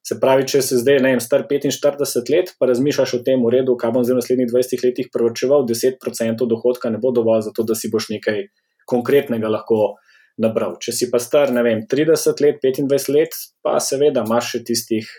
Se 0.02 0.18
pravi, 0.18 0.47
če 0.49 0.64
se 0.66 0.80
zdaj, 0.82 0.97
ne 1.04 1.12
vem, 1.14 1.20
star 1.22 1.43
45 1.49 2.32
let, 2.34 2.56
pa 2.58 2.68
razmišljaš 2.72 3.20
o 3.20 3.22
tem, 3.26 3.41
v 3.45 3.52
redu, 3.54 3.76
kaj 3.78 3.93
bom 3.93 4.06
zdaj 4.06 4.18
v 4.18 4.22
naslednjih 4.24 4.49
20 4.49 4.86
letih 4.88 5.10
prvočeval, 5.14 5.68
10% 5.70 6.47
dohodka 6.49 6.89
ne 6.89 6.97
bo 7.02 7.12
dovolj 7.14 7.45
za 7.45 7.54
to, 7.54 7.66
da 7.68 7.78
si 7.78 7.91
boš 7.93 8.10
nekaj 8.16 8.47
konkretnega 8.89 9.52
lahko 9.52 9.93
nabral. 10.41 10.80
Če 10.82 10.95
si 10.95 11.10
pa 11.14 11.22
star, 11.22 11.54
ne 11.54 11.62
vem, 11.66 11.86
30 11.89 12.41
let, 12.41 12.58
25 12.66 13.14
let, 13.14 13.38
pa 13.62 13.78
seveda 13.84 14.26
imaš 14.26 14.56
še 14.56 14.64
tistih, 14.72 15.14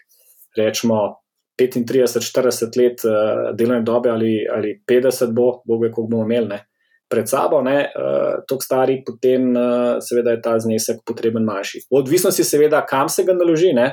rečemo, 0.58 1.22
35-40 1.60 2.78
let 2.80 3.06
uh, 3.06 3.54
delovne 3.54 3.84
dobe 3.86 4.10
ali, 4.10 4.34
ali 4.50 4.74
50 4.88 5.34
bo, 5.36 5.62
bo 5.68 5.78
ve, 5.78 5.92
koliko 5.92 6.10
bomo 6.10 6.26
imeli. 6.26 6.48
Ne? 6.48 6.60
Pred 7.12 7.28
sabo, 7.28 7.60
uh, 7.60 8.40
tako 8.48 8.64
stari, 8.64 9.02
potem 9.06 9.50
uh, 9.52 10.00
seveda 10.02 10.34
je 10.34 10.42
ta 10.42 10.56
znesek 10.58 11.04
potreben 11.06 11.44
manjši. 11.44 11.86
Odvisno 11.92 12.32
je, 12.32 12.44
seveda, 12.44 12.82
kam 12.88 13.12
se 13.12 13.24
ga 13.28 13.36
naloži, 13.36 13.74
ne? 13.76 13.90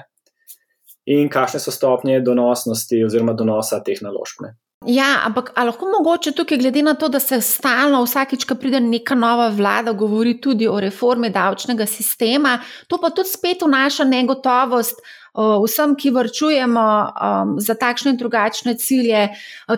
In 1.10 1.30
kakšne 1.30 1.60
so 1.60 1.74
stopnje 1.74 2.22
donosnosti 2.22 3.04
oziroma 3.06 3.34
donosa 3.34 3.82
teh 3.86 4.02
naložb. 4.06 4.46
Ne. 4.46 4.56
Ja, 4.88 5.26
ampak 5.28 5.52
lahko 5.58 5.90
mogoče 5.92 6.32
tukaj, 6.38 6.58
glede 6.62 6.82
na 6.86 6.94
to, 6.96 7.10
da 7.12 7.20
se 7.20 7.42
stalno, 7.44 8.00
vsakič, 8.06 8.46
ko 8.48 8.56
pride 8.56 8.80
neka 8.80 9.16
nova 9.16 9.50
vlada, 9.52 9.92
govori 9.92 10.38
tudi 10.40 10.70
o 10.72 10.78
reformi 10.80 11.30
davčnega 11.36 11.86
sistema, 11.90 12.60
to 12.88 13.00
pa 13.02 13.10
tudi 13.10 13.28
spet 13.30 13.66
vnaša 13.66 14.06
negotovost 14.08 15.02
vsem, 15.66 15.98
ki 16.00 16.14
vrčujemo 16.16 16.86
um, 16.86 17.52
za 17.60 17.76
takšne 17.76 18.14
in 18.14 18.22
drugačne 18.22 18.78
cilje, 18.80 19.26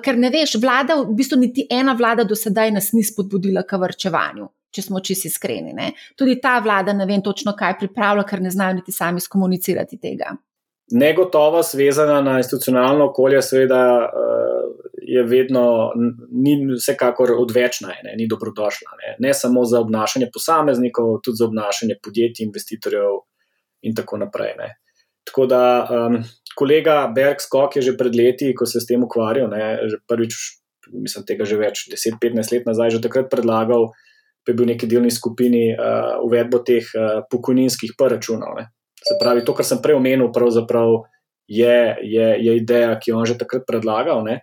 ker 0.04 0.22
ne 0.22 0.30
veš, 0.32 0.56
vlada, 0.62 1.00
v 1.02 1.18
bistvu 1.18 1.42
niti 1.42 1.66
ena 1.70 1.98
vlada 1.98 2.24
do 2.24 2.38
sedaj 2.38 2.72
nas 2.76 2.92
ni 2.94 3.04
spodbudila 3.04 3.66
k 3.68 3.82
vrčevanju. 3.82 4.48
Če 4.72 4.86
smo 4.86 5.02
čisto 5.04 5.28
iskreni. 5.28 5.74
Ne. 5.76 5.92
Tudi 6.16 6.38
ta 6.40 6.60
vlada 6.64 6.94
ne 6.94 7.10
vem 7.10 7.26
točno, 7.26 7.52
kaj 7.58 7.76
pripravlja, 7.82 8.24
ker 8.24 8.40
ne 8.42 8.54
znajo 8.54 8.78
niti 8.80 8.94
sami 8.96 9.20
skomunicirati 9.20 10.00
tega 10.00 10.32
negotovost 10.92 11.74
vezana 11.74 12.22
na 12.22 12.38
institucionalno 12.38 13.06
okolje, 13.10 13.42
seveda, 13.42 13.82
uh, 14.00 14.52
je 15.02 15.24
vedno, 15.24 15.92
ni 16.32 16.56
vsekakor 16.76 17.34
odvečna, 17.38 17.96
ne, 18.04 18.14
ni 18.18 18.28
dobrodošla. 18.30 18.92
Ne. 19.02 19.16
ne 19.20 19.34
samo 19.34 19.66
za 19.66 19.80
obnašanje 19.80 20.30
posameznikov, 20.34 21.20
tudi 21.24 21.42
za 21.42 21.46
obnašanje 21.46 21.98
podjetij, 22.04 22.46
investitorjev 22.46 23.20
in 23.82 23.96
tako 23.96 24.18
naprej. 24.18 24.54
Ne. 24.58 24.70
Tako 25.28 25.46
da, 25.46 25.64
um, 25.90 26.22
kolega 26.58 27.12
Berg 27.16 27.42
Skok 27.42 27.76
je 27.76 27.82
že 27.82 27.98
pred 27.98 28.16
leti, 28.16 28.54
ko 28.56 28.66
se 28.66 28.78
je 28.78 28.82
s 28.82 28.90
tem 28.90 29.04
ukvarjal, 29.04 29.50
ne, 29.50 29.90
že 29.90 30.02
prvič, 30.08 30.38
mislim, 30.94 31.26
tega 31.26 31.46
že 31.46 31.58
več, 31.58 31.86
10-15 31.92 32.56
let 32.56 32.70
nazaj, 32.70 32.98
že 32.98 33.04
takrat 33.04 33.30
predlagal, 33.32 33.92
pa 34.46 34.52
je 34.52 34.58
bil 34.58 34.66
v 34.66 34.74
neki 34.74 34.90
delni 34.90 35.12
skupini 35.12 35.72
uh, 35.74 36.18
uvedbo 36.26 36.64
teh 36.66 36.86
uh, 36.98 37.22
pokojninskih 37.30 37.94
računov. 38.00 38.64
Se 39.02 39.18
pravi, 39.20 39.44
to, 39.46 39.54
kar 39.58 39.66
sem 39.66 39.82
prej 39.82 39.98
omenil, 39.98 40.30
je, 41.52 41.96
je, 42.02 42.28
je 42.40 42.58
ideja, 42.58 42.96
ki 43.00 43.12
jo 43.12 43.20
on 43.20 43.28
že 43.28 43.38
takrat 43.38 43.66
predlagal. 43.68 44.24
Ne? 44.24 44.40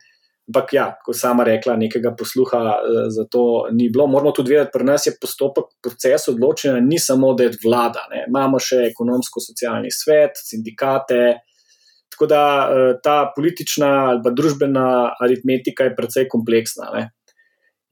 Ampak, 0.48 0.72
ja, 0.72 0.86
kot 1.04 1.16
sama 1.16 1.44
rekla, 1.44 1.76
nekega 1.76 2.14
posluha 2.16 2.60
uh, 2.76 3.02
za 3.12 3.24
to 3.30 3.68
ni 3.72 3.88
bilo. 3.92 4.06
Moramo 4.08 4.32
tudi 4.32 4.54
vedeti, 4.54 4.72
pri 4.72 4.84
nas 4.84 5.06
je 5.06 5.12
postopek, 5.20 5.76
proces 5.84 6.28
odločanja, 6.32 6.80
ni 6.84 6.98
samo, 6.98 7.34
da 7.36 7.46
je 7.46 7.56
vlada. 7.64 8.06
Ne? 8.12 8.24
Imamo 8.28 8.60
še 8.60 8.82
ekonomsko-socialni 8.90 9.92
svet, 9.92 10.40
sindikate. 10.40 11.22
Tako 12.12 12.28
da 12.28 12.42
uh, 12.42 12.90
ta 13.04 13.18
politična 13.36 13.92
ali 14.10 14.24
pa 14.24 14.32
družbena 14.34 14.88
aritmetika 15.20 15.86
je 15.86 15.94
precej 15.96 16.28
kompleksna. 16.32 16.90
Ne? 16.96 17.04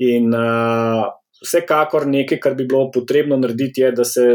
In 0.08 0.32
uh, 0.34 1.06
vsekakor 1.44 2.08
nekaj, 2.08 2.40
kar 2.40 2.56
bi 2.56 2.64
bilo 2.68 2.90
potrebno 2.92 3.36
narediti, 3.40 3.84
je, 3.84 3.92
da 3.96 4.04
se 4.04 4.26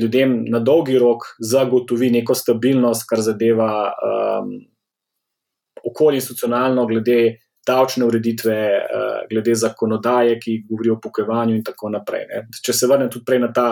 ljudem 0.00 0.44
na 0.50 0.60
dolgi 0.60 0.98
rok 0.98 1.24
zagotovi 1.38 2.10
neko 2.10 2.34
stabilnost, 2.34 3.06
kar 3.08 3.22
zadeva 3.22 3.70
um, 3.90 4.54
okolje 5.84 6.22
institucionalno, 6.22 6.86
glede 6.86 7.38
davčne 7.66 8.06
ureditve, 8.06 8.58
uh, 8.78 9.16
glede 9.30 9.54
zakonodaje, 9.54 10.38
ki 10.40 10.62
govori 10.68 10.90
o 10.90 11.00
pokojevanju 11.02 11.56
in 11.56 11.64
tako 11.64 11.92
naprej. 11.92 12.26
Ne. 12.30 12.44
Če 12.64 12.74
se 12.74 12.88
vrnem 12.90 13.10
tudi 13.12 13.26
prej 13.28 13.42
na 13.44 13.52
ta 13.52 13.68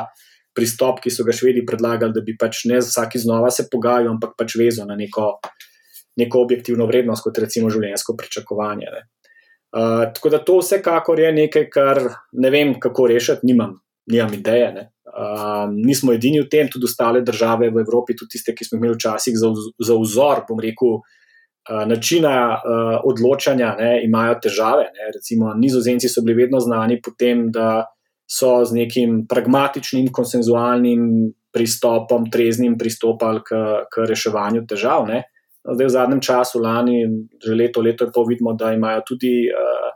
pristop, 0.57 1.03
ki 1.05 1.12
so 1.12 1.24
ga 1.24 1.35
švedi 1.37 1.64
predlagali, 1.68 2.14
da 2.16 2.24
bi 2.24 2.37
pač 2.39 2.64
ne 2.70 2.81
vsaki 2.81 3.20
znova 3.20 3.51
se 3.53 3.68
pogajal, 3.72 4.14
ampak 4.14 4.35
pač 4.39 4.57
vezal 4.57 4.89
na 4.89 4.97
neko, 4.97 5.35
neko 6.20 6.43
objektivno 6.45 6.89
vrednost, 6.89 7.24
kot 7.24 7.39
recimo 7.45 7.70
življenjsko 7.72 8.16
pričakovanje. 8.16 8.93
Ne. 8.95 9.07
Uh, 9.77 10.07
tako 10.16 10.33
da 10.33 10.41
to 10.41 10.61
vsekakor 10.62 11.20
je 11.20 11.33
nekaj, 11.37 11.66
kar 11.72 12.03
ne 12.33 12.53
vem, 12.53 12.77
kako 12.81 13.11
rešiti, 13.12 13.49
nimam, 13.49 13.77
nimam 14.12 14.33
ideje. 14.37 14.70
Ne. 14.72 14.87
Um, 15.17 15.79
nismo 15.81 16.12
edini 16.12 16.43
v 16.43 16.49
tem, 16.53 16.69
tudi 16.69 16.85
ostale 16.85 17.23
države 17.25 17.71
v 17.73 17.81
Evropi, 17.81 18.12
tudi 18.12 18.37
tiste, 18.37 18.53
ki 18.53 18.67
smo 18.67 18.77
imeli 18.77 18.99
včasih 18.99 19.39
za, 19.41 19.49
za 19.81 19.97
vzor, 19.97 20.43
bom 20.45 20.61
rekel, 20.61 20.99
uh, 21.01 21.85
načina 21.89 22.35
uh, 22.53 22.99
odločanja, 23.09 23.71
ne, 23.81 23.93
imajo 24.05 24.35
težave. 24.45 24.91
Ne. 24.93 25.09
Recimo, 25.17 25.55
Nizozemci 25.57 26.11
so 26.12 26.21
bili 26.21 26.43
vedno 26.43 26.61
znani 26.61 27.01
po 27.01 27.14
tem, 27.17 27.47
da 27.49 27.87
so 28.29 28.61
z 28.69 28.77
nekim 28.77 29.23
pragmatičnim, 29.31 30.12
konsenzualnim 30.12 31.33
pristopom, 31.55 32.29
treznim 32.29 32.77
pristopali 32.77 33.41
k, 33.41 33.64
k 33.89 34.09
reševanju 34.12 34.67
težav. 34.69 35.09
Ne. 35.09 35.25
Zdaj, 35.64 35.87
v 35.87 35.95
zadnjem 35.97 36.21
času, 36.21 36.61
lani, 36.61 37.07
že 37.41 37.57
leto, 37.57 37.81
leto 37.81 38.05
in 38.05 38.12
pol, 38.12 38.29
vidimo, 38.29 38.53
da 38.53 38.77
imajo 38.77 39.01
tudi. 39.14 39.49
Uh, 39.49 39.96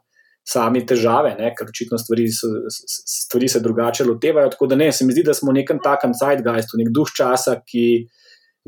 sami 0.51 0.83
težave, 0.87 1.35
ne, 1.39 1.53
ker 1.57 1.71
očitno 1.71 1.99
stvari, 2.01 2.27
so, 2.35 2.51
stvari 2.71 3.49
se 3.49 3.63
drugače 3.63 4.07
lotevajo. 4.09 4.51
Tako 4.55 4.71
da 4.73 4.79
ne, 4.81 4.91
se 4.93 5.07
mi 5.07 5.15
zdi, 5.15 5.25
da 5.27 5.35
smo 5.37 5.53
v 5.53 5.61
nekem 5.61 5.79
takem 5.83 6.15
zeitgeistu, 6.17 6.81
nek 6.81 6.91
duh 6.95 7.13
časa, 7.17 7.61
ki 7.67 7.87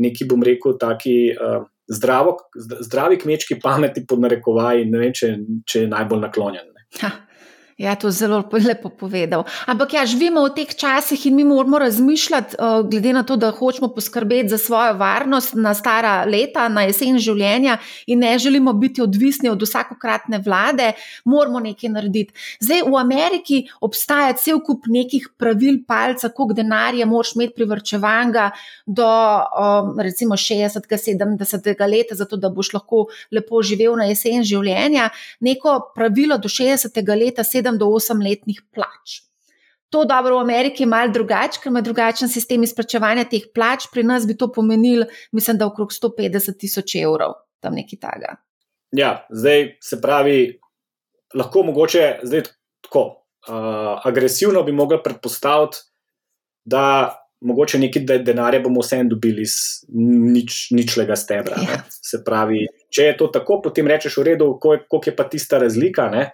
neki, 0.03 0.29
bom 0.31 0.43
rekel, 0.47 0.79
taki. 0.81 1.19
Uh, 1.37 1.69
Zdravo, 1.93 2.37
zdravi 2.87 3.19
kmečki 3.21 3.57
pameti, 3.61 4.05
pod 4.09 4.23
narekovaji, 4.23 4.85
ne 4.89 5.01
vem, 5.01 5.11
če, 5.13 5.33
če 5.69 5.81
je 5.83 5.89
najbolj 5.91 6.23
naklonjen. 6.23 6.71
Ja, 7.79 7.95
to 7.95 8.07
je 8.07 8.13
zelo 8.13 8.45
lepo 8.69 8.89
povedal. 8.89 9.45
Ampak 9.67 9.95
ja, 9.95 10.07
živimo 10.07 10.45
v 10.45 10.55
teh 10.55 10.69
časih 10.69 11.27
in 11.27 11.37
mi 11.37 11.45
moramo 11.45 11.79
razmišljati, 11.79 12.57
uh, 12.59 12.85
glede 12.89 13.13
na 13.13 13.23
to, 13.23 13.37
da 13.37 13.51
hočemo 13.51 13.89
poskrbeti 13.95 14.49
za 14.49 14.59
svojo 14.59 14.95
varnost 14.95 15.55
na 15.55 15.75
stara 15.75 16.25
leta, 16.25 16.69
na 16.69 16.85
jesen 16.89 17.19
življenja 17.19 17.79
in 18.07 18.21
ne 18.23 18.39
želimo 18.39 18.73
biti 18.73 19.03
odvisni 19.03 19.49
od 19.49 19.63
vsakokratne 19.63 20.39
vlade, 20.45 20.93
moramo 21.25 21.61
nekaj 21.61 21.91
narediti. 21.91 22.35
Zdaj 22.61 22.83
v 22.87 22.97
Ameriki 23.01 23.63
obstaja 23.81 24.33
cel 24.37 24.61
kup 24.61 24.87
nekih 24.87 25.29
pravil, 25.39 25.81
palca, 25.87 26.29
koliko 26.29 26.55
denarja 26.55 27.07
moraš 27.07 27.35
imeti 27.37 27.55
privrčevanga 27.57 28.51
do 28.87 29.09
um, 29.09 30.01
recimo 30.01 30.37
60, 30.37 30.87
70 30.89 31.89
let, 31.89 32.13
zato 32.13 32.37
da 32.37 32.49
boš 32.49 32.73
lahko 32.75 33.07
lepo 33.33 33.63
živel 33.63 33.97
na 33.97 34.09
jesen 34.11 34.45
življenja. 34.45 35.09
Neko 35.41 35.79
pravilo 35.95 36.39
do 36.39 36.49
60 36.49 37.01
leta, 37.19 37.45
7 37.63 37.79
do 37.79 37.87
8 37.87 38.23
letnih 38.23 38.63
plač. 38.75 39.23
To 39.93 40.07
dobro 40.09 40.39
v 40.39 40.47
Ameriki 40.47 40.83
je 40.83 40.89
malo 40.89 41.13
drugače, 41.13 41.61
ker 41.61 41.69
ima 41.69 41.83
drugačen 41.85 42.31
sistem 42.33 42.63
izplačevanja 42.65 43.27
teh 43.29 43.51
plač, 43.55 43.91
pri 43.93 44.07
nas 44.09 44.25
bi 44.27 44.37
to 44.37 44.49
pomenilo, 44.53 45.05
mislim, 45.37 45.59
da 45.61 45.69
okrog 45.69 45.93
150 45.93 46.57
tisoč 46.59 46.97
evrov, 47.03 47.37
tam 47.61 47.77
nekaj 47.77 48.01
taga. 48.01 48.37
Ja, 48.97 49.27
zdaj 49.31 49.77
se 49.85 50.01
pravi, 50.01 50.39
lahko 51.37 51.65
mogoče 51.69 52.21
zdaj 52.23 52.49
tako. 52.85 53.19
Uh, 53.43 53.99
agresivno 54.07 54.63
bi 54.63 54.73
mogli 54.73 55.01
predpostaviti, 55.03 55.81
da 56.65 57.19
mogoče 57.43 57.79
nekaj 57.79 58.23
denarja 58.23 58.61
bomo 58.63 58.81
vseeno 58.81 59.11
dobili 59.11 59.43
iz 59.43 59.55
nič, 59.89 60.69
ničlega 60.71 61.17
stebra. 61.17 61.59
Ja. 61.59 61.81
Se 61.91 62.23
pravi, 62.25 62.67
če 62.91 63.09
je 63.09 63.17
to 63.19 63.27
tako, 63.35 63.59
potem 63.65 63.89
rečeš 63.91 64.21
v 64.21 64.29
redu, 64.33 64.53
koliko 64.63 65.03
je 65.07 65.17
pa 65.17 65.27
tista 65.29 65.59
razlika, 65.59 66.07
ne? 66.13 66.29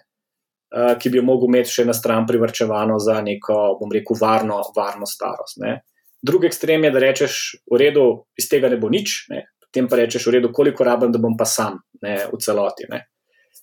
Eh, 0.69 0.95
ki 1.01 1.09
bi 1.09 1.17
jo 1.17 1.25
mogel 1.25 1.49
imeti 1.49 1.73
še 1.79 1.85
na 1.89 1.95
stran 1.97 2.27
privrčevano 2.29 2.99
za 3.01 3.23
neko, 3.25 3.79
bom 3.81 3.93
rekel, 3.93 4.19
varno, 4.21 4.59
varno 4.77 5.07
starost. 5.09 5.57
Ne. 5.65 5.79
Drugi 6.21 6.51
ekstrem 6.51 6.85
je, 6.85 6.91
da 6.93 7.01
rečeš, 7.01 7.37
v 7.73 7.79
redu, 7.81 8.05
iz 8.37 8.51
tega 8.53 8.69
ne 8.69 8.77
bo 8.77 8.91
nič, 8.93 9.23
ne. 9.33 9.47
potem 9.65 9.89
pa 9.89 9.97
rečeš, 10.01 10.27
v 10.29 10.35
redu, 10.37 10.51
koliko 10.53 10.85
rabim, 10.85 11.13
da 11.13 11.21
bom 11.23 11.39
pa 11.39 11.47
sam 11.49 11.79
ne, 12.05 12.19
v 12.29 12.41
celoti. 12.45 12.85
Ne. 12.93 13.07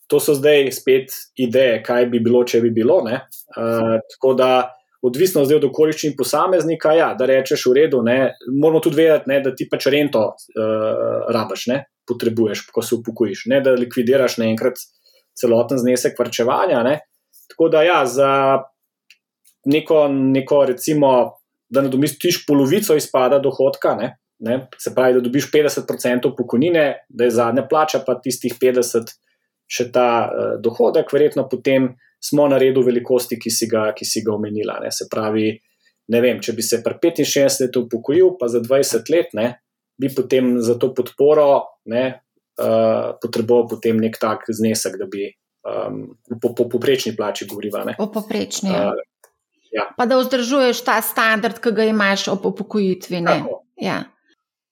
To 0.10 0.18
so 0.22 0.34
zdaj 0.38 0.72
spet 0.74 1.14
ideje, 1.38 1.78
kaj 1.86 2.10
bi 2.10 2.22
bilo, 2.26 2.42
če 2.46 2.62
bi 2.62 2.74
bilo. 2.74 3.00
Uh, 3.06 3.96
tako 4.16 4.34
da, 4.38 4.50
odvisno 5.06 5.46
zdaj 5.46 5.60
od 5.60 5.70
okoliščin 5.70 6.14
posameznika, 6.18 6.94
ja, 6.98 7.14
da 7.18 7.30
rečeš, 7.30 7.68
v 7.70 7.78
redu, 7.84 8.02
ne, 8.06 8.34
moramo 8.50 8.82
tudi 8.86 9.02
vedeti, 9.02 9.30
ne, 9.30 9.42
da 9.46 9.54
ti 9.54 9.70
pač 9.70 9.90
rento 9.94 10.28
uh, 10.34 11.26
rabaš, 11.34 11.70
ne, 11.74 11.80
potrebuješ, 12.10 12.68
ko 12.74 12.86
se 12.86 12.98
upokojiš, 12.98 13.48
ne 13.54 13.62
da 13.66 13.74
likvidiraš 13.78 14.40
naenkrat 14.42 14.82
celoten 15.40 15.80
znesek 15.82 16.20
vrčevanja. 16.20 16.84
Ne? 16.84 17.00
Tako 17.52 17.70
da, 17.70 17.84
ja, 17.84 18.06
za 18.06 18.30
neko, 19.66 20.08
neko 20.08 20.66
recimo, 20.66 21.12
da 21.70 21.82
nadomestiš 21.82 22.46
polovico 22.48 22.96
izpada 22.96 23.40
dohodka, 23.40 23.96
ne? 23.96 24.16
Ne? 24.40 24.68
se 24.78 24.92
pravi, 24.96 25.14
da 25.14 25.20
dobiš 25.24 25.48
50% 25.52 26.34
pokojnine, 26.38 27.06
da 27.10 27.24
je 27.24 27.32
zadnja 27.32 27.64
plača, 27.70 28.02
pa 28.06 28.18
tistih 28.20 28.54
50% 28.62 29.16
še 29.66 29.88
ta 29.90 30.10
uh, 30.28 30.50
dohodek, 30.62 31.10
verjetno 31.14 31.48
potem 31.50 31.96
smo 32.22 32.46
na 32.48 32.60
redu 32.62 32.84
velikosti, 32.86 33.40
ki 33.42 33.50
si 33.50 33.70
ga, 33.70 33.88
ki 33.98 34.06
si 34.06 34.22
ga 34.26 34.36
omenila. 34.36 34.78
Ne? 34.84 34.92
Se 34.94 35.08
pravi, 35.10 35.48
ne 36.14 36.22
vem, 36.22 36.42
če 36.44 36.54
bi 36.54 36.66
se 36.66 36.82
pri 36.86 37.00
65 37.02 37.64
letih 37.64 37.88
upokojil, 37.88 38.36
pa 38.40 38.50
za 38.52 38.62
20 38.62 39.10
let, 39.14 39.34
ne? 39.34 39.48
bi 39.98 40.10
potem 40.12 40.58
za 40.60 40.76
to 40.76 40.92
podporo 40.94 41.80
ne, 41.88 42.04
uh, 42.60 43.16
potreboval 43.22 43.68
potem 43.68 44.00
nek 44.02 44.18
tak 44.22 44.46
znesek, 44.50 44.98
da 45.00 45.10
bi 45.10 45.30
um, 45.66 46.16
po, 46.42 46.54
po 46.56 46.70
poprečni 46.70 47.16
plači 47.16 47.48
govorila. 47.50 47.96
Po 47.98 48.08
poprečni. 48.12 48.72
Uh, 48.72 48.96
ja. 49.72 49.90
Pa 49.98 50.06
da 50.06 50.20
vzdržuješ 50.20 50.84
ta 50.88 51.02
standard, 51.04 51.60
ki 51.60 51.76
ga 51.76 51.90
imaš 51.92 52.28
ob 52.32 52.46
upokojitvi. 52.46 53.24
Ja. 53.82 54.04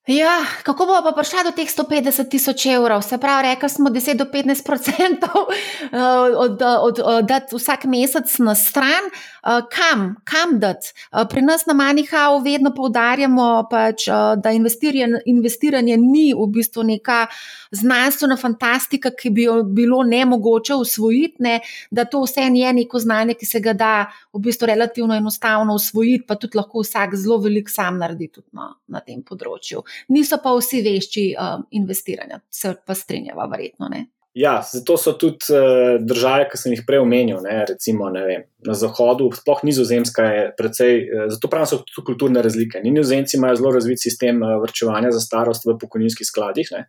Ja, 0.07 0.43
kako 0.63 0.85
bo 0.85 0.97
pa 0.99 1.13
prišla 1.15 1.45
do 1.47 1.51
teh 1.55 1.69
150 1.71 2.27
tisoč 2.27 2.65
evrov? 2.67 3.05
Se 3.07 3.15
pravi, 3.17 3.47
rekli 3.47 3.69
smo 3.69 3.89
10 3.89 4.17
do 4.19 4.25
15 4.25 4.71
odstotkov 4.73 5.47
eh, 5.51 5.97
od, 6.35 6.59
od, 6.61 6.99
od, 6.99 7.31
od 7.31 7.53
vsak 7.55 7.85
mesec 7.87 8.27
na 8.39 8.55
stran. 8.55 9.07
Eh, 9.07 9.61
kam, 9.71 10.15
kam 10.23 10.59
dati? 10.59 10.91
Eh, 10.91 11.23
pri 11.29 11.41
nas 11.41 11.63
na 11.65 11.73
Manihau 11.73 12.43
vedno 12.43 12.73
poudarjamo, 12.75 13.67
pač, 13.71 14.09
da 14.43 14.51
investiranje, 14.51 15.21
investiranje 15.25 15.97
ni 15.97 16.33
v 16.35 16.49
bistvu 16.51 16.83
neka 16.83 17.27
znanstvena 17.71 18.35
fantastika, 18.37 19.11
ki 19.15 19.29
bi 19.29 19.47
jo 19.47 19.63
bilo 19.63 20.03
ne 20.03 20.25
mogoče 20.25 20.75
usvojiti, 20.75 21.35
ne? 21.39 21.59
da 21.91 22.05
to 22.05 22.25
vse 22.27 22.41
je 22.41 22.73
neko 22.73 22.99
znanje, 22.99 23.33
ki 23.33 23.45
se 23.45 23.59
ga 23.59 23.73
da 23.73 24.11
v 24.33 24.39
bistvu 24.39 24.67
relativno 24.67 25.15
enostavno 25.15 25.73
usvojiti, 25.73 26.25
pa 26.27 26.35
tudi 26.35 26.57
lahko 26.57 26.83
vsak 26.83 27.15
zelo 27.15 27.37
velik 27.37 27.69
sam 27.69 27.97
naredi 27.97 28.27
tudi 28.27 28.47
na, 28.51 28.73
na 28.87 28.99
tem 28.99 29.23
področju 29.23 29.81
niso 30.13 30.39
pa 30.43 30.55
vsi 30.57 30.81
vešči 30.85 31.29
um, 31.35 31.63
investiranja, 31.71 32.41
se 32.49 32.75
pa 32.85 32.95
strinjava, 32.97 33.47
verjetno. 33.51 33.89
Ne? 33.91 34.07
Ja, 34.33 34.63
zato 34.65 34.95
so 34.97 35.11
tudi 35.13 35.53
uh, 35.53 35.99
države, 36.01 36.47
ki 36.49 36.57
sem 36.57 36.73
jih 36.73 36.81
prej 36.87 37.03
omenil, 37.03 37.37
ne, 37.45 37.59
recimo 37.69 38.07
ne 38.09 38.23
vem, 38.25 38.45
na 38.65 38.73
zahodu, 38.73 39.27
sploh 39.37 39.61
nizozemska 39.67 40.25
je 40.25 40.47
precej, 40.57 41.01
uh, 41.05 41.25
zato 41.29 41.49
pravim, 41.51 41.69
so 41.69 41.83
tu 41.85 42.01
kulturne 42.05 42.41
razlike. 42.41 42.81
Nizozemci 42.81 43.37
imajo 43.37 43.59
zelo 43.61 43.73
razvit 43.75 44.01
sistem 44.01 44.41
uh, 44.41 44.55
vrčevanja 44.63 45.11
za 45.13 45.21
starost 45.21 45.67
v 45.69 45.77
pokojninskih 45.77 46.25
skladih, 46.25 46.71
ne, 46.73 46.87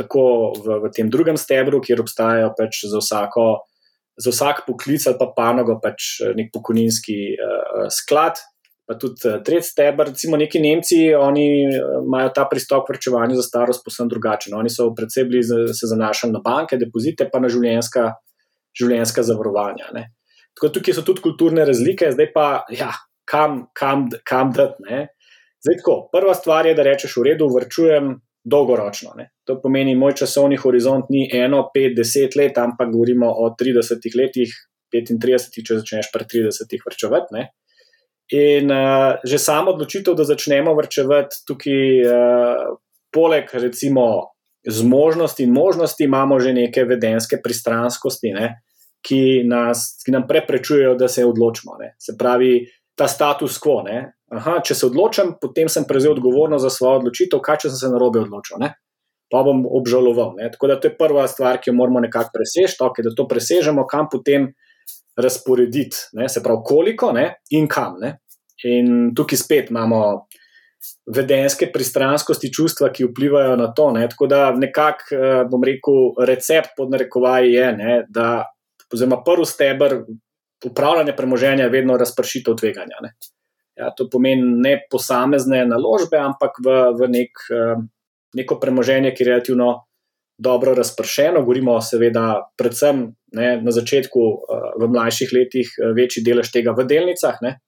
tako 0.00 0.22
v, 0.56 0.78
v 0.86 0.92
tem 0.96 1.10
drugem 1.12 1.36
stebru, 1.36 1.82
kjer 1.84 2.00
obstajajo 2.00 2.54
pač 2.56 2.80
za, 2.88 3.02
vsako, 3.04 3.44
za 4.16 4.32
vsak 4.32 4.64
poklic 4.64 5.04
ali 5.04 5.20
pa 5.20 5.28
panogo 5.36 5.76
pač 5.84 6.14
nek 6.38 6.48
pokojninski 6.56 7.18
uh, 7.36 7.84
sklad, 7.92 8.40
pa 8.90 8.96
tudi 8.98 9.22
uh, 9.28 9.38
tretji 9.46 9.70
stebr. 9.70 10.08
Recimo 10.10 10.36
neki 10.36 10.58
Nemci, 10.58 10.98
oni 11.14 11.46
uh, 11.68 12.00
imajo 12.02 12.32
ta 12.34 12.48
pristop 12.50 12.88
k 12.88 12.96
vrčevanju 12.96 13.36
za 13.38 13.44
starost 13.46 13.84
posebno 13.86 14.10
drugačen. 14.10 14.56
Oni 14.58 14.70
so 14.70 14.88
predvsem 14.94 15.28
bili 15.30 15.44
se 15.46 15.86
zanašali 15.86 16.34
na 16.34 16.40
banke, 16.42 16.78
depozite, 16.80 17.28
pa 17.30 17.38
na 17.38 17.50
življenjska, 17.52 18.08
življenjska 18.80 19.22
zavarovanja. 19.28 19.92
Ne. 19.94 20.08
Tako 20.58 20.72
tukaj 20.74 20.98
so 20.98 21.06
tudi 21.06 21.22
kulturne 21.22 21.62
razlike, 21.68 22.10
zdaj 22.16 22.32
pa 22.34 22.48
ja, 22.74 22.90
kam, 23.30 23.68
kam, 23.78 24.08
kam 24.26 24.50
dati. 24.56 24.82
Zdaj, 25.60 25.78
tako, 25.84 25.96
prva 26.10 26.34
stvar 26.34 26.66
je, 26.66 26.74
da 26.74 26.82
rečeš, 26.82 27.14
v 27.20 27.28
redu, 27.30 27.46
vrčujem 27.54 28.16
dolgoročno. 28.42 29.14
Ne. 29.20 29.30
To 29.46 29.60
pomeni, 29.62 29.94
moj 29.94 30.16
časovni 30.18 30.58
horizont 30.58 31.12
ni 31.14 31.28
eno, 31.36 31.62
pet, 31.74 31.94
deset 31.94 32.34
let, 32.34 32.58
ampak 32.58 32.90
govorimo 32.90 33.30
o 33.30 33.52
30 33.54 34.10
letih, 34.18 34.50
35, 34.90 35.62
če 35.62 35.82
začneš 35.84 36.10
pri 36.10 36.26
30 36.26 36.80
vrčevati. 36.88 37.46
In 38.30 38.70
uh, 38.70 39.18
že 39.26 39.38
samo 39.42 39.74
odločitev, 39.74 40.14
da 40.14 40.24
začnemo 40.24 40.74
vrčevati 40.78 41.42
tukaj, 41.48 41.86
uh, 42.06 42.78
poleg 43.10 43.50
recimo 43.52 44.30
zmožnosti 44.62 45.42
in 45.42 45.52
možnosti, 45.52 46.04
imamo 46.04 46.38
že 46.40 46.52
neke 46.52 46.84
vedenske 46.84 47.40
pristranskosti, 47.42 48.30
ne, 48.36 48.60
ki, 49.02 49.42
nas, 49.48 49.98
ki 50.04 50.12
nam 50.14 50.28
preprečujejo, 50.28 50.94
da 50.94 51.08
se 51.08 51.24
odločimo. 51.24 51.74
Ne. 51.80 51.94
Se 51.98 52.14
pravi, 52.18 52.68
ta 52.94 53.08
status 53.08 53.58
quo. 53.58 53.80
Aha, 54.30 54.60
če 54.62 54.76
se 54.76 54.86
odločim, 54.86 55.34
potem 55.40 55.68
sem 55.72 55.86
prevzel 55.88 56.12
odgovornost 56.12 56.62
za 56.62 56.70
svojo 56.70 57.00
odločitev, 57.00 57.40
kaj 57.42 57.64
če 57.64 57.72
sem 57.72 57.80
se 57.80 57.92
na 57.94 57.98
robe 57.98 58.20
odločil. 58.20 58.60
Ne. 58.60 58.74
Pa 59.30 59.42
bom 59.46 59.64
obžaloval. 59.64 60.36
Ne. 60.38 60.50
Tako 60.52 60.70
da 60.70 60.76
to 60.78 60.90
je 60.90 60.96
prva 60.98 61.24
stvar, 61.30 61.58
ki 61.58 61.70
jo 61.70 61.78
moramo 61.78 62.02
nekako 62.04 62.34
preseči, 62.34 62.76
okay, 62.84 63.06
da 63.06 63.14
to 63.16 63.26
presežemo, 63.30 63.86
kam 63.90 64.10
potem 64.12 64.50
razporediti, 65.20 65.96
ne, 66.12 66.28
se 66.28 66.42
pravi, 66.42 66.60
koliko 66.64 67.12
ne, 67.12 67.26
in 67.50 67.68
kam. 67.68 67.98
Ne. 68.00 68.18
In 68.64 69.12
tukaj 69.16 69.38
spet 69.38 69.70
imamo 69.70 70.26
vedenske 71.14 71.70
pristranskosti, 71.72 72.52
čustva, 72.52 72.90
ki 72.92 73.08
vplivajo 73.10 73.56
na 73.56 73.70
to. 73.76 73.90
Ne. 73.96 74.08
Tako 74.08 74.26
da 74.26 74.50
nekako, 74.56 75.14
eh, 75.14 75.44
bom 75.50 75.64
rekel, 75.64 76.10
recept 76.26 76.76
pod 76.76 76.90
narekovaj 76.90 77.48
je, 77.54 77.72
ne, 77.76 78.00
da 78.08 78.44
oziroma 78.92 79.22
prvi 79.24 79.46
stebr 79.46 80.00
upravljanja 80.66 81.16
premoženja 81.16 81.64
je 81.64 81.70
vedno 81.70 81.96
razpršitev 81.96 82.56
tveganja. 82.56 83.00
Ne. 83.02 83.14
Ja, 83.76 83.90
to 83.96 84.08
pomeni 84.12 84.42
ne 84.60 84.74
posamezne 84.90 85.64
naložbe, 85.66 86.18
ampak 86.18 86.58
v, 86.64 86.80
v 86.98 87.08
nek, 87.08 87.44
eh, 87.54 87.76
neko 88.36 88.60
premoženje, 88.60 89.14
ki 89.14 89.24
je 89.24 89.28
relativno 89.28 89.70
dobro 90.40 90.74
razpršeno. 90.74 91.44
Govorimo, 91.44 91.76
seveda, 91.84 92.40
predvsem 92.58 93.04
ne, 93.36 93.50
na 93.62 93.74
začetku, 93.76 94.20
eh, 94.20 94.68
v 94.80 94.88
mlajših 94.88 95.34
letih, 95.36 95.72
večji 95.96 96.24
delež 96.24 96.52
tega 96.52 96.74
v 96.76 96.88
delnicah. 96.88 97.38
Ne. 97.44 97.58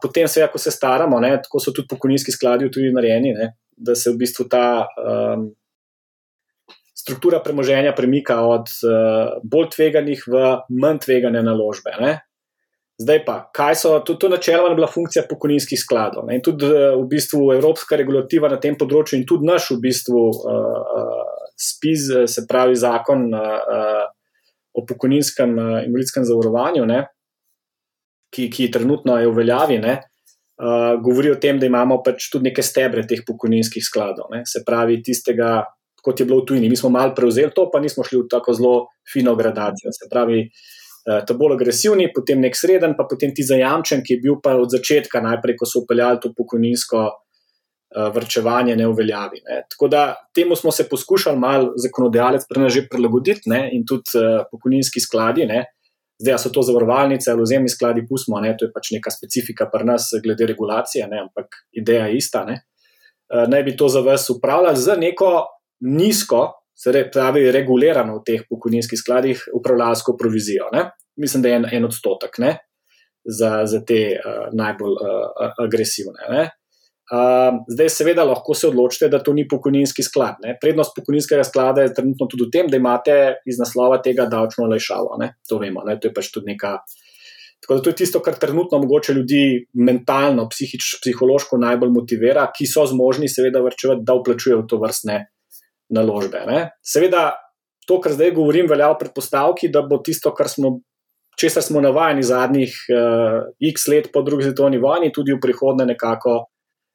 Potem, 0.00 0.28
seveda, 0.30 0.48
ko 0.52 0.58
se 0.58 0.70
staramo, 0.72 1.18
ne, 1.20 1.34
tako 1.42 1.60
so 1.60 1.74
tudi 1.76 1.90
pokojninski 1.90 2.32
skladi 2.32 2.70
tudi 2.72 2.92
narejeni, 2.94 3.34
ne, 3.36 3.48
da 3.76 3.96
se 3.98 4.12
v 4.14 4.16
bistvu 4.22 4.46
ta 4.48 4.86
um, 4.86 5.50
struktura 6.94 7.40
premoženja 7.44 7.92
premika 7.96 8.38
od 8.46 8.70
uh, 8.86 9.42
bolj 9.44 9.66
tveganih 9.74 10.24
v 10.30 10.44
manj 10.80 11.02
tvegane 11.04 11.42
naložbe. 11.44 11.92
Ne. 12.00 12.14
Zdaj 13.00 13.22
pa, 13.24 13.34
kaj 13.56 13.74
so, 13.80 13.94
to, 14.04 14.14
to 14.20 14.28
načeloma 14.28 14.74
bila 14.76 14.88
funkcija 14.90 15.24
pokojninskih 15.28 15.78
skladov 15.80 16.26
ne, 16.28 16.36
in 16.36 16.42
tudi 16.44 16.68
v 16.68 17.04
bistvu 17.08 17.46
evropska 17.54 17.96
regulativa 17.96 18.48
na 18.52 18.58
tem 18.60 18.76
področju 18.76 19.16
in 19.16 19.24
tudi 19.28 19.48
naš 19.48 19.70
v 19.72 19.78
bistvu 19.86 20.24
uh, 20.28 21.30
spiz, 21.56 22.10
se 22.28 22.44
pravi 22.48 22.76
zakon 22.76 23.30
uh, 23.32 24.02
o 24.76 24.84
pokojninskem 24.84 25.54
uh, 25.56 25.78
invalidskem 25.86 26.26
zavarovanju, 26.28 26.84
ne, 26.90 26.98
ki, 28.36 28.50
ki 28.52 28.68
trenutno 28.74 29.16
je 29.16 29.30
v 29.30 29.36
veljavi, 29.38 29.78
ne, 29.80 29.94
uh, 30.60 30.92
govori 31.00 31.32
o 31.32 31.38
tem, 31.40 31.56
da 31.62 31.70
imamo 31.70 32.02
pač 32.04 32.28
tudi 32.28 32.50
neke 32.50 32.64
stebre 32.66 33.06
teh 33.08 33.22
pokojninskih 33.24 33.86
skladov. 33.86 34.28
Ne, 34.34 34.42
se 34.44 34.60
pravi, 34.66 34.98
tistega, 35.06 35.62
kot 36.04 36.20
je 36.20 36.28
bilo 36.28 36.42
v 36.42 36.50
tujini. 36.52 36.68
Mi 36.68 36.76
smo 36.76 36.92
malo 36.92 37.16
prevzeli 37.16 37.56
to, 37.56 37.64
pa 37.72 37.80
nismo 37.80 38.04
šli 38.04 38.26
v 38.26 38.28
tako 38.28 38.56
zelo 38.60 38.74
fino 39.08 39.32
gradacijo. 39.40 39.92
Se 39.96 40.08
pravi, 40.12 40.44
uh, 40.44 40.79
ta 41.04 41.34
bolj 41.34 41.56
agresivni, 41.56 42.10
potem 42.14 42.40
nek 42.40 42.56
sreden, 42.56 42.94
pa 42.96 43.06
potem 43.08 43.32
ti 43.34 43.46
zajamčen, 43.46 44.04
ki 44.04 44.16
je 44.16 44.20
bil 44.20 44.38
pa 44.42 44.54
od 44.60 44.70
začetka, 44.70 45.22
najprej, 45.24 45.56
ko 45.56 45.68
so 45.68 45.84
upeljali 45.84 46.22
to 46.22 46.34
pokojninsko. 46.36 47.08
Vrčevanje 47.90 48.76
ne 48.78 48.84
uveljavi. 48.86 49.40
Ne. 49.48 49.56
Tako 49.66 49.88
da 49.90 50.00
temu 50.30 50.54
smo 50.54 50.70
se 50.70 50.84
poskušali 50.86 51.38
malo 51.38 51.72
zakonodajalec 51.74 52.44
že 52.70 52.84
prilagoditi, 52.86 53.50
ne, 53.50 53.64
in 53.74 53.82
tudi 53.82 54.14
uh, 54.14 54.44
pokojninski 54.46 55.00
skladi, 55.02 55.46
ne, 55.50 55.64
Zdaj, 56.20 56.38
so 56.38 56.50
to 56.52 56.62
zavarovalnice 56.62 57.30
ali 57.32 57.42
vzemni 57.42 57.68
skladi, 57.68 58.04
pustimo, 58.08 58.40
ne, 58.40 58.52
to 58.58 58.66
je 58.66 58.72
pač 58.74 58.90
neka 58.92 59.10
specifika 59.10 59.66
pri 59.72 59.86
nas, 59.88 60.10
glede 60.22 60.46
regulacije, 60.46 61.06
ne, 61.08 61.22
ampak 61.24 61.62
ideja 61.72 62.10
je 62.10 62.16
ista. 62.20 62.44
Ne. 62.44 62.60
Uh, 63.32 63.46
naj 63.48 63.62
bi 63.64 63.76
to 63.76 63.88
za 63.88 64.04
vas 64.04 64.28
upravljali 64.30 64.76
z 64.76 64.96
neko 65.00 65.30
nizko, 65.80 66.59
se 66.82 67.04
pravi, 67.12 67.50
regulirano 67.52 68.18
v 68.18 68.24
teh 68.24 68.46
pokojninskih 68.48 68.98
skladih, 68.98 69.42
upravljalsko 69.54 70.16
provizijo. 70.16 70.70
Ne. 70.72 70.88
Mislim, 71.20 71.42
da 71.42 71.50
je 71.50 71.58
en, 71.60 71.66
en 71.72 71.84
odstotek 71.84 72.38
ne, 72.40 72.54
za, 73.24 73.66
za 73.68 73.82
te 73.84 74.00
uh, 74.16 74.46
najbolj 74.56 74.96
uh, 74.96 75.50
agresivne. 75.60 76.30
Ne. 76.30 76.46
Uh, 77.10 77.58
zdaj, 77.68 77.90
seveda, 77.90 78.24
lahko 78.24 78.54
se 78.54 78.68
odločite, 78.70 79.10
da 79.12 79.18
to 79.20 79.34
ni 79.36 79.44
pokojninski 79.48 80.02
sklad. 80.06 80.38
Ne? 80.44 80.54
Prednost 80.62 80.94
pokojninskega 80.96 81.44
sklada 81.44 81.84
je 81.84 81.92
trenutno 81.94 82.28
tudi 82.30 82.46
v 82.46 82.54
tem, 82.54 82.70
da 82.70 82.78
imate 82.78 83.16
iz 83.50 83.58
naslova 83.60 83.98
tega 84.00 84.28
davčno 84.30 84.64
olajšavo. 84.68 85.18
To 85.50 85.58
vemo, 85.60 85.82
ne? 85.84 85.98
to 86.00 86.08
je 86.08 86.14
pač 86.16 86.30
tudi 86.32 86.54
neka. 86.54 86.78
Tako 87.60 87.76
da 87.76 87.84
to 87.84 87.92
je 87.92 87.98
tisto, 87.98 88.22
kar 88.24 88.38
trenutno 88.40 88.78
mogoče 88.80 89.12
ljudi 89.18 89.42
mentalno, 89.74 90.46
psihič, 90.48 90.94
psihološko 91.02 91.58
najbolj 91.60 91.92
motivira, 91.92 92.46
ki 92.56 92.64
so 92.64 92.86
zmožni, 92.88 93.28
seveda, 93.28 93.60
vrčevati, 93.60 94.06
da 94.06 94.16
vplačujejo 94.16 94.62
to 94.70 94.78
vrstne 94.80 95.18
naložbe. 95.90 96.44
Ne? 96.46 96.60
Seveda, 96.82 97.34
to, 97.88 97.98
kar 98.02 98.14
zdaj 98.14 98.34
govorim, 98.36 98.68
velja 98.70 98.90
v 98.92 99.00
predpostavki, 99.02 99.70
da 99.72 99.82
bo 99.86 100.00
tisto, 100.04 100.34
kar 100.36 100.50
smo. 100.50 100.78
Česar 101.40 101.62
smo 101.64 101.80
navajeni 101.80 102.20
zadnjih 102.26 102.72
uh, 102.92 103.36
x 103.64 103.86
let 103.88 104.10
po 104.12 104.20
drugi 104.20 104.44
svetovni 104.44 104.76
vojni, 104.82 105.08
tudi 105.14 105.32
v 105.32 105.38
prihodnje 105.40 105.86
nekako 105.88 106.34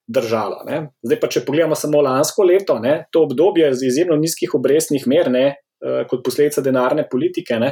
držalo. 0.07 0.59
Ne. 0.67 0.81
Zdaj 1.01 1.19
pa, 1.21 1.29
če 1.31 1.43
pogledamo 1.47 1.77
samo 1.77 2.01
lansko 2.05 2.45
leto, 2.45 2.77
ne, 2.79 3.07
to 3.11 3.23
obdobje 3.25 3.71
z 3.73 3.89
izjemno 3.89 4.17
nizkih 4.21 4.53
obrestnih 4.53 5.07
mer, 5.09 5.31
ne, 5.33 5.45
eh, 5.55 6.03
kot 6.09 6.23
posledica 6.25 6.61
denarne 6.61 7.07
politike 7.09 7.57
ne, 7.59 7.71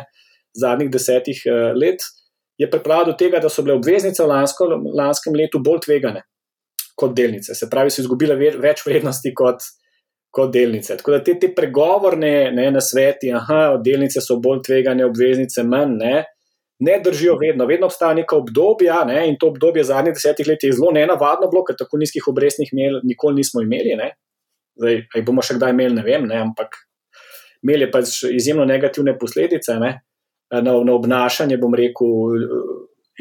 zadnjih 0.58 0.90
desetih 0.94 1.44
eh, 1.46 1.72
let, 1.78 2.06
je 2.58 2.70
pripravilo 2.70 3.12
do 3.12 3.18
tega, 3.18 3.42
da 3.42 3.50
so 3.50 3.66
bile 3.66 3.78
obveznice 3.78 4.24
v 4.24 4.30
lansko, 4.30 4.70
lanskem 4.98 5.38
letu 5.38 5.62
bolj 5.62 5.84
tvegane 5.86 6.26
kot 6.98 7.16
delnice. 7.18 7.56
Se 7.58 7.70
pravi, 7.70 7.94
so 7.94 8.04
izgubile 8.04 8.36
več 8.38 8.84
vrednosti 8.86 9.34
kot, 9.34 9.66
kot 10.34 10.54
delnice. 10.54 10.98
Tako 10.98 11.14
da 11.14 11.24
te, 11.24 11.36
te 11.40 11.52
pregovorne 11.56 12.52
ne, 12.52 12.70
na 12.74 12.82
sveti, 12.82 13.30
da 13.34 13.66
delnice 13.86 14.22
so 14.22 14.40
bolj 14.42 14.64
tvegane, 14.66 15.06
obveznice 15.06 15.64
manj. 15.68 15.98
Ne, 16.00 16.14
ne 16.84 16.96
držijo 17.04 17.36
vedno, 17.38 17.68
vedno 17.70 17.88
obstaja 17.88 18.16
neka 18.18 18.36
obdobja 18.36 19.04
ne, 19.06 19.28
in 19.30 19.38
to 19.40 19.52
obdobje 19.54 19.84
zadnjih 19.88 20.18
desetih 20.18 20.48
let 20.50 20.64
je 20.64 20.74
zelo 20.74 20.92
nenavadno, 20.92 21.50
bilo, 21.52 21.62
ker 21.68 21.78
tako 21.80 22.02
nizkih 22.02 22.28
obrestnih 22.28 22.74
mer 22.74 22.98
nikoli 23.06 23.44
nismo 23.44 23.62
imeli. 23.62 23.94
Ne. 24.00 24.10
Zdaj, 24.82 25.04
aj 25.14 25.26
bomo 25.28 25.46
še 25.46 25.60
kdaj 25.60 25.76
imeli, 25.76 26.00
ne 26.00 26.08
vem, 26.08 26.26
ne, 26.30 26.42
ampak 26.48 26.82
imeli 27.64 27.92
pač 27.94 28.24
izjemno 28.34 28.66
negativne 28.68 29.14
posledice 29.20 29.78
ne, 29.80 29.94
na, 30.52 30.74
na 30.74 30.98
obnašanje, 30.98 31.62
bom 31.62 31.78
rekel, 31.78 32.34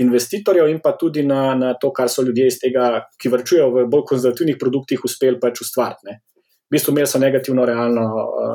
investitorjev 0.00 0.72
in 0.72 0.80
pa 0.80 0.96
tudi 0.96 1.22
na, 1.28 1.52
na 1.54 1.74
to, 1.76 1.92
kar 1.92 2.08
so 2.08 2.24
ljudje 2.24 2.48
iz 2.48 2.58
tega, 2.58 3.04
ki 3.20 3.30
vrčujejo 3.32 3.70
v 3.74 3.88
bolj 3.92 4.06
konzervativnih 4.08 4.56
produktih, 4.60 5.04
uspeli 5.04 5.36
pač 5.40 5.60
ustvariti. 5.60 6.16
V 6.72 6.78
bistvu 6.78 6.94
imeli 6.94 7.06
so 7.06 7.18
negativno, 7.20 7.66
realno, 7.68 8.06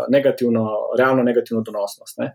negativno, 0.09 0.63
realno 0.97 1.24
negativno 1.24 1.61
donosnost. 1.61 2.18
Ne. 2.18 2.32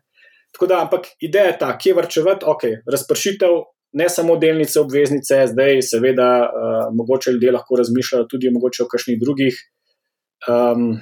Tako 0.55 0.69
da, 0.71 0.83
ampak 0.85 1.09
ideja 1.19 1.49
je 1.51 1.59
ta, 1.59 1.73
kje 1.79 1.95
vrčevati, 1.97 2.47
ok, 2.47 2.63
razpršitev, 2.93 3.57
ne 3.99 4.09
samo 4.09 4.37
delnice, 4.39 4.79
obveznice, 4.81 5.41
zdaj, 5.51 5.83
seveda, 5.83 6.29
uh, 6.47 6.85
mogoče 6.95 7.35
ljudje 7.35 7.53
lahko 7.53 7.77
razmišljajo 7.83 8.29
tudi 8.31 8.53
o 8.53 8.89
kakšnih 8.93 9.19
drugih 9.21 9.59
um, 10.49 10.95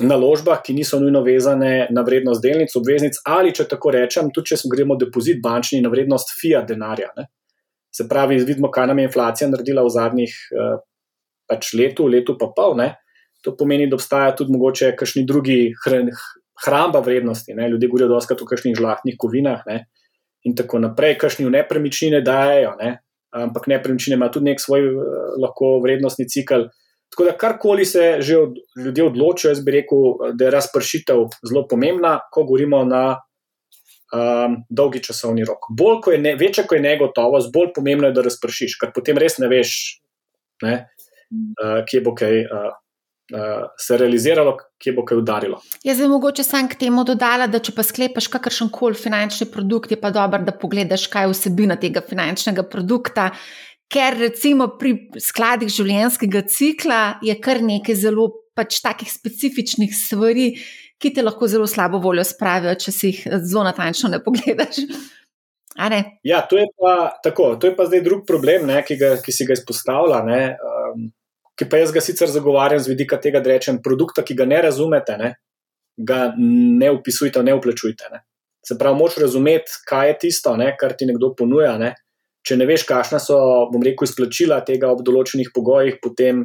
naložbah, 0.00 0.62
ki 0.64 0.74
niso 0.74 0.98
nujno 1.00 1.22
vezane 1.22 1.86
na 1.90 2.02
vrednost 2.02 2.42
delnic, 2.42 2.74
obveznic, 2.76 3.20
ali 3.26 3.52
če 3.54 3.68
tako 3.70 3.92
rečem, 3.94 4.32
tudi 4.34 4.54
če 4.54 4.70
gremo 4.72 4.96
depozit 4.96 5.42
bančni 5.42 5.82
na 5.84 5.92
vrednost 5.92 6.34
fiat 6.40 6.66
denarja. 6.68 7.12
Ne? 7.16 7.28
Se 7.94 8.08
pravi, 8.08 8.40
vidimo, 8.42 8.70
kaj 8.70 8.90
nam 8.90 8.98
je 8.98 9.06
inflacija 9.10 9.50
naredila 9.50 9.84
v 9.84 9.94
zadnjih 9.94 10.34
uh, 10.56 10.76
pač 11.50 11.74
letu, 11.78 12.08
letu 12.10 12.38
pa 12.40 12.50
pol. 12.56 12.74
Ne? 12.80 12.94
To 13.44 13.52
pomeni, 13.56 13.88
da 13.90 13.98
obstaja 13.98 14.32
tudi 14.36 14.52
mogoče 14.52 14.94
kakšni 14.96 15.26
drugi 15.28 15.74
hran, 15.84 16.08
hramba 16.64 17.00
vrednosti. 17.04 17.54
Ne? 17.54 17.68
Ljudje 17.68 17.88
govorijo 17.88 18.08
dosti 18.08 18.34
o 18.34 18.46
kakšnih 18.46 18.76
žlahtnih 18.78 19.18
kovinah 19.18 19.66
ne? 19.66 19.84
in 20.44 20.52
tako 20.56 20.78
naprej, 20.78 21.16
kakšni 21.18 21.46
v 21.46 21.54
nepremičnine 21.54 22.20
dajo, 22.20 22.74
ne? 22.80 22.98
ampak 23.34 23.66
nepremičnine 23.66 24.18
ima 24.18 24.28
tudi 24.30 24.50
nek 24.50 24.60
svoj 24.60 24.88
uh, 24.92 25.04
lahko 25.40 25.78
vrednostni 25.82 26.28
cikl. 26.28 26.68
Tako 27.10 27.24
da 27.24 27.32
karkoli 27.38 27.84
se 27.84 28.16
že 28.20 28.36
od, 28.38 28.58
ljudje 28.76 29.04
odločijo, 29.04 29.50
jaz 29.50 29.62
bi 29.64 29.72
rekel, 29.72 30.34
da 30.34 30.44
je 30.44 30.50
razpršitev 30.50 31.24
zelo 31.48 31.64
pomembna, 31.70 32.18
ko 32.32 32.44
govorimo 32.44 32.84
na 32.84 33.04
um, 33.14 34.56
dolgi 34.70 35.02
časovni 35.02 35.44
rok. 35.44 35.68
Bolj, 35.70 36.00
ko 36.04 36.12
je 36.12 36.18
ne, 36.18 36.36
večja, 36.36 36.66
ko 36.68 36.74
je 36.74 36.84
negotovost, 36.84 37.52
bolj 37.54 37.72
pomembno 37.74 38.10
je, 38.10 38.16
da 38.18 38.24
razpršiš, 38.26 38.78
ker 38.80 38.92
potem 38.94 39.18
res 39.18 39.38
ne 39.42 39.50
veš, 39.50 39.74
ne, 40.62 40.74
uh, 41.32 41.80
kje 41.88 42.02
bo 42.04 42.14
kaj. 42.18 42.42
Uh, 42.44 42.72
se 43.78 43.96
realiziralo, 43.96 44.56
kje 44.78 44.92
bo 44.92 45.04
kaj 45.04 45.18
udarilo. 45.18 45.60
Jaz 45.84 46.00
bi 46.00 46.08
mogoče 46.08 46.44
sam 46.44 46.68
k 46.68 46.78
temu 46.78 47.04
dodala, 47.08 47.46
da 47.48 47.58
če 47.58 47.72
pa 47.72 47.82
sklepaš 47.82 48.28
kakršen 48.32 48.68
koli 48.72 48.98
finančni 48.98 49.48
produkt, 49.52 49.94
je 49.94 50.00
pa 50.00 50.10
dobro, 50.12 50.42
da 50.44 50.52
pogledaš, 50.52 51.06
kaj 51.12 51.28
je 51.28 51.32
vsebina 51.32 51.78
tega 51.80 52.04
finančnega 52.04 52.66
produkta. 52.68 53.30
Ker 53.92 54.16
recimo 54.18 54.68
pri 54.80 54.96
skladih 55.20 55.70
življenjskega 55.72 56.44
cikla 56.50 57.02
je 57.24 57.36
kar 57.40 57.62
nekaj 57.62 57.96
zelo 58.00 58.30
pač 58.54 58.80
takih 58.84 59.10
specifičnih 59.10 59.92
stvari, 59.96 60.52
ki 61.00 61.12
te 61.14 61.24
lahko 61.24 61.48
zelo 61.50 61.66
slabo 61.68 61.98
voljo 62.02 62.24
spravijo, 62.24 62.76
če 62.80 62.92
si 62.92 63.12
jih 63.12 63.24
zelo 63.42 63.64
natančno 63.66 64.12
ne 64.12 64.20
pogledaš. 64.24 64.84
Ne? 65.74 66.00
Ja, 66.22 66.44
to 66.46 66.58
je, 66.60 66.68
pa, 66.78 67.16
tako, 67.24 67.56
to 67.58 67.66
je 67.66 67.74
pa 67.74 67.88
zdaj 67.88 68.04
drug 68.06 68.22
problem, 68.28 68.68
ne, 68.70 68.78
ki, 68.86 68.94
ga, 69.00 69.16
ki 69.18 69.32
si 69.34 69.46
ga 69.48 69.56
izpostavlja. 69.56 70.20
Um, 70.54 71.08
ki 71.58 71.68
pa 71.70 71.80
jaz 71.82 71.92
ga 71.94 72.02
sicer 72.02 72.30
zagovarjam 72.30 72.82
z 72.82 72.90
vidika 72.90 73.18
tega, 73.22 73.40
da 73.40 73.52
rečem, 73.54 73.80
produkta, 73.82 74.24
ki 74.26 74.36
ga 74.38 74.46
ne 74.48 74.60
razumete, 74.66 75.16
ne, 75.20 75.34
ga 75.96 76.32
ne 76.38 76.90
upisujte, 76.90 77.42
ne 77.42 77.54
uplačujte. 77.54 78.10
Ne. 78.12 78.24
Se 78.66 78.78
pravi, 78.78 78.98
moč 78.98 79.18
razumeti, 79.20 79.78
kaj 79.88 80.08
je 80.08 80.18
tisto, 80.26 80.56
ne, 80.56 80.72
kar 80.80 80.96
ti 80.98 81.06
nekdo 81.06 81.34
ponuja. 81.38 81.76
Ne. 81.78 81.94
Če 82.44 82.58
ne 82.60 82.66
veš, 82.68 82.84
kakšna 82.88 83.20
so, 83.22 83.38
bom 83.72 83.84
rekel, 83.84 84.08
izplačila 84.08 84.60
tega 84.66 84.90
ob 84.92 85.04
določenih 85.06 85.52
pogojih, 85.54 86.00
potem 86.02 86.44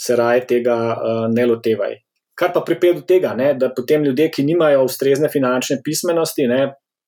se 0.00 0.16
raje 0.16 0.44
tega 0.48 0.76
uh, 0.92 1.24
ne 1.32 1.46
lotevaj. 1.48 1.96
Kar 2.36 2.52
pa 2.54 2.62
pripelje 2.64 3.00
do 3.00 3.06
tega, 3.08 3.34
ne, 3.36 3.52
da 3.60 3.68
potem 3.76 4.04
ljudje, 4.04 4.30
ki 4.32 4.44
nimajo 4.48 4.84
ustrezne 4.88 5.28
finančne 5.32 5.78
pismenosti, 5.84 6.46
ne, 6.48 6.60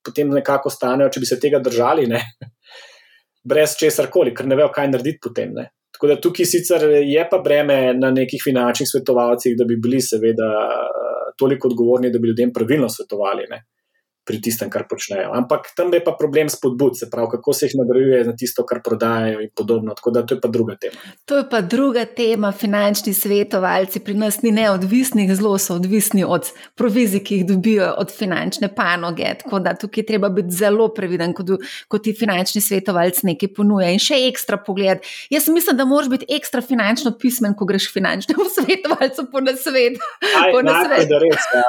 potem 0.05 0.29
nekako 0.33 0.69
stanejo, 0.73 1.09
če 1.13 1.21
bi 1.21 1.29
se 1.29 1.39
tega 1.41 1.61
držali, 1.63 2.05
ne, 2.09 2.21
brez 3.49 3.73
česar 3.79 4.11
koli, 4.13 4.33
ker 4.37 4.49
ne 4.49 4.57
vejo, 4.59 4.69
kaj 4.73 4.91
narediti 4.93 5.21
potem. 5.25 5.55
Ne. 5.57 5.69
Tako 6.03 6.15
da 6.15 6.21
tukaj 6.21 6.45
sicer 6.45 6.81
je 6.83 7.21
pa 7.31 7.37
breme 7.39 7.93
na 7.95 8.09
nekih 8.11 8.41
finančnih 8.43 8.89
svetovalcih, 8.91 9.53
da 9.57 9.63
bi 9.63 9.77
bili 9.79 10.01
seveda 10.01 10.49
toliko 11.39 11.67
odgovorni, 11.67 12.11
da 12.11 12.19
bi 12.19 12.27
ljudem 12.27 12.51
pravilno 12.53 12.89
svetovali. 12.89 13.45
Ne 13.49 13.61
pri 14.25 14.39
tistem, 14.41 14.69
kar 14.71 14.87
počnejo. 14.87 15.33
Ampak 15.35 15.73
tam 15.75 15.91
je 15.93 15.99
pa 16.03 16.15
problem 16.19 16.49
spodbud, 16.49 16.95
se 16.99 17.09
pravi, 17.11 17.27
kako 17.35 17.53
se 17.53 17.67
jih 17.67 17.75
nagrajuje 17.79 18.23
za 18.23 18.33
tisto, 18.39 18.65
kar 18.65 18.79
prodajajo 18.83 19.41
in 19.43 19.49
podobno. 19.55 19.93
Tako 19.93 20.11
da 20.11 20.25
to 20.25 20.35
je 20.35 20.41
pa 20.41 20.47
druga 20.47 20.75
tema. 20.75 20.95
To 21.25 21.37
je 21.37 21.45
pa 21.49 21.61
druga 21.61 22.05
tema. 22.05 22.51
Finančni 22.51 23.13
svetovalci 23.13 23.99
pri 23.99 24.13
nas 24.13 24.41
ni 24.41 24.51
neodvisni, 24.51 25.27
zelo 25.35 25.57
so 25.57 25.75
odvisni 25.75 26.23
od 26.23 26.49
provizij, 26.75 27.23
ki 27.23 27.35
jih 27.35 27.45
dobijo 27.47 27.93
od 27.97 28.11
finančne 28.11 28.71
panoge. 28.75 29.33
Tako 29.43 29.59
da 29.59 29.75
tukaj 29.75 30.05
treba 30.05 30.29
biti 30.29 30.55
zelo 30.55 30.87
previden, 30.93 31.33
ko, 31.33 31.43
ko 31.87 31.99
ti 31.99 32.15
finančni 32.15 32.61
svetovalec 32.61 33.23
nekaj 33.23 33.53
ponuja. 33.53 33.91
In 33.91 33.99
še 33.99 34.23
ekstra 34.29 34.57
pogled. 34.57 35.03
Jaz 35.33 35.47
mislim, 35.51 35.77
da 35.77 35.85
moraš 35.85 36.09
biti 36.15 36.31
ekstra 36.31 36.61
finančno 36.61 37.17
pismen, 37.19 37.55
ko 37.59 37.67
greš 37.67 37.91
finančnemu 37.93 38.47
svetovalcu 38.55 39.27
po 39.31 39.43
nasvet. 39.43 39.99
Aj, 40.23 40.51
po 40.51 40.63
nasvet. 40.63 41.03
Najprej, 41.03 41.11
da 41.11 41.25
res. 41.27 41.49
Ja. 41.55 41.65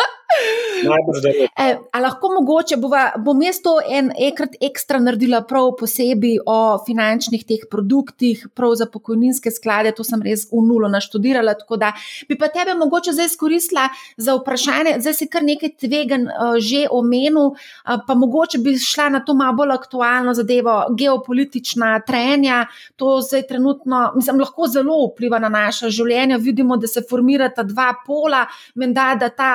Najbrž, 0.84 1.22
da 1.22 1.28
je. 1.28 1.48
E, 1.64 1.76
a 1.92 2.00
lahko 2.00 2.28
mogoče 2.28 2.43
bova, 2.76 3.12
bom 3.18 3.42
jaz 3.42 3.61
to 3.62 3.78
en 3.88 4.11
enkrat 4.18 4.57
ekstra 4.61 4.99
naredila 5.03 5.42
prav 5.49 5.72
posebej 5.78 6.38
o 6.47 6.78
finančnih 6.86 7.45
teh 7.47 7.64
produktih, 7.70 8.47
prav 8.55 8.74
za 8.78 8.86
pokojninske 8.86 9.51
sklade, 9.51 9.92
to 9.97 10.05
sem 10.05 10.22
res 10.22 10.47
v 10.53 10.62
nulo 10.64 10.88
naštudirala, 10.88 11.55
tako 11.59 11.76
da 11.76 11.92
bi 12.28 12.38
pa 12.38 12.49
tebe 12.49 12.74
mogoče 12.78 13.12
zdaj 13.12 13.26
izkoristila 13.26 13.88
za 14.16 14.36
vprašanje, 14.38 14.97
zdaj 15.01 15.14
si 15.14 15.28
kar 15.28 15.45
nekaj 15.45 15.74
tvegan 15.80 16.28
uh, 16.28 16.57
že 16.59 16.86
omenil, 16.90 17.55
uh, 17.55 18.01
pa 18.07 18.14
mogoče 18.14 18.59
bi 18.64 18.76
šla 18.78 19.09
na 19.18 19.20
to 19.24 19.34
malo 19.34 19.57
bolj 19.59 19.74
aktualno 19.74 20.34
zadevo, 20.34 20.76
geopolitična 20.99 22.01
trenja, 22.07 22.64
to 22.97 23.20
zdaj 23.20 23.47
trenutno, 23.49 24.12
mislim, 24.16 24.40
lahko 24.40 24.68
zelo 24.70 25.01
vpliva 25.11 25.38
na 25.38 25.49
naše 25.49 25.90
življenje, 25.90 26.38
vidimo, 26.38 26.76
da 26.76 26.90
se 26.90 27.03
formirata 27.11 27.62
dva 27.62 27.92
pola, 28.07 28.45
menda, 28.74 29.12
da 29.20 29.28
ta 29.28 29.53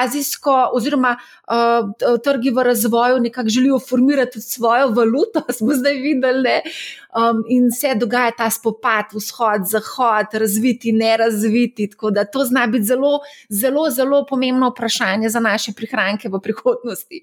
azijsko 0.00 0.56
oziroma 0.76 1.16
uh, 1.16 1.92
trgi 2.26 2.50
v 2.50 2.62
razvoju 2.66 3.20
nekako 3.24 3.48
želijo 3.48 3.78
formirati 3.88 4.40
svojo 4.40 4.88
valuto, 4.98 5.42
smo 5.58 5.74
zdaj 5.74 5.94
videli, 6.02 6.56
um, 7.16 7.42
in 7.48 7.70
se 7.70 7.94
dogaja 7.94 8.32
ta 8.38 8.50
spopad, 8.50 9.14
vzhod, 9.14 9.68
zahod, 9.70 10.32
razviti, 10.32 10.92
nerazviti. 10.92 11.90
Tako 11.90 12.10
da 12.10 12.24
to 12.24 12.44
zna 12.44 12.66
biti 12.66 12.84
zelo, 12.84 13.20
zelo, 13.48 13.90
zelo 13.90 14.24
pomembno 14.28 14.70
vprašanje 14.70 15.28
za 15.28 15.40
naše 15.40 15.72
prihranke 15.76 16.28
v 16.28 16.40
prihodnosti. 16.42 17.22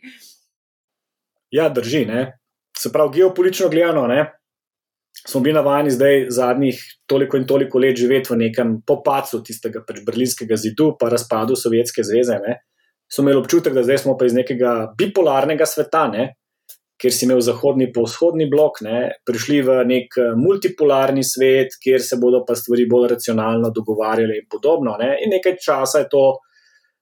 Ja, 1.52 1.70
drži. 1.70 2.06
Ne? 2.06 2.40
Se 2.78 2.92
pravi, 2.92 3.20
geopolitično 3.20 3.70
gledano, 3.70 4.08
ne? 4.08 4.32
smo 5.28 5.42
bili 5.42 5.54
navajeni 5.54 5.92
zdaj 5.92 6.26
zadnjih 6.30 6.84
toliko 7.06 7.38
in 7.38 7.48
toliko 7.48 7.80
let 7.80 7.98
živeti 7.98 8.34
v 8.34 8.38
nekem 8.38 8.82
popacu 8.82 9.44
tistega 9.44 9.84
pač 9.88 10.02
berlinskega 10.06 10.56
zidu, 10.58 10.96
pa 11.00 11.10
razpadu 11.10 11.56
Sovjetske 11.56 12.04
zveze. 12.04 12.40
Ne? 12.48 12.60
So 13.14 13.22
imeli 13.22 13.38
občutek, 13.38 13.74
da 13.74 13.84
zdaj 13.84 13.98
smo 13.98 14.18
pa 14.18 14.26
iz 14.26 14.34
nekega 14.34 14.94
bipolarnega 14.98 15.68
sveta, 15.70 16.08
ne, 16.10 16.32
kjer 17.02 17.14
si 17.14 17.26
imel 17.28 17.42
zahodni 17.44 17.90
in 17.90 17.92
vzhodni 17.98 18.48
blok, 18.50 18.80
ne, 18.86 19.00
prišli 19.28 19.60
v 19.68 19.78
nek 19.90 20.18
eh, 20.18 20.32
multipolarni 20.40 21.24
svet, 21.24 21.76
kjer 21.84 22.02
se 22.02 22.18
bodo 22.22 22.44
pa 22.48 22.56
stvari 22.56 22.88
bolj 22.90 23.10
racionalno 23.16 23.74
dogovarjale 23.76 24.40
in 24.40 24.50
podobno. 24.50 24.96
Ne, 25.00 25.18
in 25.26 25.36
nekaj 25.36 25.60
časa 25.60 26.06
je 26.06 26.10
to. 26.16 26.26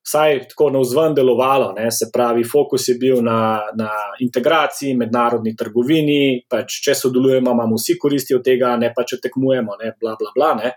Vsaj 0.02 0.40
tako 0.50 0.72
na 0.74 0.80
vzven 0.82 1.14
delovalo, 1.14 1.68
ne, 1.76 1.92
se 1.94 2.08
pravi, 2.10 2.42
fokus 2.42 2.88
je 2.90 2.96
bil 2.98 3.20
na, 3.22 3.62
na 3.78 3.90
integraciji, 4.26 4.96
mednarodni 4.98 5.54
trgovini, 5.54 6.40
pač 6.50 6.80
če 6.88 6.96
sodelujemo, 6.98 7.54
imamo 7.54 7.78
vsi 7.78 8.00
koristi 8.02 8.34
od 8.34 8.42
tega, 8.42 8.72
ne 8.82 8.90
pa 8.96 9.06
če 9.06 9.20
tekmujemo, 9.22 9.78
ne, 9.84 9.94
bla, 10.02 10.16
bla. 10.18 10.56
Ne. 10.58 10.72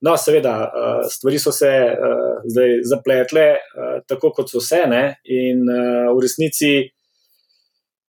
No, 0.00 0.16
seveda, 0.20 0.54
eh, 0.64 1.08
stvari 1.08 1.38
so 1.40 1.52
se 1.52 1.68
uh, 1.68 2.42
zdaj 2.44 2.74
zapletle, 2.84 3.46
uh, 3.56 3.94
tako 4.08 4.30
kot 4.36 4.50
so 4.52 4.60
vse, 4.60 4.82
ne? 4.90 5.04
in 5.24 5.64
v 5.66 6.20
resnici 6.20 6.90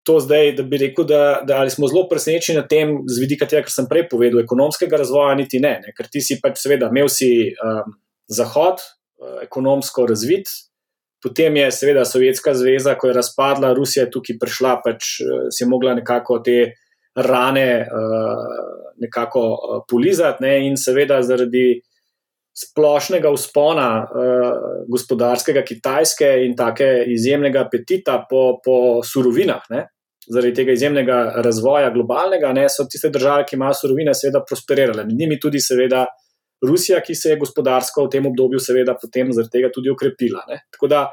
to 0.07 0.19
zdaj, 0.23 0.53
da 0.59 0.63
bi 0.63 0.79
rekel, 0.79 1.07
da, 1.07 1.41
da 1.47 1.61
smo 1.71 1.89
zelo 1.91 2.05
presenečeni 2.11 2.59
na 2.61 2.67
tem, 2.67 2.93
z 3.11 3.23
vidika 3.23 3.47
tega, 3.47 3.65
kar 3.67 3.75
sem 3.75 3.89
prej 3.91 4.07
povedal, 4.11 4.43
ekonomskega 4.43 5.01
razvoja, 5.03 5.35
niti 5.39 5.59
ne, 5.63 5.77
ne? 5.83 5.95
ker 5.97 6.11
ti 6.11 6.23
si 6.23 6.39
pač, 6.43 6.61
seveda, 6.63 6.91
imel 6.95 7.11
si 7.11 7.31
um, 7.55 7.97
Zahod, 8.31 8.83
ekonomsko 9.43 10.07
razvit. 10.07 10.51
Potem 11.23 11.59
je, 11.59 11.71
seveda, 11.75 12.05
Sovjetska 12.07 12.55
zveza, 12.55 12.95
ko 12.99 13.11
je 13.11 13.17
razpadla, 13.19 13.73
Rusija 13.75 14.05
je 14.05 14.13
tukaj 14.15 14.39
prišla, 14.43 14.77
pač 14.85 15.17
si 15.51 15.65
je 15.65 15.69
mogla 15.71 15.97
nekako 15.99 16.39
te 16.47 16.59
rane 17.17 17.81
uh, 17.81 18.95
nekako 18.97 19.43
uh, 19.51 19.83
polizati, 19.91 20.45
ne? 20.45 20.67
in 20.69 20.77
seveda 20.77 21.23
zaradi 21.23 21.81
splošnega 22.57 23.31
uspona 23.33 23.89
uh, 24.05 24.53
gospodarskega 24.89 25.63
Kitajske 25.63 26.31
in 26.47 26.57
tako 26.57 26.89
izjemnega 27.13 27.67
apetita 27.67 28.23
po, 28.31 28.61
po 28.65 29.03
surovinah, 29.05 29.69
ne? 29.71 29.87
zaradi 30.27 30.55
tega 30.55 30.75
izjemnega 30.75 31.19
razvoja 31.45 31.91
globalnega, 31.95 32.53
ne? 32.53 32.69
so 32.69 32.87
tiste 32.91 33.11
države, 33.15 33.45
ki 33.49 33.57
imajo 33.57 33.77
surovine, 33.81 34.15
seveda 34.15 34.43
prosperirale. 34.49 35.05
Med 35.05 35.19
njimi 35.19 35.41
tudi, 35.41 35.61
seveda, 35.63 36.07
Rusija, 36.67 37.01
ki 37.05 37.15
se 37.15 37.35
je 37.35 37.39
gospodarsko 37.39 38.07
v 38.07 38.11
tem 38.11 38.27
obdobju, 38.27 38.61
seveda, 38.61 38.97
potem 39.01 39.31
zaradi 39.37 39.59
tega 39.59 39.71
tudi 39.75 39.93
okrepila. 39.93 40.43
Ne? 40.49 40.65
Tako 40.73 40.89
da 40.91 41.05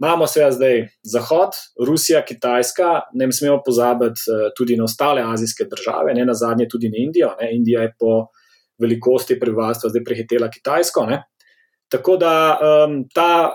imamo 0.00 0.26
seveda 0.26 0.52
zdaj 0.52 0.76
Zahod, 1.12 1.56
Rusija, 1.86 2.24
Kitajska, 2.24 3.00
ne 3.14 3.32
smemo 3.32 3.60
pozabiti 3.66 4.20
tudi 4.56 4.76
na 4.76 4.84
ostale 4.84 5.22
azijske 5.22 5.64
države, 5.70 6.14
ne 6.14 6.24
na 6.24 6.34
zadnje 6.34 6.68
tudi 6.68 6.88
na 6.88 6.96
Indijo. 6.98 7.34
Ne? 7.40 7.50
Indija 7.56 7.82
je 7.82 7.94
po 7.98 8.26
velikosti 8.80 9.38
prebivalstva 9.40 9.90
zdaj 9.90 10.04
prehitela 10.04 10.50
Kitajsko. 10.50 11.04
Ne? 11.06 11.22
Tako 11.88 12.16
da 12.16 12.32
um, 12.54 13.02
ta, 13.14 13.50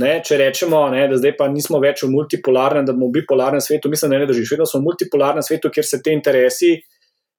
ne, 0.00 0.14
če 0.24 0.38
rečemo, 0.38 0.86
ne, 0.94 1.04
da 1.10 1.18
zdaj 1.20 1.36
pa 1.36 1.48
nismo 1.52 1.80
več 1.82 2.04
v 2.06 2.12
multipolarnem, 2.14 2.86
da 2.86 2.94
bomo 2.96 3.10
v 3.10 3.20
bipolarnem 3.20 3.60
svetu, 3.60 3.90
mislim, 3.92 4.14
da 4.14 4.22
ne 4.22 4.30
drži. 4.30 4.46
Še 4.46 4.56
vedno 4.56 4.68
smo 4.70 4.80
v 4.80 4.88
multipolarnem 4.88 5.44
svetu, 5.44 5.70
kjer 5.74 5.88
se 5.88 6.00
te 6.02 6.14
interesi 6.14 6.76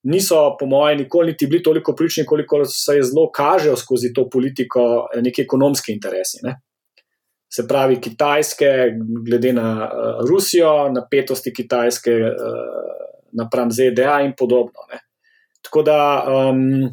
niso, 0.04 0.56
po 0.60 0.68
mojem, 0.68 1.06
nikoli 1.06 1.32
niti 1.32 1.48
bili 1.48 1.64
toliko 1.64 1.96
prični, 1.96 2.26
koliko 2.26 2.66
se 2.66 2.98
je 2.98 3.04
zelo 3.08 3.30
kažejo 3.32 3.76
skozi 3.80 4.14
to 4.14 4.28
politiko, 4.30 5.08
eh, 5.14 5.22
neki 5.22 5.42
ekonomski 5.42 5.94
interesi. 5.94 6.44
Ne? 6.44 6.58
Se 7.54 7.68
pravi, 7.70 8.00
kitajske, 8.02 8.70
glede 9.26 9.54
na 9.54 9.68
uh, 9.86 10.24
Rusijo, 10.30 10.90
napetosti 10.90 11.54
kitajske 11.54 12.16
uh, 12.32 12.94
napram 13.38 13.72
ZDA 13.72 14.22
in 14.26 14.34
podobno. 14.38 14.88
Ne? 14.92 15.00
Tako 15.62 15.84
da 15.86 15.98
um, 16.28 16.90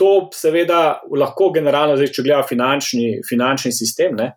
to 0.00 0.28
seveda 0.34 1.00
lahko 1.16 1.50
generalno, 1.54 1.96
zdaj, 1.98 2.12
če 2.14 2.24
gledamo 2.24 2.46
finančni, 2.48 3.08
finančni 3.28 3.72
sistem, 3.76 4.14
ne, 4.16 4.30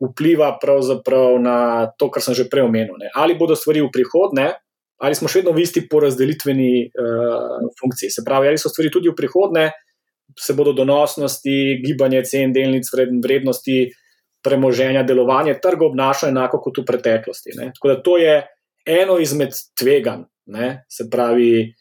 vpliva 0.00 0.50
pravzaprav 0.60 1.38
na 1.40 1.56
to, 1.98 2.10
kar 2.12 2.24
sem 2.24 2.36
že 2.36 2.48
prej 2.52 2.66
omenil. 2.68 2.98
Ne. 3.00 3.12
Ali 3.14 3.38
bodo 3.38 3.56
stvari 3.56 3.82
v 3.84 3.92
prihodnje, 3.94 4.50
ali 5.00 5.16
smo 5.16 5.30
še 5.30 5.40
vedno 5.40 5.54
v 5.56 5.64
isti 5.64 5.86
porazdelitveni 5.88 6.72
uh, 6.88 7.70
funkciji. 7.80 8.12
Se 8.12 8.24
pravi, 8.26 8.50
ali 8.50 8.60
so 8.60 8.72
stvari 8.72 8.92
tudi 8.92 9.08
v 9.08 9.16
prihodnje, 9.16 9.70
se 10.36 10.54
bodo 10.54 10.74
donosnosti, 10.76 11.56
gibanje 11.84 12.22
cen, 12.28 12.52
delnic, 12.52 12.88
vrednosti, 13.24 13.78
premoženja, 14.44 15.02
delovanje 15.02 15.58
trga 15.62 15.86
obnašalo 15.86 16.30
enako 16.30 16.60
kot 16.60 16.78
v 16.82 16.86
preteklosti. 16.88 17.56
Ne. 17.58 17.72
Tako 17.76 17.88
da 17.88 18.02
to 18.02 18.16
je 18.18 18.40
eno 18.86 19.18
izmed 19.18 19.54
tveganj. 19.78 20.26
Se 20.88 21.10
pravi, 21.10 21.74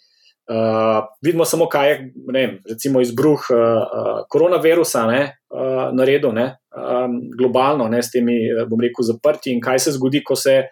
Uh, 0.49 1.05
vidimo 1.21 1.45
samo, 1.45 1.67
kaj 1.69 1.89
je 1.89 2.13
vem, 2.33 2.55
recimo 2.69 3.01
izbruh 3.01 3.43
uh, 3.53 3.57
uh, 3.59 4.07
koronavirusa 4.29 5.03
ne, 5.05 5.19
uh, 5.53 5.91
naredil 5.93 6.31
ne, 6.33 6.45
um, 6.73 7.19
globalno 7.37 7.85
ne, 7.87 7.99
s 8.01 8.09
temi, 8.09 8.39
bom 8.65 8.81
rekel, 8.81 9.05
zaprti 9.05 9.53
in 9.53 9.61
kaj 9.61 9.83
se 9.83 9.93
zgodi, 9.93 10.23
ko 10.25 10.33
se 10.35 10.63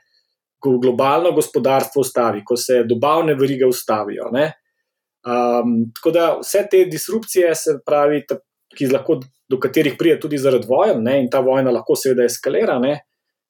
globalno 0.82 1.32
gospodarstvo 1.38 2.02
ustavi, 2.02 2.42
ko 2.46 2.58
se 2.58 2.82
dobavne 2.90 3.36
verige 3.38 3.70
ustavijo. 3.70 4.32
Um, 4.34 5.78
tako 5.94 6.12
da 6.12 6.26
vse 6.42 6.66
te 6.72 6.86
disrupcije, 6.90 7.54
se 7.56 7.78
pravi, 7.86 8.24
ta, 8.26 8.40
lahko, 8.86 9.18
do 9.50 9.58
katerih 9.58 9.98
pride 9.98 10.20
tudi 10.22 10.38
zaradi 10.38 10.68
vojen 10.70 11.08
in 11.16 11.30
ta 11.30 11.42
vojna 11.42 11.74
lahko 11.74 11.96
seveda 11.96 12.28
eskalira. 12.30 12.78
Ne, 12.80 13.00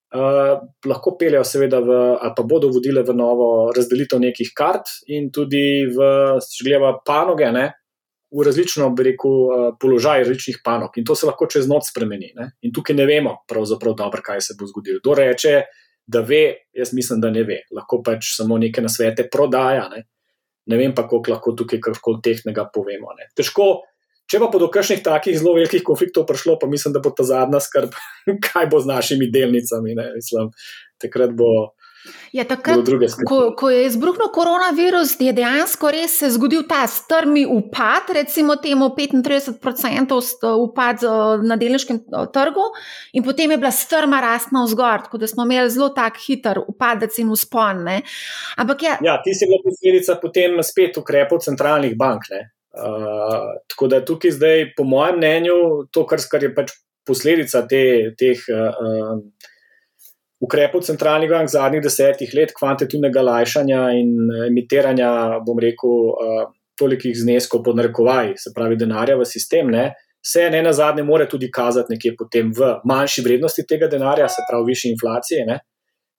Uh, 0.08 0.62
lahko 0.88 1.18
peljejo, 1.20 1.44
seveda, 1.44 1.82
v, 1.84 1.96
ali 2.24 2.32
pa 2.32 2.44
bodo 2.48 2.70
vodile 2.72 3.02
v 3.04 3.12
novo 3.12 3.48
razdelitev 3.76 4.22
nekih 4.24 4.54
kart, 4.56 4.88
in 5.12 5.26
tudi 5.36 5.84
v, 5.84 6.06
če 6.40 6.64
gledamo, 6.64 6.94
panoge, 7.04 7.50
ne, 7.52 7.66
v 8.32 8.46
različno, 8.48 8.88
bi 8.96 9.10
rekel, 9.10 9.36
uh, 9.36 9.66
položaj 9.76 10.24
različnih 10.24 10.62
panog. 10.64 10.96
In 10.96 11.04
to 11.04 11.16
se 11.16 11.28
lahko 11.28 11.50
čez 11.52 11.68
noč 11.68 11.90
spremeni. 11.90 12.32
Ne. 12.40 12.48
In 12.64 12.72
tukaj 12.72 12.96
ne 12.96 13.04
vemo, 13.10 13.34
pravzaprav, 13.52 13.98
dobro, 14.00 14.24
kaj 14.24 14.46
se 14.48 14.56
bo 14.56 14.70
zgodilo. 14.72 15.02
Kdo 15.04 15.18
reče, 15.20 15.54
da 16.08 16.24
ve, 16.24 16.42
jaz 16.72 16.96
mislim, 16.96 17.20
da 17.20 17.34
ne 17.36 17.44
ve. 17.44 17.60
Lahko 17.76 18.00
pač 18.00 18.32
samo 18.38 18.56
neke 18.64 18.80
nasvete 18.84 19.28
prodaja. 19.32 19.90
Ne, 19.92 20.06
ne 20.72 20.80
vem 20.80 20.96
pa, 20.96 21.04
koliko 21.08 21.36
lahko 21.36 21.52
tukaj 21.52 21.84
karkoli 21.84 22.24
tehnega 22.24 22.70
povemo. 22.72 23.12
Ne. 23.20 23.28
Težko. 23.36 23.84
Če 24.28 24.42
pa 24.44 24.50
bo 24.52 24.60
do 24.60 24.68
kakšnih 24.72 25.00
takih 25.06 25.38
zelo 25.40 25.56
velikih 25.56 25.86
konfliktov 25.88 26.28
prišlo, 26.28 26.58
pa 26.60 26.68
mislim, 26.68 26.92
da 26.96 27.04
bo 27.04 27.14
ta 27.16 27.24
zadnja 27.24 27.62
skrb, 27.64 27.96
kaj 28.50 28.70
bo 28.72 28.84
z 28.84 28.92
našimi 28.92 29.32
delnicami. 29.32 29.96
Mislim, 30.16 30.52
takrat 31.00 31.36
bo. 31.38 31.72
Ja, 32.32 32.46
takrat, 32.48 32.88
ko, 33.28 33.38
ko 33.58 33.70
je 33.72 33.82
izbruhnil 33.88 34.30
koronavirus, 34.32 35.16
je 35.20 35.32
dejansko 35.36 35.90
res 35.92 36.14
se 36.22 36.30
zgodil 36.32 36.64
ta 36.70 36.86
strmi 36.88 37.44
upad, 37.52 38.12
recimo 38.16 38.56
temu 38.64 38.88
35% 38.96 40.54
upad 40.62 41.04
na 41.44 41.58
delniškem 41.60 42.00
trgu, 42.36 42.68
in 43.12 43.26
potem 43.28 43.52
je 43.52 43.60
bila 43.60 43.72
strma 43.76 44.22
rastna 44.24 44.64
vzgor, 44.68 45.08
tako 45.08 45.20
da 45.20 45.28
smo 45.28 45.48
imeli 45.48 45.72
zelo 45.74 45.90
tak 45.96 46.20
hiter 46.24 46.62
upadec 46.64 47.20
in 47.20 47.32
uspon. 47.34 47.88
Ja, 47.88 49.00
ja, 49.04 49.18
ti 49.24 49.36
si 49.36 49.50
bila 49.50 49.64
posledica 49.66 50.20
potem 50.22 50.62
spet 50.64 51.02
ukrepov 51.02 51.44
centralnih 51.44 51.98
bank. 52.00 52.32
Ne? 52.32 52.46
Uh, 52.78 53.56
tako 53.72 53.88
da 53.90 54.04
tukaj 54.06 54.36
zdaj, 54.38 54.66
po 54.78 54.84
mojem 54.84 55.18
mnenju, 55.18 55.58
to, 55.92 56.06
kar, 56.06 56.22
kar 56.32 56.44
je 56.44 56.54
pač 56.56 56.76
posledica 57.08 57.64
te, 57.68 58.14
teh 58.20 58.44
uh, 58.54 59.18
ukrepov 60.44 60.84
centralnih 60.86 61.32
bank 61.32 61.50
zadnjih 61.50 61.82
desetih 61.82 62.34
let, 62.38 62.54
kvantitativnega 62.58 63.24
lajšanja 63.26 63.82
in 63.98 64.12
emitiranja, 64.50 65.12
bom 65.48 65.60
rekel, 65.64 66.12
uh, 66.14 66.44
tolikih 66.78 67.16
zneskov 67.18 67.64
pod 67.66 67.80
narekovaj, 67.80 68.36
se 68.38 68.54
pravi 68.54 68.78
denarja 68.78 69.18
v 69.18 69.26
sistem, 69.26 69.72
ne, 69.74 69.88
se 70.22 70.50
ne 70.50 70.62
na 70.62 70.74
zadnje 70.74 71.04
more 71.04 71.26
tudi 71.30 71.50
kazati 71.52 71.96
nekje 71.96 72.14
potem 72.20 72.52
v 72.54 72.76
manjši 72.86 73.24
vrednosti 73.26 73.66
tega 73.66 73.88
denarja, 73.88 74.28
se 74.30 74.46
pravi, 74.50 74.74
višji 74.74 74.92
inflacije. 74.94 75.46
Ne? 75.48 75.60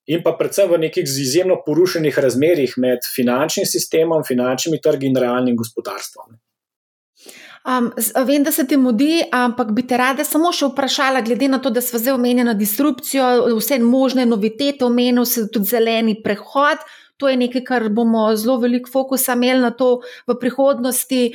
In 0.09 0.23
pa 0.25 0.33
predvsem 0.39 0.71
v 0.71 0.81
nekih 0.87 1.05
izjemno 1.05 1.59
porušenih 1.67 2.19
razmerjih 2.19 2.75
med 2.81 3.05
finančnim 3.15 3.67
sistemom, 3.69 4.25
finančnimi 4.25 4.81
trgi 4.81 5.11
in 5.11 5.19
realnim 5.21 5.57
gospodarstvom. 5.57 6.39
Um, 7.67 7.91
vem, 8.25 8.45
da 8.45 8.53
se 8.53 8.67
ti 8.67 8.77
mudi, 8.77 9.23
ampak 9.33 9.73
bi 9.77 9.83
te 9.87 9.97
rada 9.99 10.25
samo 10.25 10.53
še 10.55 10.71
vprašala, 10.71 11.21
glede 11.27 11.49
na 11.51 11.59
to, 11.59 11.73
da 11.75 11.83
smo 11.85 11.99
zdaj 11.99 12.15
omenjali 12.15 12.55
disrupcijo, 12.57 13.27
vse 13.59 13.81
možne 13.83 14.27
novitete, 14.27 14.87
omenil 14.87 15.27
se 15.27 15.49
tudi 15.53 15.75
zeleni 15.75 16.17
prehod. 16.23 16.87
To 17.19 17.29
je 17.29 17.37
nekaj, 17.37 17.65
kar 17.67 17.89
bomo 17.91 18.29
zelo 18.37 18.59
veliko 18.63 18.91
fokusa 18.91 19.35
imeli 19.35 19.61
na 19.61 19.71
to 19.75 20.01
v 20.27 20.37
prihodnosti. 20.39 21.33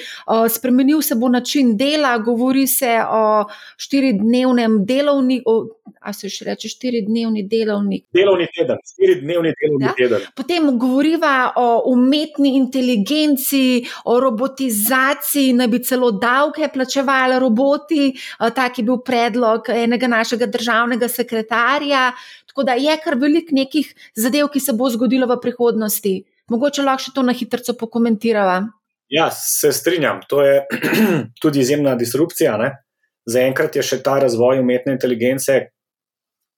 Spremenil 0.50 1.02
se 1.02 1.16
bo 1.20 1.30
način 1.30 1.76
dela, 1.78 2.18
govori 2.18 2.68
se 2.68 3.00
o 3.10 3.46
štiridnevnem 3.78 4.86
delovniku. 4.86 5.58
A 6.04 6.12
se 6.12 6.28
še 6.28 6.46
reče 6.50 6.68
štiridnevni 6.68 7.46
delovnik? 7.48 8.04
Delovni 8.16 8.48
teden, 8.52 8.80
štiridnevni 8.84 9.54
delovni 9.60 9.88
ja? 9.88 9.94
teden. 9.96 10.26
Potem 10.36 10.68
govoriva 10.80 11.54
o 11.60 11.68
umetni 11.92 12.58
inteligenci, 12.58 13.84
o 14.12 14.18
robotizaciji, 14.20 15.54
naj 15.56 15.70
bi 15.72 15.80
celo 15.84 16.12
davke 16.12 16.68
plačevali 16.74 17.40
roboti. 17.40 18.12
Tak 18.40 18.80
je 18.80 18.88
bil 18.88 19.00
predlog 19.04 19.72
enega 19.72 20.12
našega 20.12 20.48
državnega 20.52 21.08
sekretarja. 21.08 22.10
Tako 22.54 22.68
da 22.70 22.78
je 22.78 22.94
kar 23.02 23.18
velik 23.18 23.50
nekih 23.52 23.88
zadev, 24.14 24.52
ki 24.54 24.62
se 24.62 24.76
bo 24.78 24.86
zgodilo 24.94 25.26
v 25.26 25.40
prihodnosti. 25.42 26.12
Mogoče 26.54 26.84
lahko 26.86 27.08
še 27.08 27.14
to 27.16 27.24
na 27.26 27.34
hitro 27.34 27.74
pokomentirava. 27.80 28.60
Ja, 29.10 29.32
se 29.34 29.72
strinjam. 29.74 30.22
To 30.30 30.44
je 30.46 30.62
tudi 31.42 31.64
izjemna 31.66 31.96
disrupcija. 31.98 32.58
Ne? 32.62 32.70
Zaenkrat 33.26 33.76
je 33.76 33.86
še 33.86 34.04
ta 34.06 34.20
razvoj 34.22 34.62
umetne 34.62 34.94
inteligence 34.94 35.56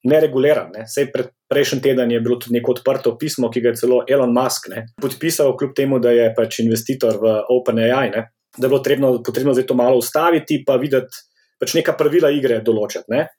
nereguliran. 0.03 0.73
Ne? 0.75 0.83
Sej 0.91 1.13
pred 1.13 1.31
prejšnjim 1.47 1.81
tednom 1.85 2.11
je 2.11 2.19
bilo 2.27 2.39
tudi 2.43 2.57
neko 2.57 2.75
odprto 2.75 3.15
pismo, 3.21 3.47
ki 3.53 3.63
ga 3.63 3.71
je 3.71 3.81
celo 3.85 4.01
Elon 4.03 4.35
Musk 4.35 4.67
ne? 4.73 4.85
podpisal, 5.01 5.55
kljub 5.55 5.71
temu, 5.77 6.01
da 6.03 6.11
je 6.11 6.27
pač 6.35 6.59
investitor 6.65 7.21
v 7.21 7.37
OpenAI. 7.55 8.11
Ne? 8.11 8.27
Da 8.57 8.67
je 8.67 8.69
bilo 8.69 8.81
potrebno, 8.83 9.15
potrebno 9.23 9.55
zdaj 9.55 9.69
to 9.71 9.79
malo 9.79 10.03
ustaviti, 10.03 10.59
pa 10.67 10.75
videti 10.81 11.23
pač 11.61 11.77
neka 11.79 11.95
pravila 11.95 12.35
igre 12.35 12.59
določiti. 12.65 13.07
Ne? 13.15 13.29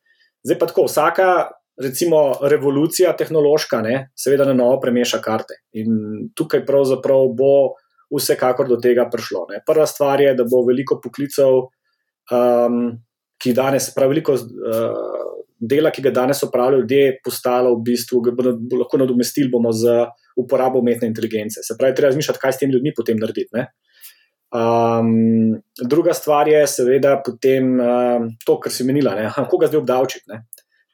Zdaj 0.46 0.60
pa 0.60 0.70
tako, 0.72 0.88
vsaka 0.88 1.28
recimo, 1.82 2.34
revolucija 2.42 3.12
tehnološka, 3.16 3.80
ne, 3.84 3.96
seveda 4.16 4.46
na 4.48 4.54
novo 4.56 4.78
premeša 4.80 5.20
karte. 5.24 5.60
In 5.76 6.30
tukaj 6.36 6.64
pravzaprav 6.66 7.28
bo 7.36 7.56
vsekakor 8.12 8.68
do 8.68 8.78
tega 8.82 9.08
prišlo. 9.12 9.46
Ne. 9.50 9.62
Prva 9.66 9.86
stvar 9.86 10.20
je, 10.22 10.34
da 10.38 10.46
bo 10.48 10.62
veliko 10.66 11.00
poklicev, 11.02 11.66
um, 12.32 12.84
ki 13.42 13.52
danes, 13.56 13.90
prav 13.94 14.12
veliko 14.12 14.36
uh, 14.36 15.32
dela, 15.60 15.90
ki 15.92 16.04
ga 16.04 16.12
danes 16.14 16.42
opravljajo 16.46 16.84
ljudje, 16.84 17.16
postalo 17.24 17.74
v 17.74 17.82
bistvu, 17.90 18.22
ga 18.24 18.34
bo 18.36 18.80
lahko 18.80 19.00
nadomestili 19.02 19.50
bomo 19.52 19.72
z 19.72 20.06
uporabo 20.36 20.80
umetne 20.80 21.08
inteligence. 21.08 21.64
Se 21.64 21.76
pravi, 21.78 21.96
treba 21.96 22.12
razmišljati, 22.12 22.40
kaj 22.40 22.52
s 22.52 22.62
tem 22.62 22.72
ljudmi 22.72 22.94
potem 22.96 23.20
narediti. 23.20 23.52
Ne. 23.56 23.66
Um, 24.56 25.56
druga 25.82 26.14
stvar 26.14 26.48
je, 26.48 26.62
seveda, 26.70 27.16
potem, 27.24 27.74
um, 27.80 28.28
to, 28.46 28.60
kar 28.62 28.72
si 28.72 28.86
menila, 28.86 29.16
ne, 29.18 29.28
koga 29.50 29.68
zdaj 29.68 29.82
obdavčiti. 29.82 30.40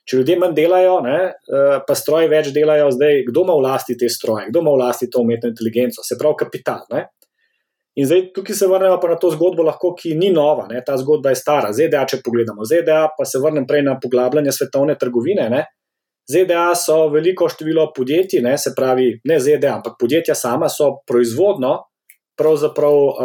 Če 0.09 0.19
ljudje 0.19 0.37
manj 0.41 0.55
delajo, 0.57 0.97
ne, 1.05 1.19
eh, 1.31 1.81
pa 1.87 1.95
stroji 1.95 2.31
več 2.31 2.51
delajo, 2.55 2.91
zdaj 2.91 3.23
kdo 3.29 3.45
ima 3.47 3.55
v 3.55 3.65
lasti 3.69 3.97
te 3.99 4.09
stroje, 4.11 4.49
kdo 4.51 4.63
ima 4.65 4.73
v 4.75 4.81
lasti 4.81 5.11
to 5.11 5.23
umetno 5.23 5.51
inteligenco, 5.53 6.03
se 6.03 6.19
pravi 6.19 6.41
kapital. 6.43 6.83
Ne. 6.91 7.05
In 8.01 8.09
zdaj 8.09 8.33
tukaj 8.35 8.57
se 8.57 8.67
vrnemo 8.67 8.97
pa 9.01 9.13
na 9.13 9.19
to 9.21 9.31
zgodbo, 9.31 9.63
lahko, 9.63 9.93
ki 9.95 10.15
ni 10.19 10.33
nova, 10.33 10.67
ne. 10.71 10.81
ta 10.87 10.97
zgodba 10.97 11.31
je 11.31 11.39
stara. 11.39 11.71
ZDA, 11.77 12.07
če 12.09 12.23
pogledamo, 12.25 12.65
ZDA, 12.65 13.05
pa 13.19 13.29
se 13.29 13.39
vrnem 13.39 13.67
prej 13.69 13.85
na 13.87 13.99
poglabljanje 14.01 14.55
svetovne 14.57 14.97
trgovine. 14.99 15.47
Ne. 15.53 15.63
ZDA 16.33 16.73
so 16.79 17.09
veliko 17.13 17.49
število 17.53 17.91
podjetij, 17.95 18.43
ne, 18.43 18.57
se 18.59 18.73
pravi, 18.77 19.21
ne 19.29 19.39
ZDA, 19.43 19.77
ampak 19.79 19.99
podjetja 20.01 20.35
sama 20.39 20.71
so 20.73 21.03
proizvodno, 21.07 21.77
pravzaprav 22.39 22.97
uh, 22.97 23.17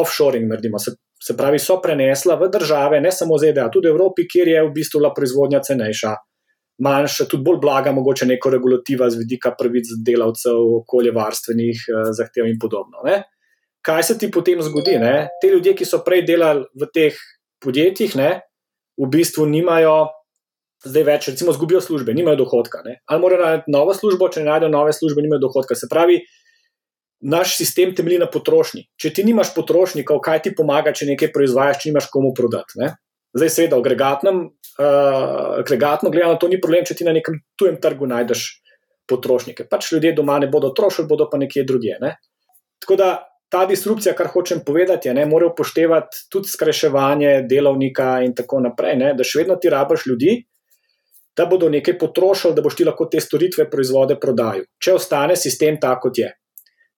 offshoring 0.00 0.48
naredimo. 0.48 0.80
Se, 0.80 0.96
se 1.26 1.36
pravi, 1.36 1.58
so 1.58 1.78
prenesla 1.82 2.36
v 2.36 2.50
države, 2.52 3.00
ne 3.00 3.12
samo 3.12 3.38
ZDA, 3.38 3.70
tudi 3.72 3.88
v 3.88 3.94
Evropi, 3.94 4.26
kjer 4.28 4.48
je 4.48 4.62
v 4.66 4.72
bistvu 4.74 5.00
bila 5.00 5.12
proizvodnja 5.16 5.62
cenejša, 5.64 6.12
manjša, 6.84 7.26
tudi 7.30 7.46
bolj 7.46 7.60
blaga, 7.62 7.92
mogoče 7.96 8.26
neko 8.28 8.50
regulativa 8.52 9.08
z 9.10 9.22
vidika 9.22 9.54
pravic 9.58 9.88
delavcev, 10.04 10.58
okoljevarstvenih 10.82 11.86
eh, 11.88 12.10
zahtev 12.18 12.50
in 12.50 12.58
podobno. 12.60 13.00
Ne? 13.06 13.22
Kaj 13.84 14.02
se 14.10 14.18
ti 14.18 14.30
potem 14.32 14.60
zgodi? 14.62 14.98
Ne? 15.00 15.30
Te 15.40 15.48
ljudje, 15.52 15.74
ki 15.78 15.88
so 15.88 16.02
prej 16.04 16.26
delali 16.28 16.66
v 16.76 16.90
teh 16.92 17.16
podjetjih, 17.64 18.16
ne, 18.20 18.30
v 19.00 19.10
bistvu 19.12 19.48
nimajo. 19.48 19.96
Zdaj 20.84 21.04
več, 21.08 21.26
recimo, 21.32 21.52
izgubijo 21.54 21.80
službe, 21.80 22.12
nimajo 22.12 22.42
dohodka. 22.42 22.82
Ne? 22.84 22.98
Ali 23.08 23.22
morajo 23.22 23.40
najti 23.40 23.72
novo 23.72 23.94
službo, 23.96 24.28
če 24.28 24.42
ne 24.42 24.50
najdejo 24.50 24.68
nove 24.72 24.92
službe, 24.92 25.22
nimajo 25.24 25.46
dohodka. 25.46 25.76
Se 25.78 25.88
pravi, 25.88 26.18
naš 27.24 27.56
sistem 27.56 27.94
temelji 27.96 28.18
na 28.20 28.28
potrošnji. 28.30 28.84
Če 29.00 29.12
ti 29.16 29.24
nimaš 29.24 29.54
potrošnikov, 29.56 30.20
kaj 30.24 30.42
ti 30.44 30.52
pomaga, 30.56 30.92
če 30.92 31.08
nekaj 31.08 31.32
proizvajaš, 31.32 31.80
če 31.82 31.90
nimaš 31.90 32.10
komu 32.12 32.34
prodati. 32.36 32.78
Ne? 32.82 32.92
Zdaj, 33.34 33.50
seveda, 33.50 33.78
agregatno 33.80 34.32
uh, 34.44 36.10
gledano, 36.12 36.36
to 36.40 36.50
ni 36.52 36.60
problem, 36.62 36.84
če 36.86 36.98
ti 37.00 37.06
na 37.06 37.14
nekem 37.16 37.40
tujem 37.58 37.80
trgu 37.82 38.06
najdeš 38.10 38.44
potrošnike. 39.10 39.66
Pač 39.70 39.90
ljudje 39.92 40.12
doma 40.16 40.38
ne 40.38 40.50
bodo 40.52 40.70
trošili, 40.76 41.08
bodo 41.08 41.26
pa 41.30 41.40
nekje 41.40 41.64
drugje. 41.66 41.96
Ne? 42.00 42.14
Tako 42.84 43.00
da 43.00 43.08
ta 43.50 43.64
disrupcija, 43.70 44.14
kar 44.18 44.28
hočem 44.32 44.60
povedati, 44.66 45.08
je, 45.08 45.16
da 45.16 45.26
mora 45.30 45.48
upoštevati 45.50 46.26
tudi 46.32 46.52
skrajševanje 46.52 47.44
delovnika 47.48 48.20
in 48.26 48.36
tako 48.36 48.60
naprej, 48.68 48.98
ne? 49.00 49.12
da 49.16 49.24
še 49.24 49.42
vedno 49.42 49.56
ti 49.60 49.72
rabiš 49.72 50.06
ljudi. 50.10 50.42
Da 51.34 51.48
bodo 51.50 51.66
nekaj 51.66 51.96
potrošili, 51.98 52.54
da 52.54 52.62
boš 52.62 52.76
ti 52.78 52.84
lahko 52.86 53.08
te 53.10 53.18
storitve, 53.18 53.66
proizvode 53.66 54.14
prodajal. 54.22 54.68
Če 54.78 54.92
ostane 54.94 55.34
sistem 55.34 55.80
tako, 55.82 56.12
kot 56.12 56.20
je. 56.22 56.28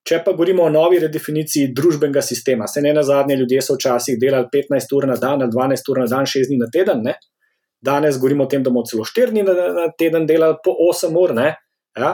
Če 0.06 0.20
pa 0.22 0.36
govorimo 0.36 0.62
o 0.62 0.70
novi 0.70 1.00
redefiniciji 1.02 1.72
družbenega 1.74 2.22
sistema, 2.22 2.68
se 2.70 2.82
ne 2.82 2.92
na 2.94 3.02
zadnje, 3.02 3.40
ljudje 3.40 3.62
so 3.66 3.74
včasih 3.74 4.20
delali 4.22 4.46
15 4.52 4.92
ur 4.94 5.06
na 5.10 5.16
dan, 5.18 5.42
12 5.50 5.90
ur 5.90 5.98
na 6.04 6.06
dan, 6.12 6.28
6 6.30 6.46
dni 6.46 6.60
na 6.60 6.68
teden. 6.72 7.02
Ne? 7.02 7.16
Danes 7.82 8.20
govorimo 8.22 8.46
o 8.46 8.50
tem, 8.50 8.62
da 8.62 8.70
bomo 8.70 8.86
celo 8.86 9.02
4 9.08 9.34
dni 9.34 9.42
na, 9.48 9.56
na 9.80 9.88
teden 9.98 10.28
delali 10.28 10.60
po 10.62 10.76
8 10.86 11.18
ur. 11.22 11.34
Ja? 11.42 12.12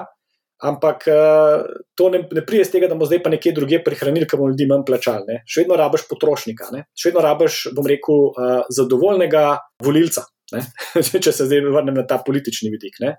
Ampak 0.62 1.04
uh, 1.10 1.66
to 1.98 2.08
ne, 2.14 2.22
ne 2.32 2.44
prije 2.46 2.64
z 2.64 2.76
tega, 2.76 2.88
da 2.88 2.96
bomo 2.96 3.10
zdaj 3.10 3.20
pa 3.24 3.34
nekje 3.34 3.52
druge 3.58 3.82
prihranili, 3.84 4.28
ker 4.30 4.40
bomo 4.40 4.54
ljudi 4.54 4.70
manj 4.70 4.86
plačali. 4.88 5.28
Ne? 5.28 5.42
Še 5.44 5.66
vedno 5.66 5.76
rabiš 5.80 6.06
potrošnika, 6.08 6.70
ne? 6.72 6.86
še 6.96 7.10
vedno 7.10 7.26
rabiš, 7.26 7.66
bom 7.76 7.92
rekel, 7.92 8.28
uh, 8.30 8.62
zadovoljnega 8.72 9.44
volilca. 9.84 10.24
če 11.24 11.32
se 11.32 11.48
zdaj 11.48 11.66
vrnem 11.68 12.00
na 12.00 12.08
ta 12.08 12.22
politični 12.24 12.72
vidik. 12.72 13.02
Ne? 13.04 13.18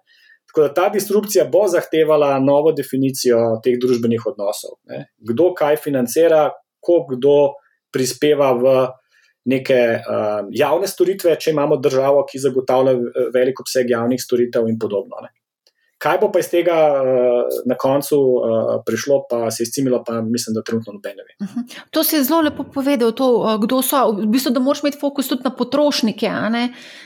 Tako 0.53 0.67
da 0.67 0.73
ta 0.73 0.89
disrupcija 0.93 1.47
bo 1.49 1.63
zahtevala 1.67 2.35
novo 2.39 2.71
definicijo 2.77 3.39
teh 3.65 3.79
družbenih 3.81 4.27
odnosov. 4.29 4.77
Ne. 4.85 5.07
Kdo 5.17 5.49
kaj 5.57 5.79
financira, 5.81 6.51
koliko 6.77 7.15
kdo 7.15 7.37
prispeva 7.93 8.51
v 8.53 8.73
neke 9.49 9.79
uh, 9.97 10.45
javne 10.53 10.87
storitve, 10.87 11.33
če 11.41 11.55
imamo 11.55 11.79
državo, 11.81 12.21
ki 12.29 12.43
zagotavlja 12.45 12.93
velik 13.33 13.59
obseg 13.65 13.89
javnih 13.89 14.21
storitev 14.21 14.69
in 14.69 14.77
podobno. 14.79 15.25
Ne. 15.25 15.33
Kaj 16.03 16.17
bo 16.19 16.27
pa 16.31 16.41
iz 16.43 16.49
tega 16.51 16.75
uh, 16.99 17.59
na 17.69 17.77
koncu 17.79 18.17
uh, 18.19 18.71
prišlo, 18.85 19.21
pa 19.29 19.51
se 19.51 19.63
je 19.63 19.69
izcimilo, 19.69 20.01
pa 20.03 20.21
mislim, 20.21 20.57
da 20.57 20.63
trenutno 20.63 20.93
noben 20.93 21.15
ne 21.17 21.23
ve. 21.23 21.35
Uh 21.39 21.47
mhm. 21.47 21.59
-huh. 21.59 21.79
To 21.91 22.03
si 22.03 22.23
zelo 22.23 22.41
lepo 22.41 22.63
povedal, 22.63 23.11
to, 23.11 23.27
uh, 23.37 23.55
kdo 23.63 23.81
so. 23.81 24.11
V 24.11 24.25
bistvu, 24.25 24.51
da 24.51 24.59
moraš 24.59 24.83
imeti 24.83 24.99
fokus 24.99 25.27
tudi 25.27 25.41
na 25.43 25.55
potrošnike. 25.55 26.31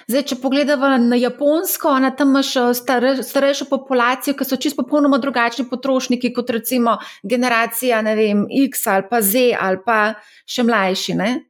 Zdaj, 0.08 0.24
če 0.24 0.36
pogledamo 0.42 0.98
na 0.98 1.16
Japonsko, 1.16 2.00
na 2.00 2.12
tam 2.16 2.30
imaš 2.30 2.54
stare, 2.74 3.24
starejšo 3.24 3.66
populacijo, 3.70 4.34
ki 4.34 4.46
so 4.46 4.56
čisto 4.56 4.84
popolnoma 4.84 5.18
drugačni 5.18 5.70
potrošniki 5.70 6.34
kot 6.34 6.50
recimo 6.50 6.98
generacija 7.24 8.02
vem, 8.02 8.48
X 8.68 8.88
ali 8.88 9.04
pa 9.10 9.22
Z 9.22 9.54
ali 9.60 9.78
pa 9.86 10.14
še 10.46 10.64
mlajši. 10.64 11.14
Ne? 11.14 11.47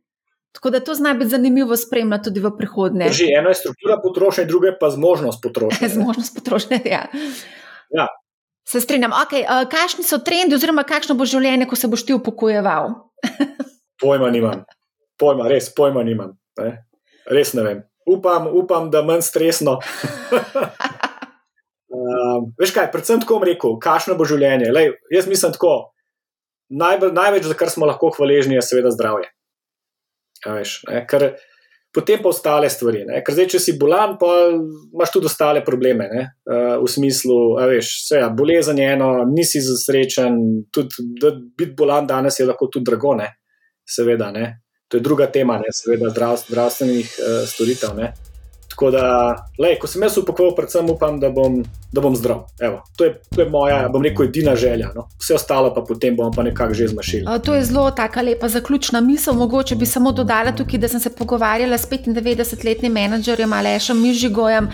Tako 0.58 0.70
da 0.70 0.80
to 0.80 0.94
zna 0.94 1.14
biti 1.14 1.30
zanimivo 1.30 1.78
spremljati 1.78 2.24
tudi 2.24 2.40
v 2.40 2.50
prihodnje. 2.58 3.10
Že 3.14 3.26
eno 3.40 3.50
je 3.50 3.56
struktura 3.56 4.00
potrošnje, 4.04 4.46
drugo 4.46 4.66
je 4.66 4.80
pa 4.80 4.90
zmožnost 4.90 5.40
potrošnje. 5.44 5.90
zmožnost 5.96 6.36
potrošnje, 6.36 6.82
ja. 6.86 7.06
ja. 7.90 8.08
Se 8.68 8.82
strinjam. 8.82 9.12
Okay, 9.12 9.46
uh, 9.46 9.70
kakšni 9.70 10.04
so 10.04 10.18
trendi, 10.18 10.56
oziroma 10.58 10.82
kakšno 10.84 11.14
bo 11.14 11.30
življenje, 11.30 11.70
ko 11.70 11.78
se 11.78 11.88
boš 11.88 12.06
ti 12.10 12.18
upokojeval? 12.18 12.90
pojma 14.02 14.32
nimam, 14.34 14.66
pojma, 15.22 15.46
res 15.46 15.70
pojma 15.78 16.02
nimam. 16.04 16.34
Ne? 16.58 16.74
Res 17.30 17.54
ne 17.54 17.62
vem. 17.62 17.86
Upam, 18.10 18.50
upam 18.50 18.90
da 18.90 19.06
manj 19.06 19.22
stresno. 19.30 19.78
uh, 21.94 22.50
veš 22.60 22.74
kaj, 22.74 22.90
predvsem 22.98 23.22
tako 23.22 23.44
rekel, 23.46 23.78
kakšno 23.78 24.18
bo 24.18 24.26
življenje. 24.26 24.74
Lej, 24.74 24.96
jaz 25.14 25.30
mislim 25.30 25.54
tako. 25.54 25.94
Najbolj, 26.74 27.14
največ, 27.14 27.46
za 27.46 27.54
kar 27.54 27.70
smo 27.70 27.86
lahko 27.86 28.10
hvaležni, 28.18 28.58
je 28.58 28.66
seveda 28.66 28.90
zdravje. 28.92 29.30
Veš, 30.46 30.82
Ker 31.10 31.32
potem 31.94 32.22
pa 32.22 32.30
ostale 32.30 32.70
stvari. 32.70 33.02
Ne? 33.08 33.24
Ker 33.26 33.34
zdaj, 33.34 33.50
če 33.56 33.62
si 33.64 33.78
bolan, 33.80 34.18
pa 34.22 34.30
imaš 34.54 35.16
tudi 35.16 35.30
ostale 35.32 35.64
probleme. 35.66 36.08
Uh, 36.46 36.78
v 36.84 36.92
smislu, 36.92 37.40
veš, 37.72 37.96
vse, 38.04 38.22
ja, 38.22 38.30
bolezen 38.30 38.78
je 38.78 38.92
eno, 38.94 39.10
nisi 39.32 39.64
zasrečen, 39.66 40.38
tudi 40.74 41.34
biti 41.58 41.74
bolan 41.78 42.08
danes 42.08 42.40
je 42.40 42.46
lahko 42.46 42.70
tudi 42.70 42.92
drago, 42.92 43.18
ne? 43.18 43.34
seveda. 43.88 44.32
Ne? 44.36 44.48
to 44.88 44.98
je 44.98 45.02
druga 45.02 45.28
tema, 45.28 45.58
ne, 45.58 45.72
seveda, 45.72 46.10
zdravstvenih 46.48 47.16
uh, 47.20 47.48
storitev. 47.48 47.96
Ne. 47.98 48.14
Tako 48.78 48.92
da, 48.92 49.36
lej, 49.58 49.80
ko 49.82 49.88
sem 49.90 50.04
jaz 50.06 50.20
upokojen, 50.22 50.52
predvsem 50.54 50.90
upam, 50.94 51.16
da 51.18 51.32
bom, 51.34 51.64
da 51.92 52.02
bom 52.02 52.14
zdrav. 52.16 52.44
Evo, 52.62 52.84
to, 52.98 53.08
je, 53.08 53.14
to 53.36 53.42
je 53.42 53.50
moja, 53.50 53.88
bom 53.90 54.04
rekel, 54.06 54.28
edina 54.28 54.56
želja. 54.56 54.92
No. 54.96 55.08
Vse 55.18 55.34
ostalo 55.34 55.72
pa 55.74 55.82
potem 55.82 56.16
bomo 56.16 56.30
pa 56.36 56.44
nekako 56.46 56.74
že 56.78 56.88
zmašili. 56.88 57.26
To 57.46 57.56
je 57.56 57.64
zelo 57.66 57.90
taka 57.92 58.22
lepa 58.22 58.48
zaključna 58.48 59.02
misel. 59.02 59.34
Mogoče 59.34 59.76
bi 59.76 59.86
samo 59.86 60.12
dodala 60.12 60.52
tukaj, 60.52 60.80
da 60.80 60.88
sem 60.88 61.00
se 61.00 61.10
pogovarjala 61.10 61.78
s 61.78 61.90
95-letnim 61.90 62.94
menedžerjem 62.94 63.54
Alešem 63.54 64.02
Mižigojem, 64.02 64.70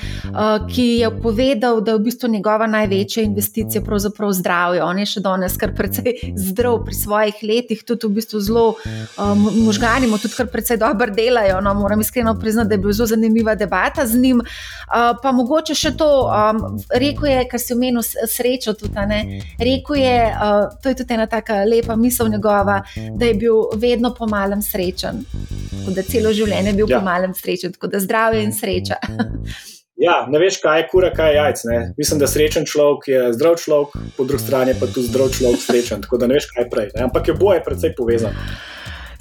ki 0.74 0.84
je 0.84 1.12
povedal, 1.22 1.80
da 1.82 1.95
je 1.95 1.97
v 1.97 2.04
bistvu 2.10 2.30
njegova 2.30 2.68
največja 2.68 3.24
investicija 3.24 3.82
pravzaprav 3.88 4.34
zdravje. 4.36 4.84
On 4.84 4.99
je 4.99 5.06
še 5.06 5.24
danes 5.24 5.56
kar 5.58 5.72
precej 5.76 6.36
zdrav 6.36 6.82
pri 6.84 6.95
svojih 6.95 7.39
letih, 7.43 7.88
tudi 7.88 8.12
v 8.12 8.20
bistvu 8.20 8.43
zelo 8.43 8.76
možgani 9.64 10.12
mu 10.12 10.20
tudi 10.20 10.36
kar 10.36 10.51
precej 10.51 10.78
dobro 10.84 11.08
delajo. 11.08 11.62
No, 11.64 11.74
moram 11.74 12.04
iskreno 12.04 12.36
priznati, 12.39 12.68
da 12.68 12.76
je 12.76 12.84
bila 12.84 12.99
zelo 12.99 13.08
zanimiva 13.16 13.56
debata 13.56 13.93
debata 13.94 14.08
z 14.08 14.20
njim. 14.22 14.38
Uh, 14.39 15.18
pa 15.22 15.32
mogoče 15.32 15.76
še 15.76 15.96
to, 15.98 16.30
um, 16.30 16.80
rekel 16.91 17.30
je, 17.30 17.48
kar 17.50 17.60
si 17.60 17.74
omenil, 17.74 18.02
srečo 18.04 18.74
tudi. 18.74 18.94
Rekel 19.60 19.96
je, 19.96 20.18
uh, 20.30 20.74
to 20.82 20.89
je 20.89 20.96
tudi 20.96 21.14
ena 21.14 21.28
tako 21.28 21.64
lepa 21.68 21.96
misel 21.96 22.30
njegova, 22.30 22.84
da 23.16 23.26
je 23.26 23.34
bil 23.34 23.70
vedno 23.76 24.14
po 24.14 24.28
malem 24.28 24.62
srečen. 24.62 25.26
Tako 25.70 25.91
da 25.96 26.04
celo 26.04 26.34
življenje 26.34 26.70
je 26.70 26.78
bil 26.78 26.89
ja. 26.89 27.00
po 27.00 27.06
malem 27.06 27.34
srečen, 27.34 27.74
tako 27.74 27.88
da 27.88 28.00
zdravje 28.00 28.44
in 28.44 28.54
sreča. 28.54 29.00
Ja, 30.04 30.26
ne 30.28 30.39
veš, 30.41 30.58
kaj 30.60 30.80
je 30.82 30.86
kura, 30.89 31.12
kaj 31.14 31.30
je 31.30 31.36
jajc. 31.38 31.60
Ne? 31.70 31.76
Mislim, 32.02 32.20
da 32.20 32.28
srečen 32.28 32.66
človek 32.68 33.06
je 33.08 33.20
zdrav 33.38 33.60
človek, 33.62 33.94
po 34.18 34.26
drugi 34.26 34.41
strani 34.44 34.74
pa 34.80 34.89
tudi 34.89 35.06
zdrav 35.08 35.30
človek 35.38 35.62
srečen. 35.62 36.02
Tako 36.04 36.18
da 36.18 36.28
ne 36.28 36.39
veš, 36.39 36.50
kaj 36.50 36.66
je 36.66 36.70
prej. 36.74 36.89
Ne? 36.98 37.06
Ampak 37.06 37.30
je 37.30 37.36
boje 37.38 37.62
predvsej 37.64 37.94
povezano. 37.96 38.41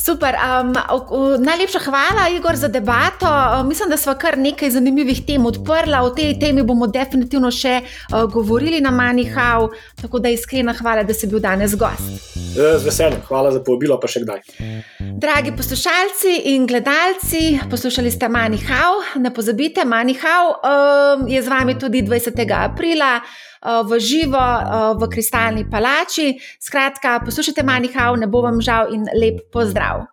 Super. 0.04 0.34
Um, 0.34 0.74
najlepša 1.44 1.78
hvala, 1.78 2.28
Igor, 2.36 2.56
za 2.56 2.68
debato. 2.68 3.28
Mislim, 3.64 3.88
da 3.88 3.96
smo 3.96 4.14
kar 4.14 4.38
nekaj 4.38 4.70
zanimivih 4.70 5.26
tem 5.26 5.46
odprli. 5.46 5.94
O 6.02 6.10
tej 6.10 6.38
temi 6.40 6.62
bomo 6.62 6.86
definitivno 6.86 7.50
še 7.50 7.80
uh, 7.82 8.24
govorili 8.32 8.80
na 8.80 8.90
Manihau. 8.90 9.70
Tako 10.02 10.18
da 10.18 10.32
iskrena 10.34 10.74
hvala, 10.74 11.04
da 11.06 11.14
si 11.14 11.26
bil 11.30 11.38
danes 11.38 11.76
gost. 11.78 12.34
Z 12.56 12.82
veseljem, 12.84 13.22
hvala 13.28 13.52
za 13.54 13.62
povabilo, 13.62 14.00
pa 14.00 14.10
še 14.10 14.24
kdaj. 14.24 14.42
Dragi 15.22 15.54
poslušalci 15.56 16.34
in 16.50 16.66
gledalci, 16.66 17.60
poslušali 17.70 18.10
ste 18.10 18.28
Manihau. 18.28 18.98
Ne 19.22 19.30
pozabite, 19.30 19.86
Manihau 19.86 20.50
um, 20.58 21.28
je 21.30 21.42
z 21.42 21.48
vami 21.48 21.78
tudi 21.78 22.02
20. 22.02 22.42
aprila. 22.58 23.20
Eh, 23.62 23.82
v 23.86 23.90
živo 24.02 24.42
eh, 24.42 24.94
v 24.98 25.02
Kristalni 25.06 25.62
palači. 25.62 26.34
Skratka, 26.58 27.22
poslušajte 27.22 27.62
Manihau, 27.62 28.18
ne 28.18 28.26
bo 28.26 28.42
vam 28.42 28.58
žal 28.58 28.90
in 28.90 29.06
lep 29.14 29.54
pozdrav. 29.54 30.10